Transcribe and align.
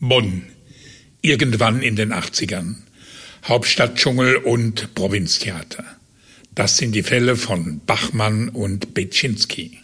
Bonn. 0.00 0.42
Irgendwann 1.22 1.80
in 1.80 1.94
den 1.94 2.12
80ern. 2.12 2.76
Hauptstadtdschungel 3.44 4.36
und 4.36 4.94
Provinztheater. 4.94 5.84
Das 6.54 6.76
sind 6.76 6.92
die 6.92 7.02
Fälle 7.02 7.36
von 7.36 7.80
Bachmann 7.86 8.48
und 8.48 8.94
Betschinski. 8.94 9.78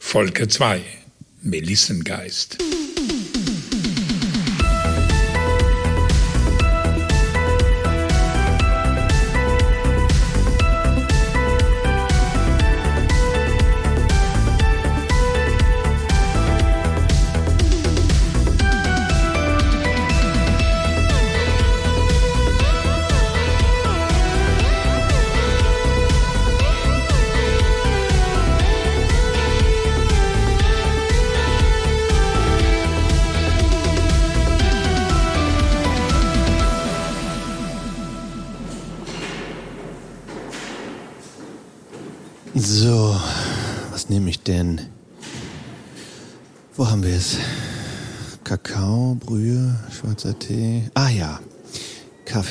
Volke 0.00 0.48
2. 0.48 0.82
Melissengeist. 1.42 2.58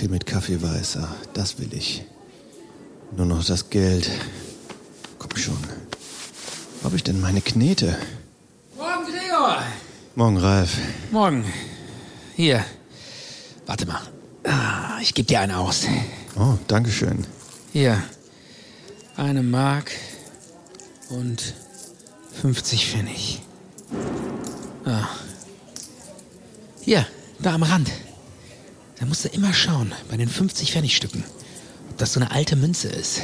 Kaffee 0.08 0.14
mit 0.14 0.26
Kaffeeweißer. 0.26 1.08
Das 1.34 1.60
will 1.60 1.74
ich. 1.74 2.04
Nur 3.16 3.26
noch 3.26 3.44
das 3.44 3.70
Geld. 3.70 4.10
Komm 5.20 5.36
schon. 5.36 5.58
Wo 6.80 6.86
habe 6.86 6.96
ich 6.96 7.04
denn 7.04 7.20
meine 7.20 7.42
Knete? 7.42 7.98
Morgen, 8.78 9.04
Gregor. 9.06 9.64
Morgen, 10.16 10.38
Ralf. 10.38 10.78
Morgen. 11.12 11.46
Hier. 12.36 12.64
Warte 13.66 13.86
mal. 13.86 14.02
Ah, 14.46 15.00
ich 15.02 15.14
gebe 15.14 15.28
dir 15.28 15.42
eine 15.42 15.58
aus. 15.58 15.86
Oh, 16.40 16.58
Dankeschön. 16.68 17.26
Hier. 17.74 18.02
Eine 19.18 19.44
Mark 19.44 19.92
und 21.10 21.54
50 22.42 22.88
Pfennig. 22.88 23.42
Ah. 24.86 25.10
Hier, 26.82 27.06
da 27.40 27.56
am 27.56 27.64
Rand. 27.64 27.92
Da 29.00 29.06
musst 29.06 29.26
du 29.26 29.30
immer 29.30 29.54
schauen, 29.54 29.94
bei 30.10 30.18
den 30.18 30.28
50 30.28 30.72
Pfennigstücken, 30.72 31.24
ob 31.90 31.98
das 31.98 32.14
so 32.14 32.20
eine 32.20 32.32
alte 32.32 32.56
Münze 32.56 32.88
ist. 32.88 33.22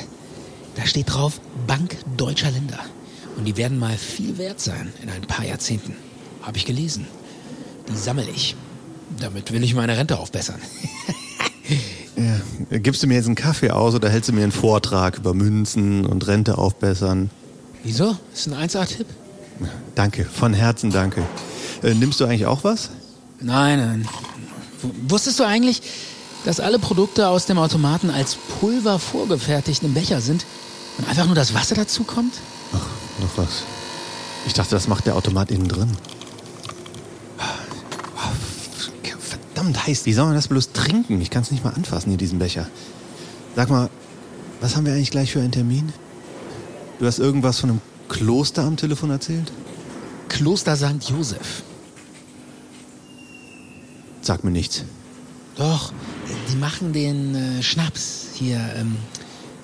Da 0.75 0.85
steht 0.85 1.13
drauf 1.13 1.39
Bank 1.67 1.97
Deutscher 2.17 2.51
Länder. 2.51 2.79
Und 3.37 3.45
die 3.45 3.57
werden 3.57 3.79
mal 3.79 3.97
viel 3.97 4.37
wert 4.37 4.59
sein 4.59 4.93
in 5.01 5.09
ein 5.09 5.21
paar 5.21 5.45
Jahrzehnten. 5.45 5.95
Habe 6.43 6.57
ich 6.57 6.65
gelesen. 6.65 7.07
Die 7.89 7.97
sammle 7.97 8.29
ich. 8.29 8.55
Damit 9.19 9.51
will 9.51 9.63
ich 9.63 9.73
meine 9.73 9.97
Rente 9.97 10.19
aufbessern. 10.19 10.59
Ja, 12.15 12.77
gibst 12.77 13.01
du 13.01 13.07
mir 13.07 13.15
jetzt 13.15 13.25
einen 13.25 13.35
Kaffee 13.35 13.71
aus 13.71 13.95
oder 13.95 14.07
hältst 14.07 14.29
du 14.29 14.33
mir 14.33 14.43
einen 14.43 14.51
Vortrag 14.51 15.17
über 15.17 15.33
Münzen 15.33 16.05
und 16.05 16.27
Rente 16.27 16.59
aufbessern? 16.59 17.31
Wieso? 17.83 18.15
Ist 18.31 18.47
ein 18.47 18.69
1A-Tipp? 18.69 19.07
Danke, 19.95 20.25
von 20.25 20.53
Herzen 20.53 20.91
danke. 20.91 21.23
Äh, 21.81 21.95
nimmst 21.95 22.19
du 22.19 22.25
eigentlich 22.25 22.45
auch 22.45 22.63
was? 22.63 22.91
Nein, 23.39 23.79
nein. 23.79 24.07
Wusstest 25.07 25.39
du 25.39 25.43
eigentlich, 25.43 25.81
dass 26.45 26.59
alle 26.59 26.79
Produkte 26.79 27.27
aus 27.27 27.45
dem 27.45 27.57
Automaten 27.57 28.09
als 28.09 28.35
Pulver 28.35 28.99
vorgefertigt 28.99 29.83
im 29.83 29.93
Becher 29.93 30.21
sind 30.21 30.45
und 30.97 31.07
einfach 31.07 31.25
nur 31.25 31.35
das 31.35 31.53
Wasser 31.53 31.75
dazu 31.75 32.03
kommt? 32.03 32.33
Ach, 32.73 32.85
noch 33.21 33.37
was. 33.37 33.63
Ich 34.45 34.53
dachte, 34.53 34.71
das 34.71 34.87
macht 34.87 35.05
der 35.05 35.15
Automat 35.15 35.51
innen 35.51 35.67
drin. 35.67 35.91
Verdammt 39.63 39.87
heiß. 39.87 40.05
Wie 40.05 40.13
soll 40.13 40.25
man 40.25 40.35
das 40.35 40.49
bloß 40.49 40.73
trinken? 40.73 41.21
Ich 41.21 41.29
kann 41.29 41.43
es 41.43 41.51
nicht 41.51 41.63
mal 41.63 41.73
anfassen 41.73 42.09
hier, 42.09 42.17
diesen 42.17 42.39
Becher. 42.39 42.67
Sag 43.55 43.69
mal, 43.69 43.89
was 44.59 44.75
haben 44.75 44.85
wir 44.85 44.93
eigentlich 44.93 45.11
gleich 45.11 45.31
für 45.31 45.39
einen 45.39 45.51
Termin? 45.51 45.93
Du 46.99 47.05
hast 47.05 47.19
irgendwas 47.19 47.59
von 47.59 47.69
einem 47.69 47.81
Kloster 48.09 48.63
am 48.63 48.75
Telefon 48.75 49.09
erzählt? 49.09 49.51
Kloster 50.27 50.75
St. 50.75 51.09
Josef. 51.09 51.63
Sag 54.23 54.45
mir 54.45 54.51
nichts. 54.51 54.85
Doch, 55.57 55.91
die 56.49 56.55
machen 56.55 56.93
den 56.93 57.35
äh, 57.35 57.61
Schnaps 57.61 58.27
hier, 58.33 58.57
ähm, 58.77 58.95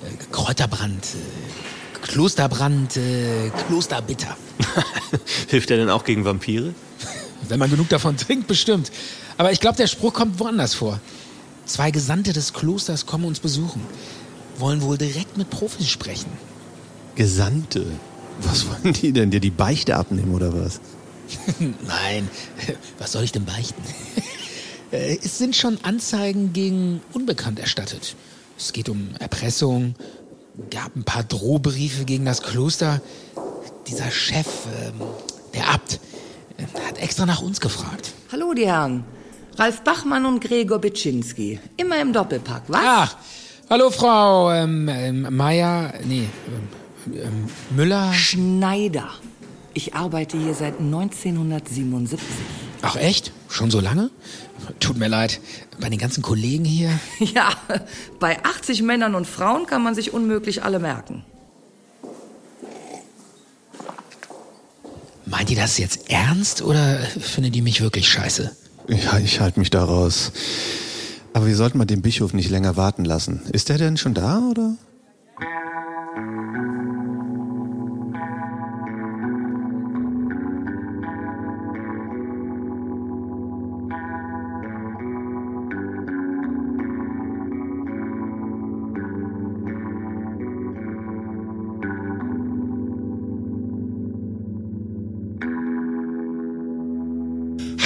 äh, 0.03 0.31
Kräuterbrand, 0.33 1.03
äh, 1.05 2.05
Klosterbrand, 2.05 2.97
äh, 2.97 3.49
Klosterbitter. 3.67 4.35
Hilft 5.47 5.69
der 5.69 5.77
denn 5.77 5.89
auch 5.89 6.03
gegen 6.03 6.25
Vampire? 6.25 6.73
Wenn 7.47 7.57
man 7.57 7.71
genug 7.71 7.87
davon 7.87 8.17
trinkt, 8.17 8.47
bestimmt. 8.47 8.91
Aber 9.37 9.53
ich 9.53 9.61
glaube, 9.61 9.77
der 9.77 9.87
Spruch 9.87 10.13
kommt 10.13 10.39
woanders 10.39 10.73
vor. 10.73 10.99
Zwei 11.65 11.89
Gesandte 11.91 12.33
des 12.33 12.51
Klosters 12.51 13.05
kommen 13.05 13.23
uns 13.23 13.39
besuchen. 13.39 13.81
Wollen 14.57 14.81
wohl 14.81 14.97
direkt 14.97 15.37
mit 15.37 15.49
Profis 15.49 15.87
sprechen. 15.87 16.31
Gesandte. 17.15 17.85
Was 18.41 18.65
wollen 18.67 18.93
die 18.93 19.13
denn? 19.13 19.31
Dir 19.31 19.39
die 19.39 19.51
Beichte 19.51 19.95
abnehmen 19.95 20.33
oder 20.33 20.53
was? 20.53 20.81
Nein, 21.59 22.27
was 22.97 23.13
soll 23.13 23.23
ich 23.23 23.31
denn 23.31 23.45
beichten? 23.45 23.81
Äh, 24.91 25.17
es 25.23 25.37
sind 25.37 25.55
schon 25.55 25.77
Anzeigen 25.83 26.53
gegen 26.53 27.01
Unbekannt 27.13 27.59
erstattet. 27.59 28.15
Es 28.57 28.73
geht 28.73 28.89
um 28.89 29.09
Erpressung, 29.19 29.95
gab 30.69 30.95
ein 30.95 31.03
paar 31.03 31.23
Drohbriefe 31.23 32.05
gegen 32.05 32.25
das 32.25 32.41
Kloster. 32.41 33.01
Dieser 33.87 34.11
Chef, 34.11 34.47
ähm, 34.81 35.01
der 35.53 35.69
Abt, 35.69 35.99
äh, 36.57 36.63
hat 36.87 36.97
extra 36.99 37.25
nach 37.25 37.41
uns 37.41 37.59
gefragt. 37.59 38.13
Hallo, 38.31 38.53
die 38.53 38.67
Herren. 38.67 39.03
Ralf 39.57 39.81
Bachmann 39.81 40.25
und 40.25 40.39
Gregor 40.39 40.79
Bitschinski. 40.79 41.59
Immer 41.77 42.01
im 42.01 42.13
Doppelpack, 42.13 42.63
was? 42.67 42.81
Ah, 42.81 43.09
hallo 43.69 43.89
Frau 43.89 44.51
ähm, 44.51 44.87
ähm, 44.87 45.35
Meier, 45.35 45.93
nee, 46.05 46.29
ähm, 46.47 47.13
ähm, 47.13 47.49
Müller. 47.75 48.13
Schneider. 48.13 49.09
Ich 49.73 49.95
arbeite 49.95 50.37
hier 50.37 50.53
seit 50.53 50.79
1977. 50.79 52.19
Ach 52.81 52.95
echt? 52.95 53.31
Schon 53.49 53.71
so 53.71 53.79
lange? 53.79 54.09
Tut 54.79 54.97
mir 54.97 55.07
leid, 55.07 55.39
bei 55.79 55.89
den 55.89 55.99
ganzen 55.99 56.21
Kollegen 56.21 56.65
hier. 56.65 56.91
Ja, 57.19 57.49
bei 58.19 58.43
80 58.43 58.81
Männern 58.81 59.15
und 59.15 59.27
Frauen 59.27 59.65
kann 59.65 59.83
man 59.83 59.95
sich 59.95 60.13
unmöglich 60.13 60.63
alle 60.63 60.79
merken. 60.79 61.23
Meint 65.25 65.51
ihr 65.51 65.57
das 65.57 65.77
jetzt 65.77 66.09
ernst 66.09 66.61
oder 66.61 66.97
findet 66.99 67.55
ihr 67.55 67.63
mich 67.63 67.81
wirklich 67.81 68.07
scheiße? 68.09 68.55
Ja, 68.87 69.19
ich 69.19 69.39
halte 69.39 69.59
mich 69.59 69.69
da 69.69 69.83
raus. 69.83 70.31
Aber 71.33 71.45
wir 71.45 71.55
sollten 71.55 71.77
mal 71.77 71.85
den 71.85 72.01
Bischof 72.01 72.33
nicht 72.33 72.49
länger 72.49 72.75
warten 72.77 73.05
lassen. 73.05 73.41
Ist 73.51 73.69
der 73.69 73.77
denn 73.77 73.97
schon 73.97 74.15
da, 74.15 74.39
oder? 74.39 74.75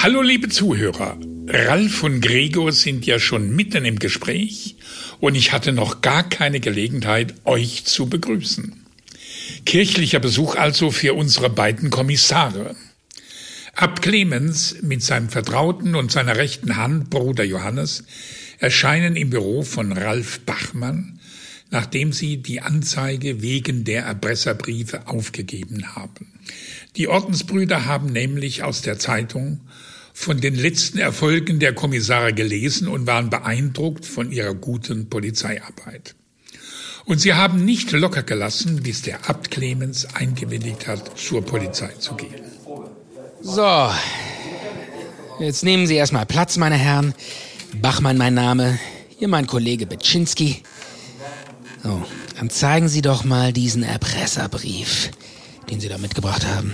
Hallo 0.04 0.22
liebe 0.22 0.50
Zuhörer. 0.50 1.18
Ralf 1.48 2.04
und 2.04 2.20
Gregor 2.20 2.74
sind 2.74 3.06
ja 3.06 3.20
schon 3.20 3.56
mitten 3.56 3.86
im 3.86 4.00
Gespräch 4.00 4.76
und 5.22 5.34
ich 5.36 5.54
hatte 5.54 5.72
noch 5.72 6.02
gar 6.02 6.28
keine 6.28 6.60
Gelegenheit, 6.60 7.36
euch 7.46 7.86
zu 7.86 8.08
begrüßen. 8.08 8.86
Kirchlicher 9.66 10.20
Besuch 10.20 10.56
also 10.56 10.92
für 10.92 11.14
unsere 11.14 11.50
beiden 11.50 11.90
Kommissare. 11.90 12.76
Abt 13.76 14.02
Clemens 14.02 14.76
mit 14.82 15.02
seinem 15.02 15.30
Vertrauten 15.30 15.96
und 15.96 16.12
seiner 16.12 16.36
rechten 16.36 16.76
Hand, 16.76 17.10
Bruder 17.10 17.46
Johannes, 17.46 18.04
erscheinen 18.60 19.16
im 19.16 19.30
Büro 19.30 19.64
von 19.64 19.94
Ralf 19.94 20.42
Bachmann, 20.42 21.22
nachdem 21.72 22.12
sie 22.12 22.44
die 22.44 22.60
Anzeige 22.60 23.42
wegen 23.42 23.86
der 23.86 24.04
Erpresserbriefe 24.04 25.08
aufgegeben 25.08 25.96
haben. 25.96 26.28
Die 26.98 27.08
Ordensbrüder 27.08 27.86
haben 27.86 28.08
nämlich 28.08 28.64
aus 28.64 28.82
der 28.82 29.00
Zeitung 29.00 29.62
von 30.14 30.40
den 30.40 30.56
letzten 30.56 31.00
Erfolgen 31.00 31.60
der 31.60 31.74
Kommissare 31.74 32.34
gelesen 32.34 32.88
und 32.88 33.08
waren 33.08 33.30
beeindruckt 33.30 34.06
von 34.06 34.32
ihrer 34.32 34.54
guten 34.54 35.10
Polizeiarbeit. 35.10 36.16
Und 37.06 37.20
sie 37.20 37.34
haben 37.34 37.66
nicht 37.66 37.92
locker 37.92 38.24
gelassen, 38.24 38.82
bis 38.84 39.02
der 39.02 39.30
Abt 39.30 39.52
Clemens 39.52 40.06
eingewilligt 40.14 40.88
hat, 40.88 41.20
zur 41.20 41.44
Polizei 41.44 41.92
zu 42.00 42.16
gehen. 42.16 42.42
So, 43.42 43.90
jetzt 45.40 45.66
nehmen 45.66 45.86
Sie 45.86 45.96
erstmal 45.96 46.26
Platz, 46.26 46.56
meine 46.56 46.78
Herren. 46.78 47.14
Bachmann 47.82 48.18
mein 48.18 48.36
Name, 48.36 48.80
hier 49.18 49.28
mein 49.28 49.48
Kollege 49.48 49.86
Betschinski. 49.86 50.64
So, 51.84 52.06
dann 52.38 52.50
zeigen 52.50 52.88
Sie 52.88 53.02
doch 53.02 53.26
mal 53.26 53.52
diesen 53.52 53.84
Erpresserbrief, 53.84 55.12
den 55.70 55.82
Sie 55.82 55.90
da 55.90 55.98
mitgebracht 55.98 56.46
haben. 56.46 56.74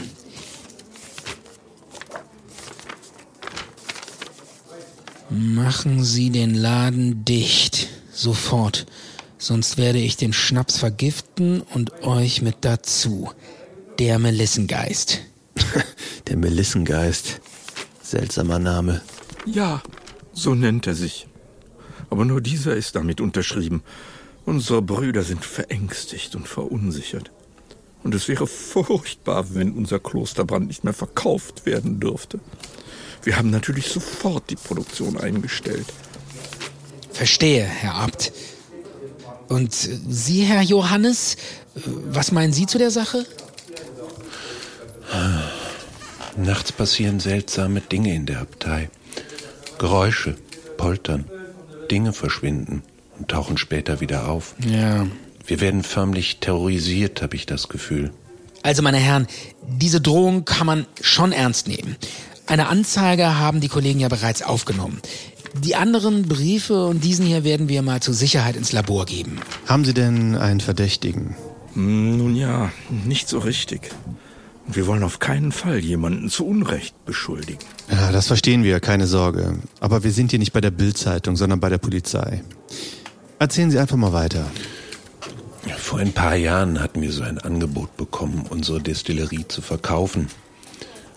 Machen 5.30 6.04
Sie 6.04 6.32
den 6.32 6.56
Laden 6.56 7.24
dicht. 7.24 7.88
Sofort. 8.12 8.88
Sonst 9.38 9.78
werde 9.78 10.00
ich 10.00 10.18
den 10.18 10.34
Schnaps 10.34 10.80
vergiften 10.80 11.62
und 11.62 12.02
euch 12.02 12.42
mit 12.42 12.58
dazu. 12.62 13.30
Der 14.00 14.18
Melissengeist. 14.18 15.22
Der 16.28 16.36
Melissengeist. 16.36 17.42
Seltsamer 18.02 18.58
Name. 18.58 19.02
Ja, 19.46 19.84
so 20.34 20.56
nennt 20.56 20.88
er 20.88 20.96
sich. 20.96 21.28
Aber 22.10 22.26
nur 22.26 22.42
dieser 22.42 22.76
ist 22.76 22.96
damit 22.96 23.22
unterschrieben. 23.22 23.84
Unsere 24.46 24.82
Brüder 24.82 25.22
sind 25.22 25.46
verängstigt 25.46 26.36
und 26.36 26.48
verunsichert. 26.48 27.32
Und 28.04 28.16
es 28.16 28.28
wäre 28.28 28.48
furchtbar, 28.48 29.54
wenn 29.54 29.74
unser 29.74 30.00
Klosterbrand 30.00 30.68
nicht 30.68 30.84
mehr 30.84 30.94
verkauft 30.94 31.68
werden 31.68 32.00
dürfte. 32.00 32.40
Wir 33.24 33.38
haben 33.38 33.50
natürlich 33.50 33.88
sofort 33.88 34.50
die 34.50 34.56
Produktion 34.56 35.18
eingestellt. 35.18 35.86
Verstehe, 37.12 37.64
Herr 37.64 37.96
Abt. 37.96 38.32
Und 39.50 39.74
Sie, 39.74 40.44
Herr 40.44 40.62
Johannes, 40.62 41.38
was 41.76 42.32
meinen 42.32 42.54
Sie 42.54 42.66
zu 42.66 42.78
der 42.78 42.92
Sache? 42.92 43.26
Nachts 46.38 46.72
passieren 46.72 47.20
seltsame 47.20 47.82
Dinge 47.82 48.14
in 48.14 48.26
der 48.26 48.42
Abtei. 48.42 48.90
Geräusche, 49.80 50.38
Poltern, 50.78 51.26
Dinge 51.90 52.14
verschwinden 52.14 52.84
und 53.18 53.30
tauchen 53.30 53.58
später 53.58 54.00
wieder 54.00 54.30
auf. 54.30 54.56
Ja. 54.60 55.08
Wir 55.46 55.62
werden 55.62 55.84
förmlich 55.84 56.38
terrorisiert, 56.40 57.22
habe 57.22 57.36
ich 57.36 57.46
das 57.46 57.70
Gefühl. 57.70 58.12
Also, 58.62 58.82
meine 58.82 58.98
Herren, 58.98 59.28
diese 59.68 60.00
Drohung 60.00 60.46
kann 60.46 60.68
man 60.68 60.86
schon 61.02 61.32
ernst 61.32 61.68
nehmen. 61.68 61.96
Eine 62.50 62.68
Anzeige 62.68 63.38
haben 63.38 63.62
die 63.62 63.68
Kollegen 63.68 64.00
ja 64.00 64.08
bereits 64.08 64.42
aufgenommen. 64.42 65.00
Die 65.64 65.76
anderen 65.76 66.24
Briefe 66.24 66.88
und 66.88 67.04
diesen 67.04 67.26
hier 67.26 67.44
werden 67.44 67.70
wir 67.70 67.84
mal 67.84 68.02
zur 68.02 68.16
Sicherheit 68.16 68.56
ins 68.56 68.72
Labor 68.72 69.06
geben. 69.06 69.40
Haben 69.68 69.86
Sie 69.86 69.94
denn 69.94 70.36
einen 70.36 70.60
Verdächtigen? 70.60 71.36
Hm, 71.74 72.18
Nun 72.18 72.36
ja, 72.36 72.72
nicht 73.06 73.30
so 73.30 73.38
richtig. 73.38 73.92
Und 74.66 74.76
wir 74.76 74.88
wollen 74.88 75.04
auf 75.04 75.20
keinen 75.20 75.52
Fall 75.52 75.78
jemanden 75.78 76.30
zu 76.30 76.44
Unrecht 76.46 77.06
beschuldigen. 77.06 77.60
Ja, 77.92 78.12
das 78.12 78.26
verstehen 78.26 78.64
wir, 78.64 78.80
keine 78.80 79.06
Sorge. 79.06 79.60
Aber 79.80 80.04
wir 80.04 80.12
sind 80.12 80.32
hier 80.32 80.40
nicht 80.40 80.54
bei 80.54 80.62
der 80.62 80.72
Bildzeitung, 80.72 81.36
sondern 81.36 81.60
bei 81.60 81.70
der 81.70 81.78
Polizei. 81.78 82.44
Erzählen 83.38 83.70
Sie 83.70 83.78
einfach 83.78 83.96
mal 83.96 84.14
weiter. 84.14 84.46
Vor 85.78 86.00
ein 86.00 86.14
paar 86.14 86.36
Jahren 86.36 86.82
hatten 86.82 87.02
wir 87.02 87.12
so 87.12 87.22
ein 87.24 87.38
Angebot 87.38 87.96
bekommen, 87.96 88.46
unsere 88.50 88.82
Destillerie 88.82 89.46
zu 89.48 89.62
verkaufen. 89.62 90.28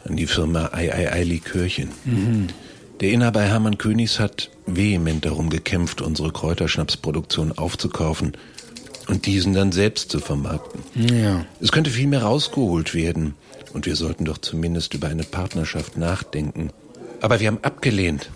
An 0.09 0.17
die 0.17 0.27
Firma 0.27 0.71
Ei 0.73 0.93
Ei 0.93 1.13
Ei 1.13 1.23
Likörchen. 1.25 1.91
Der 3.01 3.11
Inhaber 3.11 3.43
Hermann 3.43 3.79
Königs 3.79 4.21
hat 4.21 4.51
vehement 4.67 5.25
darum 5.25 5.51
gekämpft, 5.51 6.01
unsere 6.01 6.33
Kräuterschnapsproduktion 6.33 7.53
aufzukaufen 7.59 8.33
und 9.09 9.27
diesen 9.27 9.55
dann 9.55 9.73
selbst 9.73 10.11
zu 10.11 10.21
vermarkten. 10.21 10.83
Ja. 10.95 11.45
Es 11.61 11.73
könnte 11.73 11.91
viel 11.91 12.07
mehr 12.07 12.23
rausgeholt 12.23 12.95
werden 12.95 13.35
und 13.73 13.87
wir 13.87 13.97
sollten 13.97 14.25
doch 14.25 14.39
zumindest 14.39 14.95
über 14.95 15.09
eine 15.09 15.25
Partnerschaft 15.25 15.97
nachdenken. 15.97 16.71
Aber 17.21 17.41
wir 17.41 17.49
haben 17.49 17.59
abgelehnt. 17.63 18.31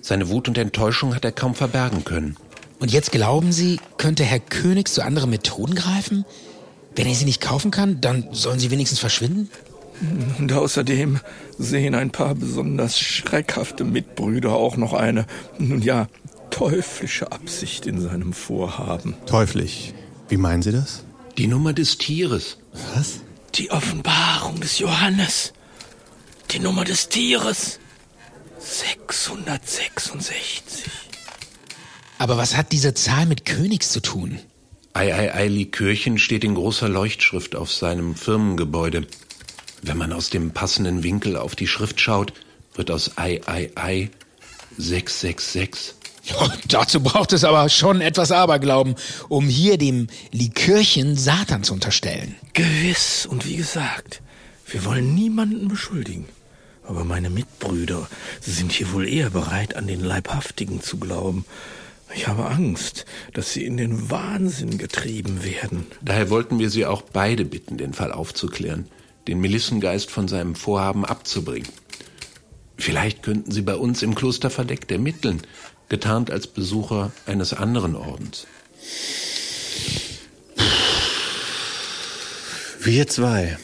Seine 0.00 0.28
Wut 0.28 0.48
und 0.48 0.58
Enttäuschung 0.58 1.14
hat 1.14 1.24
er 1.24 1.32
kaum 1.32 1.54
verbergen 1.54 2.04
können. 2.04 2.36
Und 2.80 2.92
jetzt 2.92 3.12
glauben 3.12 3.52
Sie, 3.52 3.80
könnte 3.96 4.24
Herr 4.24 4.40
Königs 4.40 4.94
zu 4.94 5.02
anderen 5.02 5.30
Methoden 5.30 5.74
greifen? 5.74 6.24
Wenn 6.96 7.06
er 7.06 7.14
sie 7.14 7.26
nicht 7.26 7.40
kaufen 7.40 7.70
kann, 7.70 8.00
dann 8.00 8.28
sollen 8.32 8.58
sie 8.58 8.70
wenigstens 8.70 8.98
verschwinden? 8.98 9.50
Und 10.38 10.52
außerdem 10.52 11.20
sehen 11.58 11.94
ein 11.94 12.10
paar 12.10 12.34
besonders 12.34 12.98
schreckhafte 12.98 13.84
Mitbrüder 13.84 14.54
auch 14.54 14.76
noch 14.76 14.92
eine, 14.92 15.26
nun 15.58 15.82
ja, 15.82 16.08
teuflische 16.50 17.32
Absicht 17.32 17.86
in 17.86 18.00
seinem 18.00 18.32
Vorhaben. 18.32 19.14
Teuflisch. 19.26 19.92
Wie 20.28 20.36
meinen 20.36 20.62
Sie 20.62 20.72
das? 20.72 21.04
Die 21.36 21.46
Nummer 21.46 21.72
des 21.72 21.98
Tieres. 21.98 22.58
Was? 22.94 23.20
Die 23.54 23.70
Offenbarung 23.70 24.60
des 24.60 24.78
Johannes. 24.78 25.52
Die 26.50 26.60
Nummer 26.60 26.84
des 26.84 27.08
Tieres. 27.08 27.78
666. 28.58 30.84
Aber 32.18 32.36
was 32.36 32.56
hat 32.56 32.72
diese 32.72 32.94
Zahl 32.94 33.26
mit 33.26 33.44
Königs 33.44 33.90
zu 33.90 34.00
tun? 34.00 34.40
Ei 34.92 35.14
Ei 35.14 35.32
Ei 35.32 35.46
Likörchen 35.46 36.18
steht 36.18 36.42
in 36.42 36.54
großer 36.54 36.88
Leuchtschrift 36.88 37.54
auf 37.54 37.72
seinem 37.72 38.16
Firmengebäude. 38.16 39.06
Wenn 39.82 39.96
man 39.96 40.12
aus 40.12 40.30
dem 40.30 40.50
passenden 40.50 41.02
Winkel 41.02 41.36
auf 41.36 41.54
die 41.54 41.66
Schrift 41.66 42.00
schaut, 42.00 42.32
wird 42.74 42.90
aus 42.90 43.12
Ei 43.16 43.40
Ei 43.46 43.70
Ei 43.74 44.10
666. 44.76 45.94
Ja, 46.24 46.52
dazu 46.68 47.00
braucht 47.00 47.32
es 47.32 47.44
aber 47.44 47.68
schon 47.68 48.00
etwas 48.00 48.32
Aberglauben, 48.32 48.96
um 49.28 49.48
hier 49.48 49.78
dem 49.78 50.08
Likörchen 50.30 51.16
Satan 51.16 51.64
zu 51.64 51.72
unterstellen. 51.72 52.36
Gewiss, 52.52 53.26
und 53.26 53.46
wie 53.46 53.56
gesagt, 53.56 54.20
wir 54.66 54.84
wollen 54.84 55.14
niemanden 55.14 55.68
beschuldigen. 55.68 56.26
Aber 56.84 57.04
meine 57.04 57.30
Mitbrüder 57.30 58.08
sind 58.40 58.72
hier 58.72 58.92
wohl 58.92 59.08
eher 59.08 59.30
bereit, 59.30 59.76
an 59.76 59.86
den 59.86 60.00
Leibhaftigen 60.00 60.82
zu 60.82 60.98
glauben. 60.98 61.44
Ich 62.14 62.26
habe 62.26 62.46
Angst, 62.46 63.04
dass 63.34 63.52
sie 63.52 63.64
in 63.64 63.76
den 63.76 64.10
Wahnsinn 64.10 64.78
getrieben 64.78 65.44
werden. 65.44 65.86
Daher 66.00 66.30
wollten 66.30 66.58
wir 66.58 66.70
Sie 66.70 66.86
auch 66.86 67.02
beide 67.02 67.44
bitten, 67.44 67.76
den 67.76 67.92
Fall 67.92 68.12
aufzuklären, 68.12 68.86
den 69.28 69.40
Melissengeist 69.40 70.10
von 70.10 70.26
seinem 70.26 70.54
Vorhaben 70.54 71.04
abzubringen. 71.04 71.68
Vielleicht 72.76 73.22
könnten 73.22 73.50
Sie 73.50 73.62
bei 73.62 73.76
uns 73.76 74.02
im 74.02 74.14
Kloster 74.14 74.50
verdeckt 74.50 74.90
ermitteln, 74.90 75.42
getarnt 75.88 76.30
als 76.30 76.46
Besucher 76.46 77.12
eines 77.26 77.52
anderen 77.52 77.94
Ordens. 77.94 78.46
Wir 82.80 83.06
zwei, 83.06 83.58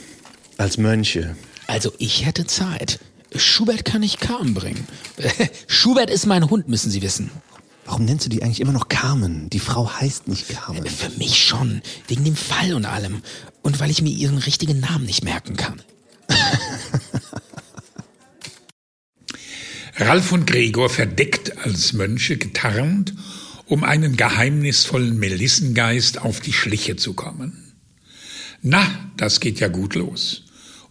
als 0.59 0.77
Mönche. 0.77 1.37
Also 1.67 1.93
ich 1.99 2.27
hätte 2.27 2.47
Zeit. 2.47 3.01
Schubert 3.35 3.85
kann 3.85 4.03
ich 4.03 4.19
Carmen 4.19 4.55
bringen. 4.55 4.87
Schubert 5.67 6.11
ist 6.11 6.27
mein 6.27 6.51
Hund, 6.51 6.69
müssen 6.69 6.91
Sie 6.91 7.03
wissen. 7.03 7.31
Warum 7.87 8.05
nennst 8.05 8.25
du 8.25 8.31
die 8.31 8.43
eigentlich 8.43 8.61
immer 8.61 8.73
noch 8.73 8.89
Carmen? 8.89 9.51
Die 9.51 9.61
Frau 9.61 9.91
heißt 9.91 10.29
nicht 10.29 10.49
Carmen. 10.49 10.87
Für 10.87 11.11
mich 11.19 11.37
schon. 11.37 11.83
Wegen 12.09 12.25
dem 12.25 12.37
Fall 12.37 12.75
und 12.75 12.87
allem. 12.87 13.23
Und 13.63 13.81
weil 13.81 13.91
ich 13.91 14.03
mir 14.03 14.11
ihren 14.11 14.39
richtigen 14.39 14.81
Namen 14.81 15.05
nicht 15.07 15.25
merken 15.25 15.57
kann. 15.57 15.83
Ralf 19.97 20.33
und 20.33 20.47
Gregor 20.47 20.91
verdeckt 20.91 21.59
als 21.59 21.93
Mönche 21.93 22.37
getarnt, 22.37 23.15
um 23.67 23.85
einen 23.85 24.17
geheimnisvollen 24.17 25.19
Melissengeist 25.19 26.21
auf 26.21 26.41
die 26.41 26.53
Schliche 26.53 26.97
zu 26.97 27.15
kommen. 27.15 27.75
Na, 28.61 28.85
das 29.17 29.41
geht 29.41 29.61
ja 29.61 29.69
gut 29.69 29.95
los. 29.95 30.43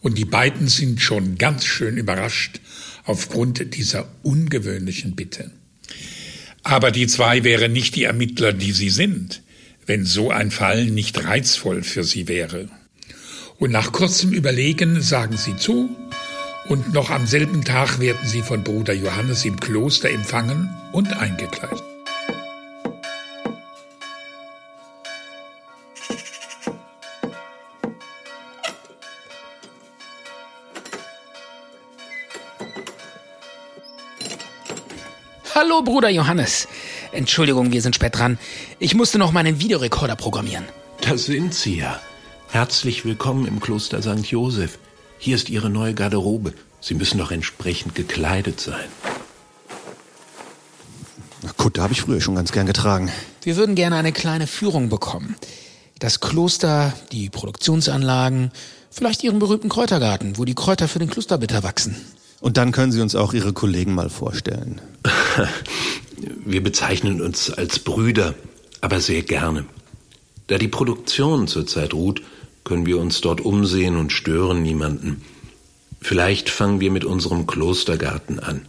Und 0.02 0.18
die 0.18 0.26
beiden 0.26 0.68
sind 0.68 1.02
schon 1.02 1.38
ganz 1.38 1.66
schön 1.66 1.98
überrascht 1.98 2.62
aufgrund 3.06 3.76
dieser 3.76 4.08
ungewöhnlichen 4.22 5.16
Bitte. 5.16 5.52
Aber 6.63 6.91
die 6.91 7.08
zwei 7.08 7.43
wären 7.43 7.74
nicht 7.74 7.96
die 7.96 8.05
Ermittler, 8.05 8.53
die 8.53 8.72
sie 8.72 8.89
sind, 8.89 9.41
wenn 9.86 10.05
so 10.05 10.32
ein 10.32 10.50
Fall 10.50 10.86
nicht 10.86 11.24
reizvoll 11.25 11.84
für 11.84 12.03
sie 12.03 12.27
wäre. 12.27 12.70
Und 13.60 13.72
nach 13.72 13.91
kurzem 13.91 14.32
Überlegen 14.34 15.01
sagen 15.01 15.38
sie 15.38 15.55
zu, 15.58 15.89
und 16.70 16.93
noch 16.93 17.10
am 17.10 17.27
selben 17.27 17.65
Tag 17.65 18.00
werden 18.00 18.25
sie 18.25 18.41
von 18.41 18.63
Bruder 18.63 18.93
Johannes 18.93 19.43
im 19.43 19.60
Kloster 19.60 20.10
empfangen 20.10 20.70
und 20.93 21.12
eingekleidet. 21.12 21.93
Hallo, 35.63 35.82
Bruder 35.82 36.10
Johannes. 36.10 36.67
Entschuldigung, 37.13 37.72
wir 37.72 37.82
sind 37.82 37.96
spät 37.96 38.17
dran. 38.17 38.38
Ich 38.79 38.96
musste 38.96 39.17
noch 39.17 39.32
meinen 39.32 39.62
Videorekorder 39.62 40.17
programmieren. 40.17 40.65
Da 41.00 41.17
sind 41.17 41.53
Sie 41.53 41.77
ja. 41.77 42.01
Herzlich 42.50 43.05
willkommen 43.05 43.48
im 43.48 43.62
Kloster 43.62 44.01
St. 44.01 44.25
Josef. 44.25 44.77
Hier 45.20 45.38
ist 45.38 45.50
Ihre 45.50 45.70
neue 45.70 45.93
Garderobe. 45.93 46.53
Sie 46.82 46.96
müssen 46.96 47.17
doch 47.17 47.32
entsprechend 47.32 47.96
gekleidet 47.96 48.60
sein. 48.60 48.89
Na 51.43 51.51
gut, 51.55 51.77
da 51.77 51.84
habe 51.84 51.93
ich 51.93 52.01
früher 52.01 52.20
schon 52.20 52.36
ganz 52.36 52.51
gern 52.51 52.65
getragen. 52.65 53.10
Wir 53.43 53.55
würden 53.55 53.75
gerne 53.75 53.96
eine 53.96 54.12
kleine 54.12 54.48
Führung 54.48 54.89
bekommen. 54.89 55.38
Das 55.98 56.20
Kloster, 56.20 56.91
die 57.13 57.29
Produktionsanlagen, 57.29 58.51
vielleicht 58.91 59.24
Ihren 59.24 59.39
berühmten 59.39 59.70
Kräutergarten, 59.70 60.38
wo 60.38 60.43
die 60.43 60.55
Kräuter 60.55 60.89
für 60.89 61.00
den 61.00 61.10
Klosterbitter 61.10 61.63
wachsen. 61.63 61.96
Und 62.41 62.58
dann 62.58 62.74
können 62.74 62.91
Sie 62.91 63.00
uns 63.00 63.15
auch 63.15 63.32
Ihre 63.32 63.53
Kollegen 63.53 63.96
mal 63.96 64.10
vorstellen. 64.10 64.82
Wir 66.46 66.62
bezeichnen 66.63 67.22
uns 67.22 67.50
als 67.50 67.80
Brüder, 67.80 68.36
aber 68.82 69.00
sehr 69.00 69.24
gerne. 69.24 69.66
Da 70.48 70.58
die 70.58 70.68
Produktion 70.68 71.48
zurzeit 71.48 71.94
ruht, 71.94 72.22
können 72.63 72.86
wir 72.86 72.98
uns 72.98 73.22
dort 73.22 73.42
umsehen 73.42 73.98
und 73.98 74.12
stören 74.12 74.62
niemanden. 74.62 75.24
Vielleicht 76.02 76.50
fangen 76.50 76.80
wir 76.80 76.92
mit 76.92 77.06
unserem 77.06 77.48
Klostergarten 77.48 78.40
an. 78.40 78.66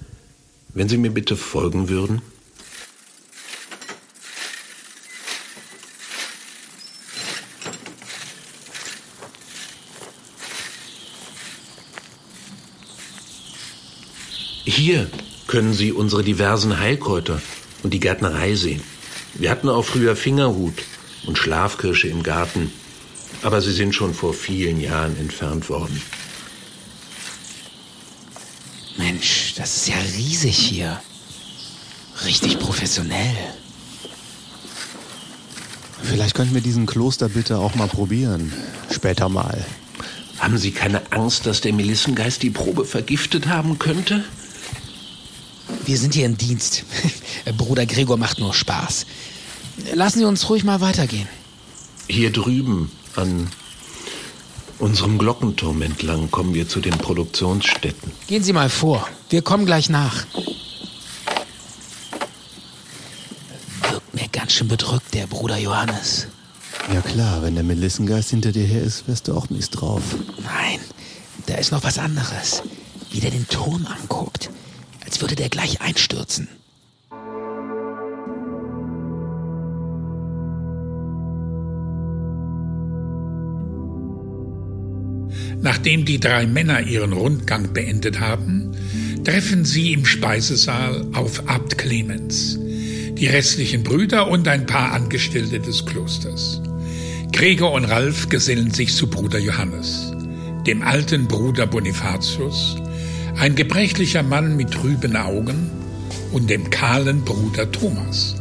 Wenn 0.73 0.89
Sie 0.89 0.99
mir 0.99 1.11
bitte 1.11 1.37
folgen 1.37 1.89
würden? 1.89 2.23
Hier 14.65 15.09
können 15.55 15.73
Sie 15.73 15.93
unsere 15.93 16.25
diversen 16.25 16.81
Heilkräuter 16.81 17.41
und 17.85 17.95
die 17.95 18.01
Gärtnerei 18.01 18.57
sehen. 18.57 18.83
Wir 19.35 19.53
hatten 19.53 19.69
auch 19.69 19.85
früher 19.85 20.17
Fingerhut 20.17 20.75
und 21.29 21.39
Schlafkirsche 21.39 22.09
im 22.09 22.25
Garten, 22.25 22.73
aber 23.45 23.61
sie 23.61 23.71
sind 23.71 23.95
schon 23.95 24.15
vor 24.15 24.35
vielen 24.35 24.81
Jahren 24.81 25.17
entfernt 25.17 25.69
worden. 25.69 26.03
Mensch, 28.99 29.55
das 29.57 29.77
ist 29.77 29.89
ja 29.91 29.95
riesig 30.17 30.59
hier. 30.59 31.01
Richtig 32.25 32.59
professionell. 32.59 33.37
Vielleicht 36.03 36.35
könnten 36.35 36.55
wir 36.55 36.63
diesen 36.63 36.87
Kloster 36.87 37.29
bitte 37.29 37.59
auch 37.59 37.77
mal 37.77 37.87
probieren. 37.87 38.53
Später 38.91 39.29
mal. 39.29 39.65
Haben 40.41 40.59
Sie 40.59 40.73
keine 40.73 41.13
Angst, 41.13 41.47
dass 41.47 41.61
der 41.61 41.73
Melissengeist 41.73 42.43
die 42.43 42.51
Probe 42.51 42.85
vergiftet 42.85 43.47
haben 43.47 43.79
könnte? 43.79 44.25
Wir 45.87 45.99
sind 45.99 46.15
hier 46.15 46.27
im 46.27 46.39
Dienst. 46.39 46.85
Bruder 47.57 47.87
Gregor 47.87 48.17
macht 48.17 48.39
nur 48.39 48.55
Spaß. 48.55 49.07
Lassen 49.95 50.21
Sie 50.21 50.25
uns 50.25 50.49
ruhig 50.49 50.65
mal 50.65 50.81
weitergehen. 50.81 51.29
Hier 52.09 52.33
drüben 52.33 52.91
an 53.17 53.49
unserem 54.79 55.19
Glockenturm 55.19 55.83
entlang 55.83 56.31
kommen 56.31 56.55
wir 56.55 56.69
zu 56.69 56.81
den 56.81 56.97
Produktionsstätten. 56.97 58.13
Gehen 58.27 58.43
Sie 58.43 58.53
mal 58.53 58.69
vor. 58.69 59.07
Wir 59.31 59.43
kommen 59.43 59.67
gleich 59.67 59.89
nach. 59.89 60.27
Wirkt 63.91 64.15
mir 64.15 64.29
ganz 64.33 64.53
schön 64.53 64.69
bedrückt, 64.69 65.15
der 65.15 65.27
Bruder 65.27 65.59
Johannes. 65.59 66.29
Ja 66.93 67.01
klar, 67.01 67.43
wenn 67.43 67.55
der 67.55 67.65
Melissengeist 67.65 68.31
hinter 68.31 68.53
dir 68.53 68.67
her 68.67 68.83
ist, 68.83 69.07
wärst 69.09 69.29
du 69.29 69.35
auch 69.35 69.49
mies 69.49 69.71
drauf. 69.71 70.03
Nein, 70.43 70.81
da 71.47 71.55
ist 71.55 71.73
noch 71.73 71.83
was 71.83 71.99
anderes. 71.99 72.63
Wie 73.11 73.21
der 73.21 73.31
den 73.31 73.49
Turm 73.49 73.87
anguckt. 73.87 74.51
Als 75.05 75.21
würde 75.21 75.35
der 75.35 75.49
gleich 75.49 75.81
einstürzen. 75.81 76.49
Nachdem 85.65 86.05
die 86.05 86.21
drei 86.21 86.47
Männer 86.47 86.83
ihren 86.83 87.15
Rundgang 87.15 87.73
beendet 87.73 88.21
haben, 88.21 88.73
treffen 89.25 89.65
sie 89.65 89.95
im 89.95 90.05
Speisesaal 90.05 91.07
auf 91.15 91.49
Abt 91.49 91.79
Clemens, 91.79 92.59
die 93.15 93.27
restlichen 93.27 93.83
Brüder 93.83 94.29
und 94.29 94.47
ein 94.47 94.67
paar 94.67 94.93
Angestellte 94.93 95.61
des 95.61 95.87
Klosters. 95.87 96.61
Gregor 97.33 97.73
und 97.73 97.87
Ralf 97.87 98.29
gesellen 98.29 98.73
sich 98.73 98.95
zu 98.95 99.09
Bruder 99.09 99.39
Johannes, 99.39 100.13
dem 100.67 100.83
alten 100.83 101.29
Bruder 101.29 101.67
Bonifatius, 101.67 102.77
ein 103.39 103.57
gebrechlicher 103.57 104.23
Mann 104.23 104.57
mit 104.57 104.71
trüben 104.71 105.17
Augen 105.17 105.71
und 106.33 106.51
dem 106.51 106.71
kahlen 106.71 107.25
Bruder 107.25 107.71
Thomas. 107.71 108.37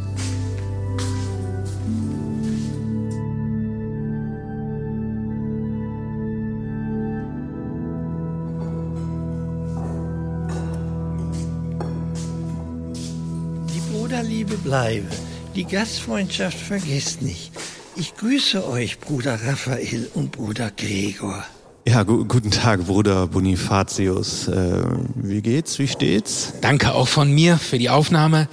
Die 13.74 13.80
Bruderliebe 13.92 14.56
bleibe, 14.58 15.08
die 15.54 15.64
Gastfreundschaft 15.64 16.58
vergesst 16.58 17.22
nicht. 17.22 17.52
Ich 17.96 18.16
grüße 18.16 18.66
euch, 18.66 18.98
Bruder 18.98 19.38
Raphael 19.44 20.08
und 20.14 20.32
Bruder 20.32 20.70
Gregor. 20.76 21.44
Ja, 21.86 22.02
gu 22.02 22.24
guten 22.24 22.50
Tag, 22.50 22.86
Bruder 22.86 23.26
Bonifatius. 23.26 24.48
Äh, 24.48 24.82
wie 25.16 25.42
geht's? 25.42 25.78
Wie 25.78 25.86
steht's? 25.86 26.54
Danke 26.62 26.94
auch 26.94 27.08
von 27.08 27.30
mir 27.30 27.58
für 27.58 27.76
die 27.76 27.90
Aufnahme. 27.90 28.48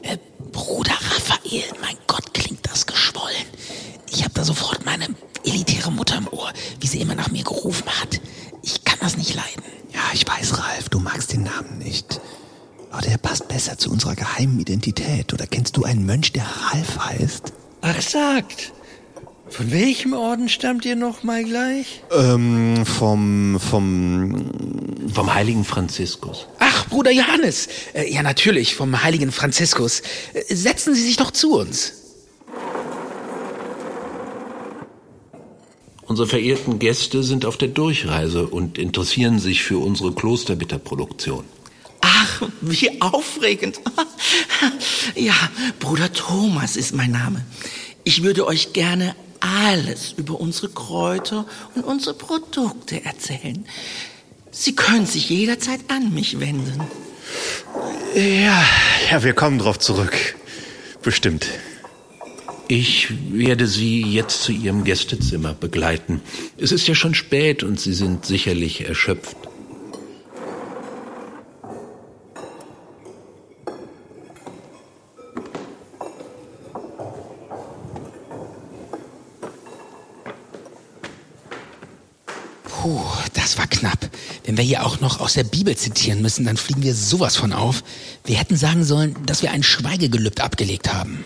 Äh, 0.00 0.16
Bruder 0.50 0.94
Raphael, 0.94 1.64
mein 1.82 1.96
Gott, 2.06 2.32
klingt 2.32 2.66
das 2.66 2.86
geschwollen. 2.86 3.44
Ich 4.10 4.24
habe 4.24 4.32
da 4.32 4.44
sofort 4.44 4.86
meine 4.86 5.08
elitäre 5.44 5.92
Mutter 5.92 6.16
im 6.16 6.28
Ohr, 6.28 6.50
wie 6.80 6.86
sie 6.86 7.02
immer 7.02 7.14
nach 7.14 7.30
mir 7.30 7.44
gerufen 7.44 7.88
hat. 8.00 8.20
Ich 8.62 8.84
kann 8.84 8.98
das 9.02 9.18
nicht 9.18 9.34
leiden. 9.34 9.62
Ja, 9.92 10.00
ich 10.14 10.26
weiß, 10.26 10.58
Ralf, 10.58 10.88
du 10.88 11.00
magst 11.00 11.34
den 11.34 11.42
Namen 11.42 11.78
nicht. 11.78 12.18
Aber 12.90 13.02
der 13.02 13.18
passt 13.18 13.48
besser 13.48 13.76
zu 13.76 13.90
unserer 13.90 14.14
geheimen 14.14 14.58
Identität. 14.58 15.34
Oder 15.34 15.46
kennst 15.46 15.76
du 15.76 15.84
einen 15.84 16.06
Mönch, 16.06 16.32
der 16.32 16.44
Ralf 16.44 16.98
heißt? 16.98 17.52
Ach, 17.82 18.00
sagt, 18.00 18.72
von 19.52 19.70
welchem 19.70 20.14
Orden 20.14 20.48
stammt 20.48 20.84
ihr 20.86 20.96
noch 20.96 21.22
mal 21.24 21.44
gleich? 21.44 22.02
Ähm, 22.10 22.86
vom, 22.86 23.60
vom, 23.60 24.50
Vom 25.12 25.34
heiligen 25.34 25.64
Franziskus. 25.64 26.46
Ach, 26.58 26.88
Bruder 26.88 27.10
Johannes. 27.10 27.68
Äh, 27.92 28.10
ja, 28.12 28.22
natürlich, 28.22 28.74
vom 28.74 29.02
heiligen 29.02 29.30
Franziskus. 29.30 30.02
Äh, 30.32 30.54
setzen 30.54 30.94
Sie 30.94 31.02
sich 31.02 31.18
doch 31.18 31.30
zu 31.30 31.58
uns. 31.58 31.92
Unsere 36.06 36.28
verehrten 36.28 36.78
Gäste 36.78 37.22
sind 37.22 37.44
auf 37.44 37.56
der 37.58 37.68
Durchreise 37.68 38.46
und 38.46 38.78
interessieren 38.78 39.38
sich 39.38 39.62
für 39.62 39.78
unsere 39.78 40.12
Klosterbitterproduktion. 40.12 41.44
Ach, 42.00 42.42
wie 42.60 43.00
aufregend. 43.00 43.80
Ja, 45.16 45.34
Bruder 45.80 46.12
Thomas 46.12 46.76
ist 46.76 46.94
mein 46.94 47.10
Name. 47.10 47.44
Ich 48.04 48.22
würde 48.22 48.46
euch 48.46 48.72
gerne 48.72 49.16
alles 49.42 50.12
über 50.16 50.40
unsere 50.40 50.68
Kräuter 50.68 51.46
und 51.74 51.84
unsere 51.84 52.14
Produkte 52.14 53.04
erzählen. 53.04 53.66
Sie 54.50 54.74
können 54.74 55.06
sich 55.06 55.28
jederzeit 55.30 55.80
an 55.88 56.12
mich 56.12 56.38
wenden. 56.40 56.80
ja, 58.14 58.64
ja, 59.10 59.22
wir 59.22 59.32
kommen 59.32 59.58
drauf 59.58 59.78
zurück. 59.78 60.36
Bestimmt. 61.02 61.46
Ich 62.68 63.08
werde 63.30 63.66
Sie 63.66 64.02
jetzt 64.02 64.42
zu 64.42 64.52
Ihrem 64.52 64.84
Gästezimmer 64.84 65.52
begleiten. 65.52 66.22
Es 66.56 66.72
ist 66.72 66.86
ja 66.86 66.94
schon 66.94 67.14
spät 67.14 67.62
und 67.62 67.80
Sie 67.80 67.92
sind 67.92 68.24
sicherlich 68.24 68.86
erschöpft. 68.86 69.36
Puh, 82.64 83.00
das 83.34 83.58
war 83.58 83.66
knapp. 83.66 84.10
Wenn 84.52 84.58
wir 84.58 84.64
hier 84.64 84.84
auch 84.84 85.00
noch 85.00 85.18
aus 85.18 85.32
der 85.32 85.44
Bibel 85.44 85.74
zitieren 85.78 86.20
müssen, 86.20 86.44
dann 86.44 86.58
fliegen 86.58 86.82
wir 86.82 86.94
sowas 86.94 87.36
von 87.36 87.54
auf. 87.54 87.82
Wir 88.26 88.36
hätten 88.36 88.54
sagen 88.54 88.84
sollen, 88.84 89.16
dass 89.24 89.40
wir 89.40 89.50
ein 89.50 89.62
Schweigegelübd 89.62 90.42
abgelegt 90.42 90.92
haben. 90.92 91.24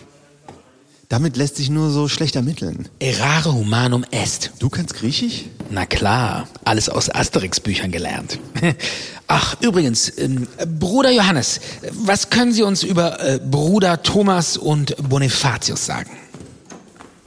Damit 1.09 1.37
lässt 1.37 1.57
sich 1.57 1.69
nur 1.69 1.91
so 1.91 2.07
schlecht 2.07 2.37
ermitteln. 2.37 2.89
Errare 3.01 3.53
humanum 3.53 4.05
est. 4.13 4.53
Du 4.61 4.69
kannst 4.69 4.95
Griechisch? 4.95 5.47
Na 5.73 5.87
klar, 5.87 6.47
alles 6.63 6.89
aus 6.89 7.11
Asterix-Büchern 7.13 7.91
gelernt. 7.91 8.39
Ach, 9.27 9.57
übrigens, 9.61 10.17
ähm, 10.19 10.47
Bruder 10.79 11.11
Johannes, 11.11 11.59
was 11.91 12.31
können 12.31 12.53
Sie 12.53 12.63
uns 12.63 12.85
über 12.85 13.19
äh, 13.19 13.41
Bruder 13.41 14.05
Thomas 14.05 14.57
und 14.57 14.95
Bonifatius 14.99 15.85
sagen? 15.85 16.13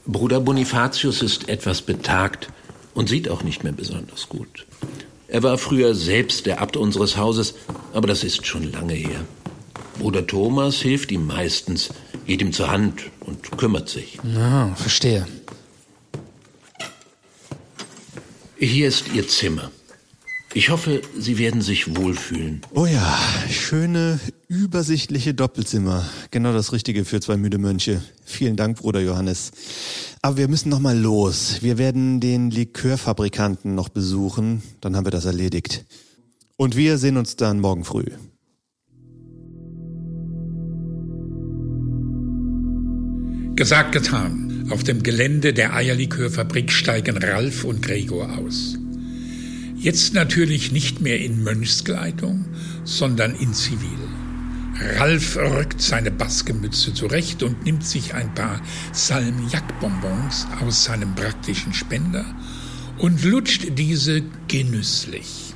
Bruder 0.08 0.40
Bonifatius 0.40 1.22
ist 1.22 1.50
etwas 1.50 1.82
betagt 1.82 2.48
und 2.94 3.10
sieht 3.10 3.28
auch 3.28 3.44
nicht 3.44 3.66
mehr 3.66 3.74
besonders 3.74 4.30
gut. 4.30 4.66
Er 5.32 5.44
war 5.44 5.58
früher 5.60 5.94
selbst 5.94 6.48
der 6.48 6.60
Abt 6.60 6.76
unseres 6.76 7.16
Hauses, 7.16 7.54
aber 7.94 8.08
das 8.08 8.24
ist 8.24 8.48
schon 8.48 8.72
lange 8.72 8.94
her. 8.94 9.26
Bruder 10.00 10.26
Thomas 10.26 10.78
hilft 10.78 11.12
ihm 11.12 11.28
meistens, 11.28 11.90
geht 12.26 12.42
ihm 12.42 12.52
zur 12.52 12.72
Hand 12.72 13.04
und 13.20 13.58
kümmert 13.58 13.90
sich. 13.90 14.18
Ah, 14.36 14.74
verstehe. 14.76 15.28
Hier 18.58 18.88
ist 18.88 19.14
Ihr 19.14 19.28
Zimmer. 19.28 19.72
Ich 20.56 20.70
hoffe, 20.70 21.02
Sie 21.16 21.38
werden 21.38 21.62
sich 21.62 21.96
wohlfühlen. 21.96 22.62
Oh 22.74 22.88
ja, 22.88 23.20
schöne, 23.52 24.20
übersichtliche 24.48 25.36
Doppelzimmer. 25.36 26.10
Genau 26.32 26.54
das 26.54 26.74
Richtige 26.74 27.06
für 27.06 27.22
zwei 27.22 27.38
müde 27.38 27.60
Mönche. 27.60 28.02
Vielen 28.26 28.56
Dank, 28.56 28.80
Bruder 28.80 29.00
Johannes. 29.00 29.52
Aber 30.24 30.38
wir 30.38 30.48
müssen 30.48 30.70
noch 30.70 30.80
mal 30.80 30.98
los. 30.98 31.60
Wir 31.62 31.78
werden 31.78 32.20
den 32.20 32.50
Likörfabrikanten 32.50 33.76
noch 33.76 33.90
besuchen. 33.90 34.64
Dann 34.82 34.96
haben 34.96 35.06
wir 35.06 35.12
das 35.12 35.26
erledigt. 35.26 35.86
Und 36.58 36.76
wir 36.76 36.98
sehen 36.98 37.18
uns 37.18 37.36
dann 37.36 37.60
morgen 37.60 37.86
früh. 37.86 38.06
Gesagt, 43.56 43.92
getan. 43.92 44.68
Auf 44.72 44.84
dem 44.84 45.04
Gelände 45.04 45.54
der 45.54 45.76
Eierlikörfabrik 45.76 46.72
steigen 46.72 47.18
Ralf 47.18 47.66
und 47.66 47.84
Gregor 47.84 48.36
aus. 48.40 48.79
Jetzt 49.82 50.14
natürlich 50.14 50.74
nicht 50.74 51.00
mehr 51.00 51.22
in 51.22 51.42
Mönchskleidung, 51.42 52.44
sondern 52.84 53.34
in 53.36 53.54
Zivil. 53.54 53.98
Ralf 54.98 55.38
rückt 55.38 55.82
seine 55.82 56.12
Baskenmütze 56.12 56.94
zurecht 56.94 57.44
und 57.44 57.64
nimmt 57.64 57.86
sich 57.86 58.14
ein 58.14 58.34
paar 58.36 58.60
Salmiakbonbons 58.92 60.48
aus 60.62 60.84
seinem 60.84 61.16
praktischen 61.16 61.74
Spender 61.74 62.26
und 62.98 63.24
lutscht 63.24 63.68
diese 63.78 64.22
genüsslich. 64.50 65.54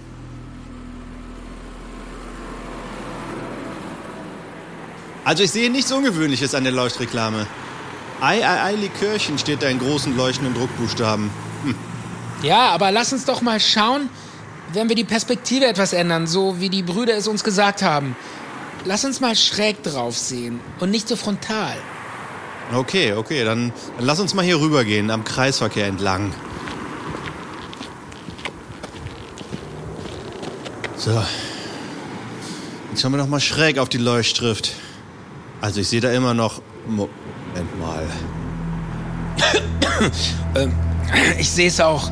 Also 5.26 5.44
ich 5.44 5.52
sehe 5.52 5.70
nichts 5.70 5.92
Ungewöhnliches 5.92 6.56
an 6.56 6.64
der 6.64 6.72
Leuchtreklame. 6.72 7.46
Ei, 8.22 8.48
ei, 8.48 8.64
ei, 8.64 8.76
Likörchen 8.76 9.38
steht 9.38 9.62
da 9.64 9.68
in 9.68 9.80
großen 9.80 10.16
leuchtenden 10.16 10.54
Druckbuchstaben. 10.54 11.30
Hm. 11.66 11.76
Ja, 12.44 12.72
aber 12.72 12.92
lass 12.92 13.14
uns 13.14 13.24
doch 13.24 13.42
mal 13.42 13.60
schauen, 13.62 14.10
wenn 14.74 14.90
wir 14.90 14.98
die 14.98 15.06
Perspektive 15.06 15.66
etwas 15.66 15.94
ändern, 15.94 16.28
so 16.28 16.60
wie 16.60 16.70
die 16.70 16.84
Brüder 16.84 17.16
es 17.16 17.28
uns 17.28 17.44
gesagt 17.44 17.82
haben. 17.82 18.18
Lass 18.86 19.06
uns 19.06 19.22
mal 19.22 19.36
schräg 19.36 19.82
drauf 19.82 20.18
sehen 20.18 20.60
und 20.82 20.92
nicht 20.92 21.08
so 21.08 21.16
frontal. 21.16 21.78
Okay, 22.74 23.14
okay, 23.14 23.46
dann, 23.46 23.72
dann 23.98 24.06
lass 24.06 24.20
uns 24.20 24.34
mal 24.34 24.44
hier 24.44 24.60
rübergehen, 24.60 25.10
am 25.10 25.24
Kreisverkehr 25.24 25.88
entlang. 25.88 26.34
So. 30.98 31.24
Jetzt 32.90 33.02
schauen 33.02 33.14
wir 33.14 33.18
noch 33.18 33.28
mal 33.28 33.40
schräg 33.40 33.80
auf 33.80 33.88
die 33.88 33.98
Leuchtschrift. 33.98 34.74
Also 35.62 35.80
ich 35.80 35.88
sehe 35.88 36.02
da 36.02 36.12
immer 36.12 36.34
noch... 36.34 36.62
Moment 36.86 37.80
mal. 37.80 38.06
ähm, 40.56 40.74
ich 41.38 41.50
sehe 41.50 41.68
es 41.68 41.80
auch. 41.80 42.10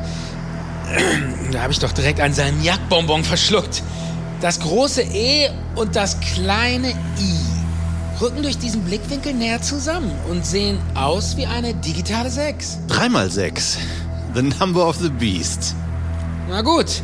Da 1.50 1.62
habe 1.62 1.72
ich 1.72 1.78
doch 1.78 1.92
direkt 1.92 2.20
einen 2.20 2.34
Salmiakbonbon 2.34 3.24
verschluckt. 3.24 3.82
Das 4.40 4.60
große 4.60 5.02
E 5.02 5.50
und 5.76 5.94
das 5.96 6.18
kleine 6.20 6.90
I 6.90 7.52
rücken 8.20 8.42
durch 8.42 8.58
diesen 8.58 8.82
Blickwinkel 8.82 9.34
näher 9.34 9.62
zusammen 9.62 10.12
und 10.28 10.44
sehen 10.44 10.78
aus 10.94 11.36
wie 11.36 11.46
eine 11.46 11.74
digitale 11.74 12.30
6. 12.30 12.78
Dreimal 12.88 13.30
6. 13.30 13.78
The 14.34 14.42
number 14.42 14.86
of 14.86 14.96
the 14.96 15.08
beast. 15.08 15.74
Na 16.48 16.62
gut, 16.62 17.02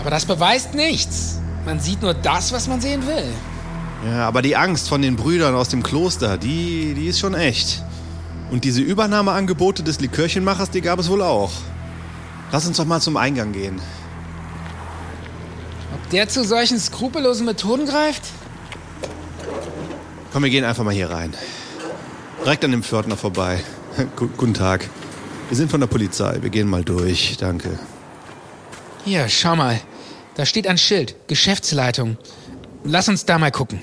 aber 0.00 0.10
das 0.10 0.24
beweist 0.24 0.74
nichts. 0.74 1.38
Man 1.64 1.80
sieht 1.80 2.02
nur 2.02 2.14
das, 2.14 2.52
was 2.52 2.68
man 2.68 2.80
sehen 2.80 3.06
will. 3.06 3.32
Ja, 4.06 4.26
aber 4.28 4.42
die 4.42 4.56
Angst 4.56 4.88
von 4.88 5.00
den 5.00 5.16
Brüdern 5.16 5.54
aus 5.54 5.70
dem 5.70 5.82
Kloster, 5.82 6.36
die, 6.36 6.94
die 6.94 7.06
ist 7.06 7.20
schon 7.20 7.34
echt. 7.34 7.82
Und 8.54 8.62
diese 8.62 8.82
Übernahmeangebote 8.82 9.82
des 9.82 10.00
Likörchenmachers, 10.00 10.70
die 10.70 10.80
gab 10.80 11.00
es 11.00 11.10
wohl 11.10 11.22
auch. 11.22 11.50
Lass 12.52 12.68
uns 12.68 12.76
doch 12.76 12.84
mal 12.84 13.00
zum 13.00 13.16
Eingang 13.16 13.50
gehen. 13.50 13.80
Ob 15.92 16.10
der 16.10 16.28
zu 16.28 16.44
solchen 16.44 16.78
skrupellosen 16.78 17.46
Methoden 17.46 17.84
greift? 17.84 18.22
Komm, 20.32 20.44
wir 20.44 20.50
gehen 20.50 20.64
einfach 20.64 20.84
mal 20.84 20.94
hier 20.94 21.10
rein. 21.10 21.34
Direkt 22.44 22.64
an 22.64 22.70
dem 22.70 22.84
Pförtner 22.84 23.16
vorbei. 23.16 23.58
Guten 24.16 24.54
Tag. 24.54 24.88
Wir 25.48 25.56
sind 25.56 25.68
von 25.68 25.80
der 25.80 25.88
Polizei. 25.88 26.38
Wir 26.40 26.50
gehen 26.50 26.68
mal 26.68 26.84
durch. 26.84 27.36
Danke. 27.40 27.76
Hier, 29.04 29.28
schau 29.28 29.56
mal. 29.56 29.80
Da 30.36 30.46
steht 30.46 30.68
ein 30.68 30.78
Schild. 30.78 31.16
Geschäftsleitung. 31.26 32.18
Lass 32.84 33.08
uns 33.08 33.24
da 33.24 33.36
mal 33.36 33.50
gucken. 33.50 33.80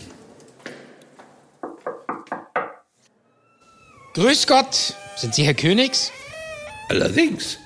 Grüß 4.13 4.45
Gott. 4.47 4.93
Sind 5.15 5.33
Sie 5.35 5.43
Herr 5.43 5.53
Königs? 5.53 6.11
Allerdings. 6.89 7.57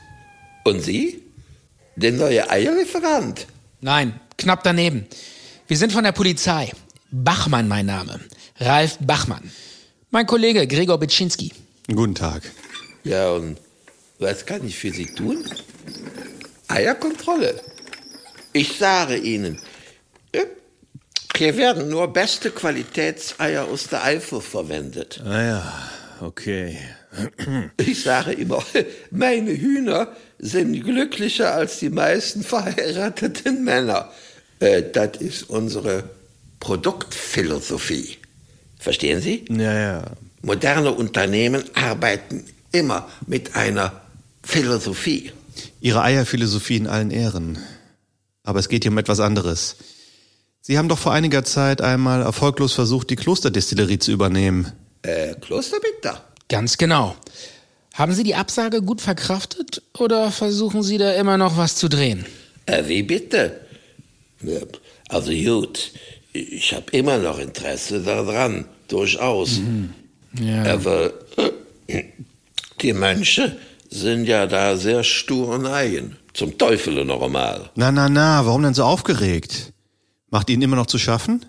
Und 0.64 0.82
Sie? 0.82 1.24
Der 1.96 2.12
neue 2.12 2.50
Eierlieferant? 2.50 3.48
Nein, 3.82 4.20
knapp 4.38 4.64
daneben. 4.64 5.08
Wir 5.68 5.78
sind 5.78 5.92
von 5.92 6.04
der 6.04 6.12
Polizei. 6.12 6.72
Bachmann 7.12 7.68
mein 7.68 7.88
Name. 7.88 8.20
Ralf 8.60 8.98
Bachmann. 9.00 9.50
Mein 10.12 10.26
Kollege 10.28 10.68
Gregor 10.68 11.00
Bitschinski. 11.00 11.52
Guten 11.88 12.16
Tag. 12.16 12.44
Ja, 13.04 13.32
und 13.32 13.58
was 14.20 14.46
kann 14.46 14.68
ich 14.68 14.78
für 14.78 14.92
Sie 14.92 15.06
tun? 15.06 15.44
Eierkontrolle. 16.68 17.60
Ich 18.54 18.78
sage 18.78 19.18
Ihnen, 19.18 19.60
äh, 20.32 20.46
hier 21.36 21.58
werden 21.58 21.90
nur 21.90 22.08
beste 22.08 22.52
Qualitätseier 22.52 23.66
aus 23.66 23.88
der 23.88 24.04
Eifel 24.04 24.42
verwendet. 24.42 25.22
Ah 25.26 25.42
ja, 25.42 25.74
okay. 26.22 26.78
Ich 27.78 28.04
sage 28.04 28.34
immer, 28.34 28.64
meine 29.12 29.52
Hühner 29.52 30.10
sind 30.40 30.84
glücklicher 30.84 31.54
als 31.54 31.80
die 31.80 31.90
meisten 31.90 32.44
verheirateten 32.44 33.64
Männer. 33.64 34.12
Äh, 34.60 34.84
das 34.92 35.18
ist 35.20 35.50
unsere 35.50 36.10
Produktphilosophie. 36.60 38.18
Verstehen 38.80 39.22
Sie? 39.22 39.46
Ja, 39.50 39.74
ja. 39.74 40.04
Moderne 40.42 40.92
Unternehmen 40.92 41.64
arbeiten 41.74 42.46
immer 42.72 43.10
mit 43.26 43.56
einer 43.56 44.02
Philosophie. 44.44 45.32
Ihre 45.82 46.04
Eierphilosophie 46.04 46.78
in 46.78 46.88
allen 46.88 47.12
Ehren. 47.12 47.58
Aber 48.44 48.60
es 48.60 48.70
geht 48.70 48.84
hier 48.84 48.92
um 48.92 48.98
etwas 48.98 49.20
anderes. 49.20 49.78
Sie 50.62 50.78
haben 50.78 50.90
doch 50.90 51.00
vor 51.00 51.14
einiger 51.14 51.44
Zeit 51.44 51.82
einmal 51.82 52.22
erfolglos 52.22 52.74
versucht, 52.74 53.10
die 53.10 53.16
Klosterdestillerie 53.16 54.00
zu 54.00 54.12
übernehmen. 54.12 54.72
Äh, 55.06 55.36
Klosterbitter? 55.40 56.24
Ganz 56.50 56.78
genau. 56.78 57.16
Haben 57.94 58.14
Sie 58.14 58.24
die 58.24 58.36
Absage 58.36 58.82
gut 58.82 59.02
verkraftet 59.02 59.82
oder 59.98 60.32
versuchen 60.32 60.84
Sie 60.84 60.98
da 60.98 61.14
immer 61.14 61.38
noch 61.38 61.58
was 61.58 61.76
zu 61.76 61.90
drehen? 61.90 62.26
Äh, 62.66 62.88
wie 62.88 63.04
bitte? 63.04 63.62
Also 65.08 65.32
gut, 65.32 65.92
ich 66.34 66.74
habe 66.74 66.92
immer 66.92 67.18
noch 67.20 67.40
Interesse 67.40 68.02
daran, 68.02 68.66
durchaus. 68.88 69.60
Mhm. 69.60 69.94
Ja. 70.40 70.74
Aber 70.74 71.14
äh, 71.88 72.04
die 72.82 72.94
Mönche 72.94 73.58
sind 73.90 74.26
ja 74.26 74.48
da 74.48 74.76
sehr 74.76 75.04
stur 75.04 75.50
und 75.50 75.68
eigen. 75.68 76.18
Zum 76.34 76.58
Teufel 76.58 77.06
normal. 77.06 77.70
Na, 77.76 77.92
na, 77.92 78.10
na, 78.10 78.46
warum 78.46 78.64
denn 78.64 78.74
so 78.74 78.84
aufgeregt? 78.84 79.72
Macht 80.32 80.50
Ihnen 80.50 80.64
immer 80.64 80.76
noch 80.76 80.88
zu 80.88 80.98
schaffen? 80.98 81.46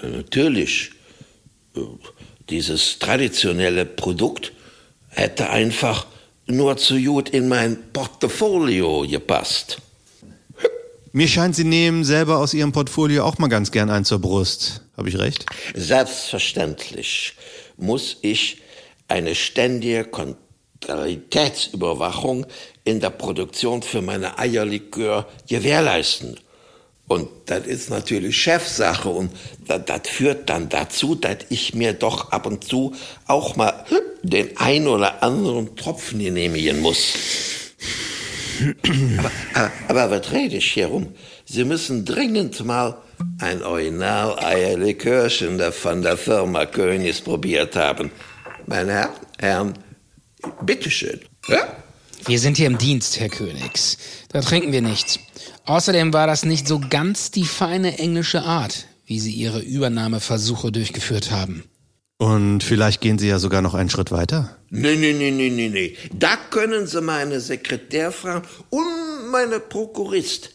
Ja, 0.00 0.08
natürlich. 0.10 0.92
Dieses 2.50 2.98
traditionelle 2.98 3.84
Produkt 3.84 4.52
hätte 5.10 5.50
einfach 5.50 6.06
nur 6.46 6.76
zu 6.76 6.98
gut 6.98 7.28
in 7.28 7.48
mein 7.48 7.92
Portfolio 7.92 9.06
gepasst. 9.08 9.78
Mir 11.12 11.28
scheint, 11.28 11.56
Sie 11.56 11.64
nehmen 11.64 12.04
selber 12.04 12.38
aus 12.38 12.54
Ihrem 12.54 12.72
Portfolio 12.72 13.24
auch 13.24 13.38
mal 13.38 13.48
ganz 13.48 13.70
gern 13.70 13.90
ein 13.90 14.04
zur 14.04 14.20
Brust. 14.20 14.82
Habe 14.96 15.08
ich 15.08 15.18
recht? 15.18 15.46
Selbstverständlich 15.74 17.34
muss 17.76 18.16
ich 18.22 18.58
eine 19.08 19.34
ständige 19.34 20.08
Qualitätsüberwachung 20.80 22.46
in 22.84 23.00
der 23.00 23.10
Produktion 23.10 23.82
für 23.82 24.00
meine 24.02 24.38
Eierlikör 24.38 25.28
gewährleisten. 25.48 26.38
Und 27.08 27.28
das 27.46 27.66
ist 27.66 27.90
natürlich 27.90 28.36
Chefsache 28.36 29.08
und 29.08 29.32
das, 29.66 29.80
führt 30.08 30.50
dann 30.50 30.68
dazu, 30.68 31.14
dass 31.14 31.38
ich 31.48 31.74
mir 31.74 31.94
doch 31.94 32.32
ab 32.32 32.44
und 32.46 32.64
zu 32.64 32.94
auch 33.26 33.56
mal 33.56 33.86
den 34.22 34.56
ein 34.58 34.86
oder 34.86 35.22
anderen 35.22 35.74
Tropfen 35.74 36.18
genehmigen 36.18 36.80
muss. 36.80 37.14
Aber, 39.18 39.30
aber, 39.54 39.72
aber 39.88 40.10
was 40.10 40.32
rede 40.32 40.56
ich 40.56 40.72
hier 40.72 40.88
rum? 40.88 41.14
Sie 41.46 41.64
müssen 41.64 42.04
dringend 42.04 42.62
mal 42.64 42.98
ein 43.40 43.62
Original-Eierlikörchen 43.62 45.60
von 45.72 46.02
der 46.02 46.16
Firma 46.16 46.66
Königs 46.66 47.20
probiert 47.20 47.76
haben. 47.76 48.10
Meine 48.66 48.92
Herren, 48.92 49.12
Herren 49.38 49.74
bitteschön. 50.62 51.20
Ja? 51.48 51.76
Wir 52.26 52.38
sind 52.38 52.56
hier 52.56 52.66
im 52.66 52.78
Dienst, 52.78 53.18
Herr 53.20 53.28
Königs. 53.28 53.96
Da 54.30 54.40
trinken 54.40 54.72
wir 54.72 54.82
nichts. 54.82 55.18
Außerdem 55.68 56.14
war 56.14 56.26
das 56.26 56.46
nicht 56.46 56.66
so 56.66 56.80
ganz 56.80 57.30
die 57.30 57.44
feine 57.44 57.98
englische 57.98 58.42
Art, 58.42 58.86
wie 59.04 59.20
Sie 59.20 59.32
Ihre 59.32 59.60
Übernahmeversuche 59.60 60.72
durchgeführt 60.72 61.30
haben. 61.30 61.62
Und 62.16 62.62
vielleicht 62.62 63.02
gehen 63.02 63.18
Sie 63.18 63.28
ja 63.28 63.38
sogar 63.38 63.60
noch 63.60 63.74
einen 63.74 63.90
Schritt 63.90 64.10
weiter? 64.10 64.56
Nee, 64.70 64.96
nee, 64.96 65.12
nee, 65.12 65.30
nee, 65.30 65.50
nee, 65.50 65.68
nee. 65.68 65.94
Da 66.14 66.36
können 66.48 66.86
Sie 66.86 67.02
meine 67.02 67.40
Sekretär 67.40 68.12
fragen 68.12 68.48
und 68.70 69.30
meine 69.30 69.60
Prokurist. 69.60 70.52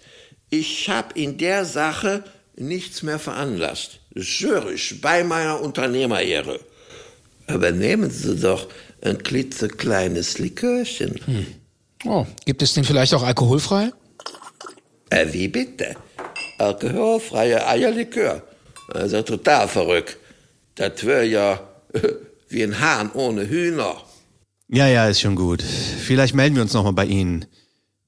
Ich 0.49 0.89
habe 0.89 1.17
in 1.17 1.37
der 1.37 1.63
Sache 1.65 2.23
nichts 2.55 3.03
mehr 3.03 3.19
veranlasst. 3.19 3.99
Ich, 4.15 4.99
bei 4.99 5.23
meiner 5.23 5.61
Unternehmerehre. 5.61 6.59
Aber 7.45 7.69
nehmen 7.69 8.09
Sie 8.09 8.35
doch 8.35 8.67
ein 9.01 9.21
klitzekleines 9.21 10.39
Likörchen. 10.39 11.19
Hm. 11.25 11.45
Oh, 12.05 12.25
gibt 12.45 12.63
es 12.63 12.73
den 12.73 12.83
vielleicht 12.83 13.13
auch 13.13 13.23
alkoholfrei? 13.23 13.91
Äh, 15.13 15.31
wie 15.31 15.47
bitte? 15.47 15.95
alkoholfreie 16.57 17.67
Eierlikör. 17.67 18.41
Also 18.93 19.21
total 19.21 19.67
verrückt. 19.67 20.17
Das 20.75 21.05
wäre 21.05 21.25
ja 21.25 21.59
wie 22.49 22.63
ein 22.63 22.79
Hahn 22.79 23.11
ohne 23.13 23.47
Hühner. 23.47 23.95
Ja, 24.69 24.87
ja, 24.87 25.07
ist 25.07 25.21
schon 25.21 25.35
gut. 25.35 25.61
Vielleicht 25.61 26.35
melden 26.35 26.55
wir 26.55 26.63
uns 26.63 26.73
nochmal 26.73 26.93
bei 26.93 27.05
Ihnen. 27.05 27.45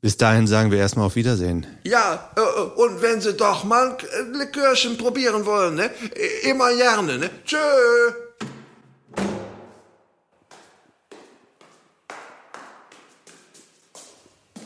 Bis 0.02 0.18
dahin 0.18 0.48
sagen 0.48 0.72
wir 0.72 0.80
erstmal 0.80 1.08
auf 1.08 1.16
Wiedersehen. 1.16 1.66
Ja, 1.84 2.32
äh, 2.36 2.80
und 2.80 3.02
wenn 3.02 3.22
Sie 3.22 3.34
doch 3.34 3.64
mal 3.64 3.98
ein 4.20 4.34
Likörchen 4.34 4.98
probieren 4.98 5.46
wollen, 5.46 5.76
ne? 5.76 5.90
Immer 6.44 6.76
gerne, 6.76 7.18
ne? 7.18 7.30
Tschö. 7.46 7.58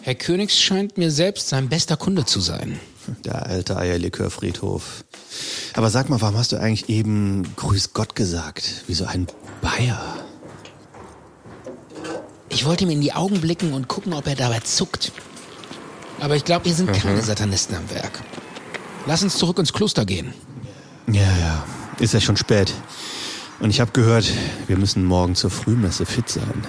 Herr 0.09 0.15
Königs 0.15 0.59
scheint 0.59 0.97
mir 0.97 1.11
selbst 1.11 1.49
sein 1.49 1.69
bester 1.69 1.95
Kunde 1.95 2.25
zu 2.25 2.39
sein. 2.39 2.79
Der 3.25 3.45
alte 3.45 3.77
Eierlikörfriedhof. 3.77 5.03
Aber 5.75 5.91
sag 5.91 6.09
mal, 6.09 6.19
warum 6.19 6.35
hast 6.35 6.51
du 6.51 6.59
eigentlich 6.59 6.89
eben 6.89 7.43
Grüß 7.55 7.93
Gott 7.93 8.15
gesagt? 8.15 8.85
Wie 8.87 8.95
so 8.95 9.05
ein 9.05 9.27
Bayer. 9.61 10.17
Ich 12.49 12.65
wollte 12.65 12.85
ihm 12.85 12.89
in 12.89 13.01
die 13.01 13.13
Augen 13.13 13.39
blicken 13.39 13.71
und 13.71 13.87
gucken, 13.87 14.13
ob 14.13 14.25
er 14.25 14.33
dabei 14.33 14.61
zuckt. 14.61 15.11
Aber 16.19 16.35
ich 16.35 16.43
glaube, 16.43 16.65
hier 16.65 16.73
sind 16.73 16.91
keine 16.91 17.21
Satanisten 17.21 17.75
am 17.75 17.87
Werk. 17.91 18.23
Lass 19.05 19.21
uns 19.21 19.37
zurück 19.37 19.59
ins 19.59 19.73
Kloster 19.73 20.05
gehen. 20.05 20.33
Ja, 21.05 21.21
ja. 21.21 21.67
Ist 21.99 22.15
ja 22.15 22.19
schon 22.19 22.35
spät. 22.35 22.73
Und 23.59 23.69
ich 23.69 23.79
habe 23.79 23.91
gehört, 23.91 24.25
wir 24.65 24.77
müssen 24.79 25.05
morgen 25.05 25.35
zur 25.35 25.51
Frühmesse 25.51 26.07
fit 26.07 26.29
sein. 26.29 26.65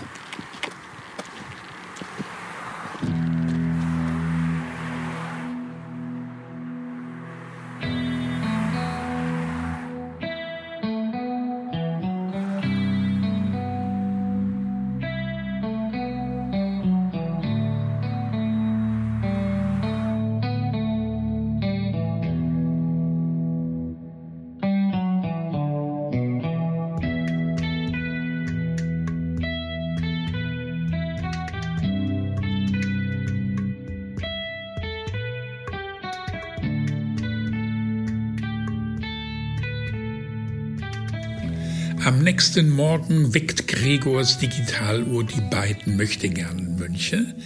Am 42.03 42.23
nächsten 42.23 42.71
Morgen 42.71 43.35
weckt 43.35 43.69
Gregors 43.69 44.39
Digitaluhr 44.39 45.23
die 45.23 45.43
beiden 45.51 45.99
möchtegern 45.99 46.77
Mönche 46.77 47.37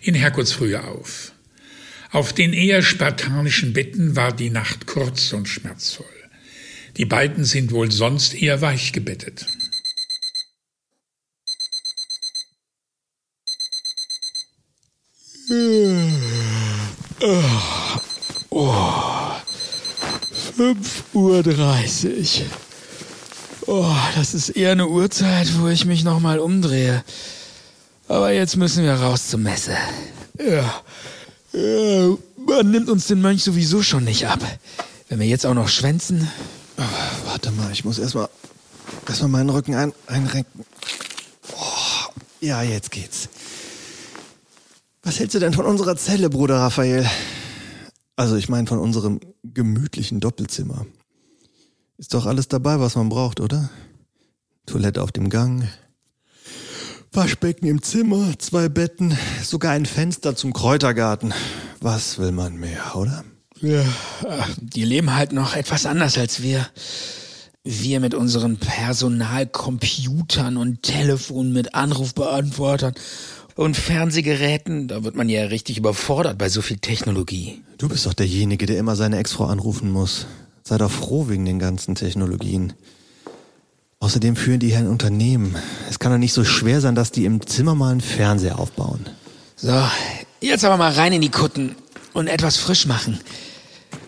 in 0.00 0.14
Herrgottsfrühe 0.14 0.84
auf. 0.84 1.32
Auf 2.12 2.32
den 2.32 2.52
eher 2.52 2.82
spartanischen 2.82 3.72
Betten 3.72 4.14
war 4.14 4.32
die 4.32 4.50
Nacht 4.50 4.86
kurz 4.86 5.32
und 5.32 5.48
schmerzvoll. 5.48 6.06
Die 6.96 7.04
beiden 7.04 7.44
sind 7.44 7.72
wohl 7.72 7.90
sonst 7.90 8.34
eher 8.34 8.60
weich 8.60 8.92
gebettet. 8.92 9.46
Fünf 20.56 21.02
Uhr. 21.12 21.42
Oh, 23.66 23.96
das 24.14 24.32
ist 24.32 24.50
eher 24.50 24.72
eine 24.72 24.88
Uhrzeit, 24.88 25.58
wo 25.58 25.66
ich 25.66 25.84
mich 25.86 26.04
nochmal 26.04 26.38
umdrehe. 26.38 27.02
Aber 28.06 28.30
jetzt 28.30 28.56
müssen 28.56 28.84
wir 28.84 28.94
raus 28.94 29.28
zur 29.28 29.40
Messe. 29.40 29.76
Ja. 30.38 30.82
ja. 31.52 32.16
Man 32.46 32.70
nimmt 32.70 32.88
uns 32.88 33.08
den 33.08 33.20
Mönch 33.20 33.42
sowieso 33.42 33.82
schon 33.82 34.04
nicht 34.04 34.28
ab. 34.28 34.38
Wenn 35.08 35.18
wir 35.18 35.26
jetzt 35.26 35.44
auch 35.44 35.54
noch 35.54 35.68
schwänzen. 35.68 36.30
Oh, 36.78 36.82
warte 37.26 37.50
mal, 37.50 37.72
ich 37.72 37.84
muss 37.84 37.98
erstmal 37.98 38.28
erstmal 39.08 39.30
meinen 39.30 39.50
Rücken 39.50 39.74
ein, 39.74 39.92
einrenken. 40.06 40.64
Oh, 41.52 42.12
ja, 42.40 42.62
jetzt 42.62 42.92
geht's. 42.92 43.28
Was 45.02 45.18
hältst 45.18 45.34
du 45.34 45.40
denn 45.40 45.54
von 45.54 45.66
unserer 45.66 45.96
Zelle, 45.96 46.30
Bruder 46.30 46.58
Raphael? 46.58 47.08
Also, 48.14 48.36
ich 48.36 48.48
meine 48.48 48.68
von 48.68 48.78
unserem 48.78 49.20
gemütlichen 49.42 50.20
Doppelzimmer. 50.20 50.86
Ist 51.98 52.14
doch 52.14 52.26
alles 52.26 52.48
dabei, 52.48 52.80
was 52.80 52.94
man 52.94 53.08
braucht, 53.08 53.40
oder? 53.40 53.70
Toilette 54.66 55.02
auf 55.02 55.12
dem 55.12 55.30
Gang, 55.30 55.68
Waschbecken 57.16 57.66
im 57.66 57.82
Zimmer, 57.82 58.38
zwei 58.38 58.68
Betten, 58.68 59.16
sogar 59.42 59.72
ein 59.72 59.86
Fenster 59.86 60.36
zum 60.36 60.52
Kräutergarten. 60.52 61.32
Was 61.80 62.18
will 62.18 62.32
man 62.32 62.56
mehr, 62.56 62.94
oder? 62.94 63.24
Ja, 63.62 63.82
die 64.60 64.84
leben 64.84 65.14
halt 65.14 65.32
noch 65.32 65.56
etwas 65.56 65.86
anders 65.86 66.18
als 66.18 66.42
wir. 66.42 66.68
Wir 67.64 68.00
mit 68.00 68.12
unseren 68.12 68.58
Personalcomputern 68.58 70.58
und 70.58 70.82
Telefonen 70.82 71.54
mit 71.54 71.74
Anrufbeantwortern 71.74 72.92
und 73.54 73.78
Fernsehgeräten, 73.78 74.88
da 74.88 75.02
wird 75.02 75.16
man 75.16 75.30
ja 75.30 75.46
richtig 75.46 75.78
überfordert 75.78 76.36
bei 76.36 76.50
so 76.50 76.60
viel 76.60 76.76
Technologie. 76.76 77.62
Du 77.78 77.88
bist 77.88 78.04
doch 78.04 78.12
derjenige, 78.12 78.66
der 78.66 78.76
immer 78.78 78.94
seine 78.94 79.16
Ex-Frau 79.16 79.46
anrufen 79.46 79.90
muss. 79.90 80.26
Sei 80.68 80.78
doch 80.78 80.90
froh 80.90 81.28
wegen 81.28 81.44
den 81.44 81.60
ganzen 81.60 81.94
Technologien. 81.94 82.72
Außerdem 84.00 84.34
führen 84.34 84.58
die 84.58 84.70
hier 84.70 84.78
ein 84.78 84.88
Unternehmen. 84.88 85.54
Es 85.88 86.00
kann 86.00 86.10
doch 86.10 86.18
nicht 86.18 86.32
so 86.32 86.42
schwer 86.42 86.80
sein, 86.80 86.96
dass 86.96 87.12
die 87.12 87.24
im 87.24 87.46
Zimmer 87.46 87.76
mal 87.76 87.92
einen 87.92 88.00
Fernseher 88.00 88.58
aufbauen. 88.58 89.06
So, 89.54 89.80
jetzt 90.40 90.64
aber 90.64 90.76
mal 90.76 90.90
rein 90.90 91.12
in 91.12 91.20
die 91.20 91.30
Kutten 91.30 91.76
und 92.14 92.26
etwas 92.26 92.56
frisch 92.56 92.84
machen. 92.84 93.20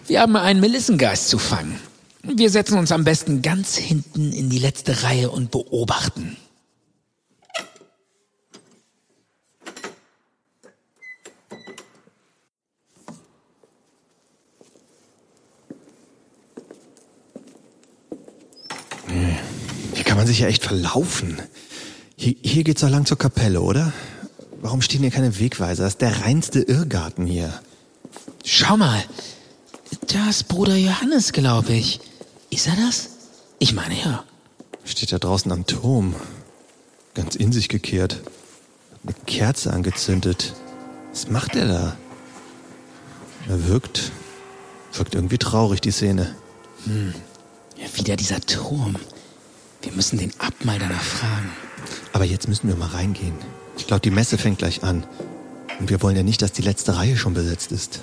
Wir 0.09 0.21
haben 0.21 0.35
einen 0.35 0.59
Melissengeist 0.59 1.29
zu 1.29 1.39
fangen. 1.39 1.79
Wir 2.25 2.51
setzen 2.51 2.77
uns 2.77 2.91
am 2.91 3.05
besten 3.05 3.41
ganz 3.41 3.77
hinten 3.77 4.33
in 4.33 4.51
die 4.51 4.59
letzte 4.59 5.05
Reihe 5.05 5.31
und 5.31 5.53
beobachten. 5.53 6.37
Kann 20.19 20.25
man 20.25 20.35
sich 20.35 20.41
ja 20.41 20.49
echt 20.49 20.65
verlaufen. 20.65 21.41
Hier, 22.17 22.35
hier 22.43 22.65
geht's 22.65 22.81
doch 22.81 22.91
lang 22.91 23.07
zur 23.07 23.17
Kapelle, 23.17 23.61
oder? 23.61 23.93
Warum 24.61 24.83
stehen 24.83 25.03
hier 25.03 25.13
keine 25.13 25.39
Wegweiser? 25.39 25.85
Das 25.85 25.93
ist 25.93 26.01
der 26.01 26.23
reinste 26.23 26.59
Irrgarten 26.59 27.25
hier. 27.25 27.61
Schau 28.45 28.77
mal, 28.77 29.01
da 30.09 30.29
ist 30.29 30.49
Bruder 30.49 30.75
Johannes, 30.75 31.33
glaube 31.33 31.73
ich. 31.73 32.01
Ist 32.51 32.67
er 32.67 32.75
das? 32.75 33.11
Ich 33.61 33.75
meine 33.75 33.95
ja. 33.95 34.25
Steht 34.85 35.13
da 35.13 35.21
draußen 35.21 35.53
am 35.53 35.67
Turm. 35.67 36.17
Ganz 37.15 37.37
in 37.37 37.53
sich 37.53 37.69
gekehrt. 37.69 38.15
Hat 38.15 39.01
Eine 39.05 39.15
Kerze 39.25 39.73
angezündet. 39.73 40.53
Was 41.13 41.29
macht 41.29 41.55
er 41.55 41.69
da? 41.69 41.97
Er 43.49 43.69
wirkt. 43.69 44.11
Wirkt 44.95 45.15
irgendwie 45.15 45.39
traurig, 45.39 45.81
die 45.81 45.93
Szene. 45.93 46.35
Ja, 47.77 47.97
wieder 47.97 48.17
dieser 48.17 48.41
Turm. 48.41 48.97
Wir 49.83 49.93
müssen 49.93 50.19
den 50.19 50.33
Ab 50.39 50.55
mal 50.65 50.79
danach 50.79 51.03
fragen. 51.03 51.51
Aber 52.13 52.25
jetzt 52.25 52.49
müssen 52.49 52.69
wir 52.69 52.77
mal 52.77 52.89
reingehen. 52.89 53.35
Ich 53.77 53.87
glaube, 53.87 54.01
die 54.01 54.11
Messe 54.11 54.39
fängt 54.39 54.59
gleich 54.59 54.83
an. 54.83 55.07
Und 55.79 55.91
wir 55.91 56.03
wollen 56.03 56.17
ja 56.17 56.23
nicht, 56.23 56.43
dass 56.43 56.53
die 56.53 56.63
letzte 56.63 56.97
Reihe 56.97 57.17
schon 57.17 57.35
besetzt 57.35 57.71
ist. 57.71 58.01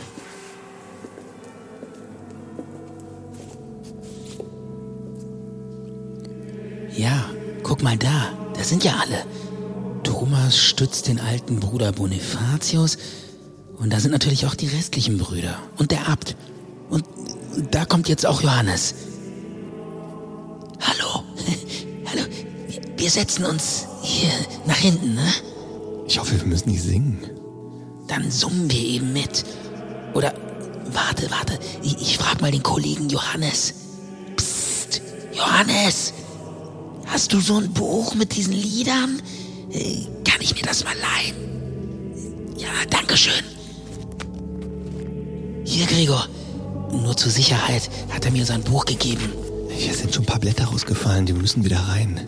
Ja, 6.96 7.26
guck 7.64 7.84
mal 7.84 7.98
da. 7.98 8.30
Da 8.54 8.64
sind 8.64 8.86
ja 8.86 8.94
alle. 9.02 9.26
Thomas 10.04 10.58
stützt 10.58 11.08
den 11.08 11.20
alten 11.20 11.60
Bruder 11.60 11.92
Bonifatius. 11.92 12.98
Und 13.76 13.92
da 13.92 14.00
sind 14.00 14.12
natürlich 14.12 14.46
auch 14.46 14.56
die 14.56 14.68
restlichen 14.68 15.18
Brüder. 15.18 15.60
Und 15.78 15.92
der 15.92 16.08
Abt. 16.08 16.38
Und 16.90 17.04
da 17.72 17.84
kommt 17.84 18.08
jetzt 18.08 18.26
auch 18.26 18.42
Johannes. 18.42 18.96
Wir 23.06 23.12
setzen 23.12 23.46
uns 23.46 23.86
hier 24.02 24.32
nach 24.66 24.78
hinten, 24.78 25.14
ne? 25.14 25.32
Ich 26.08 26.18
hoffe, 26.18 26.40
wir 26.40 26.48
müssen 26.48 26.72
nicht 26.72 26.82
singen. 26.82 27.20
Dann 28.08 28.32
summen 28.32 28.72
wir 28.72 28.80
eben 28.80 29.14
mit. 29.14 29.46
Oder 30.16 30.34
warte, 30.92 31.30
warte. 31.30 31.60
Ich, 31.84 32.02
ich 32.02 32.18
frag 32.18 32.42
mal 32.42 32.50
den 32.50 32.64
Kollegen 32.64 33.08
Johannes. 33.08 33.76
Psst, 34.36 35.04
Johannes. 35.34 36.14
Hast 37.06 37.32
du 37.32 37.40
so 37.42 37.58
ein 37.58 37.72
Buch 37.74 38.16
mit 38.16 38.36
diesen 38.36 38.54
Liedern? 38.54 39.22
Äh, 39.70 40.08
Kann 40.28 40.42
ich 40.42 40.56
mir 40.56 40.64
das 40.64 40.84
mal 40.84 40.96
leihen? 40.98 42.56
Ja, 42.58 42.70
danke 42.90 43.18
schön. 43.18 43.44
Hier, 45.64 45.86
Gregor. 45.86 46.28
Nur 46.92 47.16
zur 47.16 47.32
Sicherheit 47.32 47.88
hat 48.10 48.26
er 48.26 48.32
mir 48.32 48.48
sein 48.48 48.64
Buch 48.64 48.84
gegeben. 48.84 49.32
Hier 49.70 49.94
sind 49.94 50.12
schon 50.12 50.24
ein 50.24 50.26
paar 50.26 50.40
Blätter 50.40 50.66
rausgefallen, 50.66 51.28
die 51.28 51.34
müssen 51.34 51.64
wieder 51.64 51.82
rein. 51.82 52.28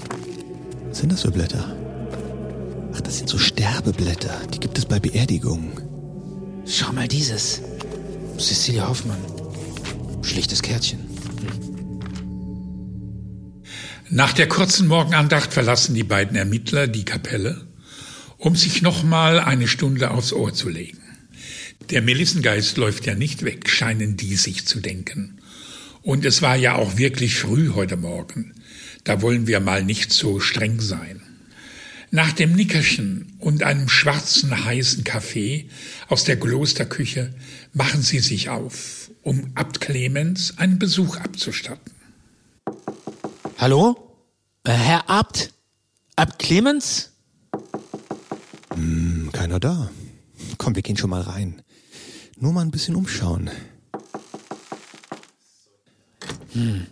Was 0.98 1.02
sind 1.02 1.12
das 1.12 1.22
für 1.22 1.30
Blätter? 1.32 1.78
Ach, 2.92 3.02
das 3.02 3.20
sind 3.20 3.30
so 3.30 3.38
Sterbeblätter. 3.38 4.42
Die 4.52 4.60
gibt 4.60 4.80
es 4.80 4.88
bei 4.88 5.00
Beerdigungen. 5.00 5.74
Schau 6.66 6.92
mal 6.92 7.08
dieses. 7.08 7.62
Cecilia 8.40 8.88
Hoffmann. 8.88 9.20
Schlichtes 10.24 10.64
Kärtchen. 10.64 10.98
Nach 14.10 14.34
der 14.34 14.48
kurzen 14.48 14.88
Morgenandacht 14.88 15.54
verlassen 15.54 15.94
die 15.94 16.04
beiden 16.04 16.36
Ermittler 16.36 16.88
die 16.88 17.06
Kapelle, 17.06 17.68
um 18.40 18.56
sich 18.56 18.82
nochmal 18.82 19.40
eine 19.40 19.68
Stunde 19.68 20.10
aufs 20.10 20.34
Ohr 20.34 20.52
zu 20.52 20.68
legen. 20.68 20.98
Der 21.92 22.02
Melissengeist 22.02 22.76
läuft 22.78 23.06
ja 23.06 23.14
nicht 23.14 23.46
weg, 23.46 23.70
scheinen 23.70 24.18
die 24.18 24.36
sich 24.36 24.66
zu 24.66 24.80
denken. 24.80 25.38
Und 26.02 26.26
es 26.26 26.42
war 26.42 26.56
ja 26.56 26.74
auch 26.74 26.98
wirklich 26.98 27.38
früh 27.38 27.74
heute 27.76 27.98
Morgen. 27.98 28.56
Da 29.08 29.22
wollen 29.22 29.48
wir 29.48 29.62
mal 29.62 29.86
nicht 29.86 30.12
so 30.12 30.41
streng 30.41 30.82
sein. 30.82 31.22
Nach 32.12 32.34
dem 32.34 32.52
Nickerchen 32.52 33.38
und 33.39 33.63
einem 33.63 33.88
schwarzen 33.88 34.65
heißen 34.65 35.06
Kaffee 35.06 35.70
aus 36.10 36.26
der 36.26 36.38
Klosterküche 36.38 37.34
machen 37.72 38.02
sie 38.02 38.20
sich 38.20 38.50
auf, 38.50 39.10
um 39.24 39.52
Abt 39.56 39.80
Clemens 39.80 40.58
einen 40.58 40.78
Besuch 40.78 41.15
abzustatten. 41.15 41.93
Hallo? 43.58 44.13
Äh, 44.65 44.74
Herr 44.74 45.10
Abt? 45.10 45.54
Abt 46.17 46.38
Clemens? 46.38 47.13
Hm, 48.74 49.30
keiner 49.32 49.62
da. 49.62 49.89
Komm, 50.58 50.76
wir 50.76 50.82
gehen 50.82 50.98
schon 50.98 51.12
mal 51.12 51.22
rein. 51.22 51.62
Nur 52.38 52.52
mal 52.52 52.60
ein 52.60 52.72
bisschen 52.72 52.98
umschauen. 52.98 53.50
Hm, 56.52 56.88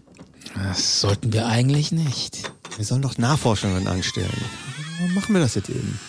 das 0.55 1.01
sollten 1.01 1.33
wir 1.33 1.47
eigentlich 1.47 1.91
nicht. 1.91 2.51
Wir 2.77 2.85
sollen 2.85 3.01
doch 3.01 3.17
Nachforschungen 3.17 3.87
anstellen. 3.87 4.41
Dann 4.99 5.13
machen 5.13 5.33
wir 5.33 5.41
das 5.41 5.55
jetzt 5.55 5.69
eben. 5.69 5.99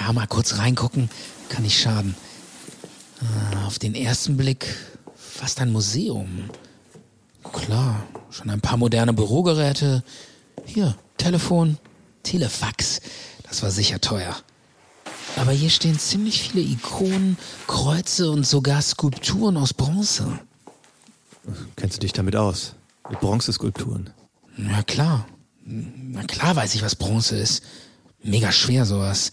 Ja, 0.00 0.12
mal 0.12 0.26
kurz 0.26 0.58
reingucken, 0.58 1.10
kann 1.48 1.62
nicht 1.62 1.80
schaden. 1.80 2.14
Ah, 3.20 3.66
Auf 3.66 3.78
den 3.78 3.94
ersten 3.94 4.36
Blick 4.36 4.66
fast 5.16 5.60
ein 5.60 5.72
Museum. 5.72 6.50
Klar, 7.52 8.02
schon 8.30 8.50
ein 8.50 8.60
paar 8.60 8.76
moderne 8.76 9.12
Bürogeräte. 9.12 10.02
Hier, 10.64 10.96
Telefon, 11.16 11.78
Telefax. 12.22 13.00
Das 13.44 13.62
war 13.62 13.70
sicher 13.70 14.00
teuer. 14.00 14.36
Aber 15.36 15.52
hier 15.52 15.70
stehen 15.70 15.98
ziemlich 15.98 16.42
viele 16.42 16.62
Ikonen, 16.64 17.38
Kreuze 17.66 18.30
und 18.30 18.46
sogar 18.46 18.82
Skulpturen 18.82 19.56
aus 19.56 19.72
Bronze. 19.72 20.38
Kennst 21.76 21.96
du 21.96 22.00
dich 22.00 22.12
damit 22.12 22.36
aus? 22.36 22.74
Mit 23.10 23.20
Bronzeskulpturen. 23.20 24.10
Na 24.56 24.82
klar. 24.82 25.26
Na 25.64 26.22
klar 26.24 26.56
weiß 26.56 26.74
ich, 26.74 26.82
was 26.82 26.96
Bronze 26.96 27.36
ist. 27.36 27.62
Mega 28.22 28.52
schwer 28.52 28.84
sowas. 28.84 29.32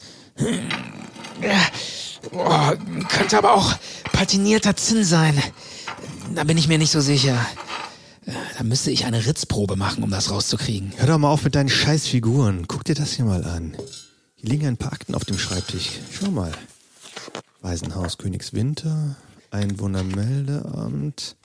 Oh, 2.32 2.72
könnte 3.10 3.38
aber 3.38 3.54
auch 3.54 3.76
patinierter 4.12 4.76
Zinn 4.76 5.04
sein. 5.04 5.42
Da 6.34 6.44
bin 6.44 6.58
ich 6.58 6.68
mir 6.68 6.78
nicht 6.78 6.92
so 6.92 7.02
sicher. 7.02 7.38
Da 8.58 8.64
müsste 8.64 8.92
ich 8.92 9.06
eine 9.06 9.26
Ritzprobe 9.26 9.76
machen, 9.76 10.04
um 10.04 10.10
das 10.10 10.32
rauszukriegen. 10.32 10.94
Hör 10.98 11.08
doch 11.08 11.18
mal 11.18 11.30
auf 11.30 11.44
mit 11.44 11.56
deinen 11.56 11.70
scheiß 11.70 12.08
Figuren. 12.08 12.68
Guck 12.68 12.84
dir 12.84 12.96
das 12.96 13.12
hier 13.14 13.26
mal 13.26 13.44
an. 13.44 13.78
Hier 14.36 14.50
liegen 14.50 14.68
ein 14.68 14.78
paar 14.78 14.94
Akten 14.94 15.14
auf 15.16 15.26
dem 15.26 15.38
Schreibtisch. 15.38 15.92
Schau 16.12 16.32
mal. 16.32 16.52
Waisenhaus 17.62 18.18
Königswinter, 18.18 19.16
Einwohnermeldeamt. 19.52 21.36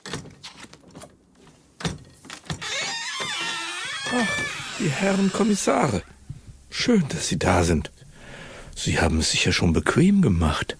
Die 4.79 4.89
Herren 4.89 5.31
Kommissare. 5.31 6.01
Schön, 6.69 7.03
dass 7.09 7.27
Sie 7.27 7.37
da 7.39 7.63
sind. 7.63 7.91
Sie 8.75 8.99
haben 8.99 9.19
es 9.19 9.31
sich 9.31 9.45
ja 9.45 9.51
schon 9.51 9.73
bequem 9.73 10.21
gemacht. 10.21 10.77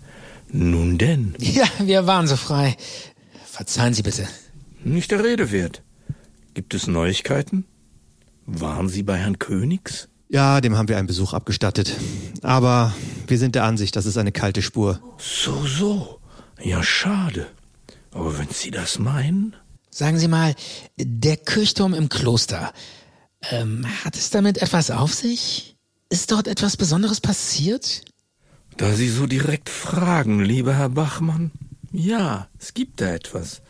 Nun 0.50 0.98
denn, 0.98 1.36
Ja, 1.40 1.66
wir 1.80 2.08
waren 2.08 2.28
so 2.28 2.36
frei. 2.36 2.76
Verzeihen 3.46 3.94
Sie 3.94 4.02
bitte. 4.04 4.28
nicht 4.84 5.12
der 5.12 5.24
Rede 5.24 5.52
wert. 5.52 5.82
Gibt 6.54 6.74
es 6.74 6.88
Neuigkeiten? 6.88 7.66
Waren 8.46 8.90
Sie 8.90 9.04
bei 9.04 9.18
Herrn 9.18 9.40
Königs? 9.40 10.10
Ja, 10.30 10.60
dem 10.62 10.76
haben 10.78 10.88
wir 10.90 10.98
einen 10.98 11.08
Besuch 11.08 11.34
abgestattet. 11.34 11.96
Aber 12.42 12.94
wir 13.28 13.38
sind 13.38 13.56
der 13.56 13.64
Ansicht, 13.66 13.96
das 13.96 14.06
ist 14.06 14.18
eine 14.18 14.32
kalte 14.32 14.62
Spur. 14.62 15.00
So, 15.18 15.66
so. 15.66 16.20
Ja, 16.62 16.84
schade. 16.84 17.48
Aber 18.12 18.38
wenn 18.38 18.50
Sie 18.50 18.72
das 18.72 19.00
meinen. 19.00 19.56
Sagen 19.90 20.18
Sie 20.18 20.28
mal, 20.28 20.56
der 20.98 21.38
Kirchturm 21.38 21.94
im 21.94 22.10
Kloster, 22.10 22.74
ähm, 23.50 23.86
hat 24.04 24.16
es 24.16 24.30
damit 24.30 24.62
etwas 24.62 24.92
auf 24.92 25.14
sich? 25.14 25.76
Ist 26.10 26.32
dort 26.32 26.48
etwas 26.48 26.78
Besonderes 26.78 27.22
passiert? 27.22 28.06
Da 28.78 28.94
Sie 28.94 29.10
so 29.10 29.28
direkt 29.28 29.70
fragen, 29.70 30.44
lieber 30.44 30.76
Herr 30.76 30.90
Bachmann. 30.90 31.52
Ja, 31.92 32.48
es 32.60 32.74
gibt 32.74 33.02
da 33.02 33.14
etwas. 33.14 33.62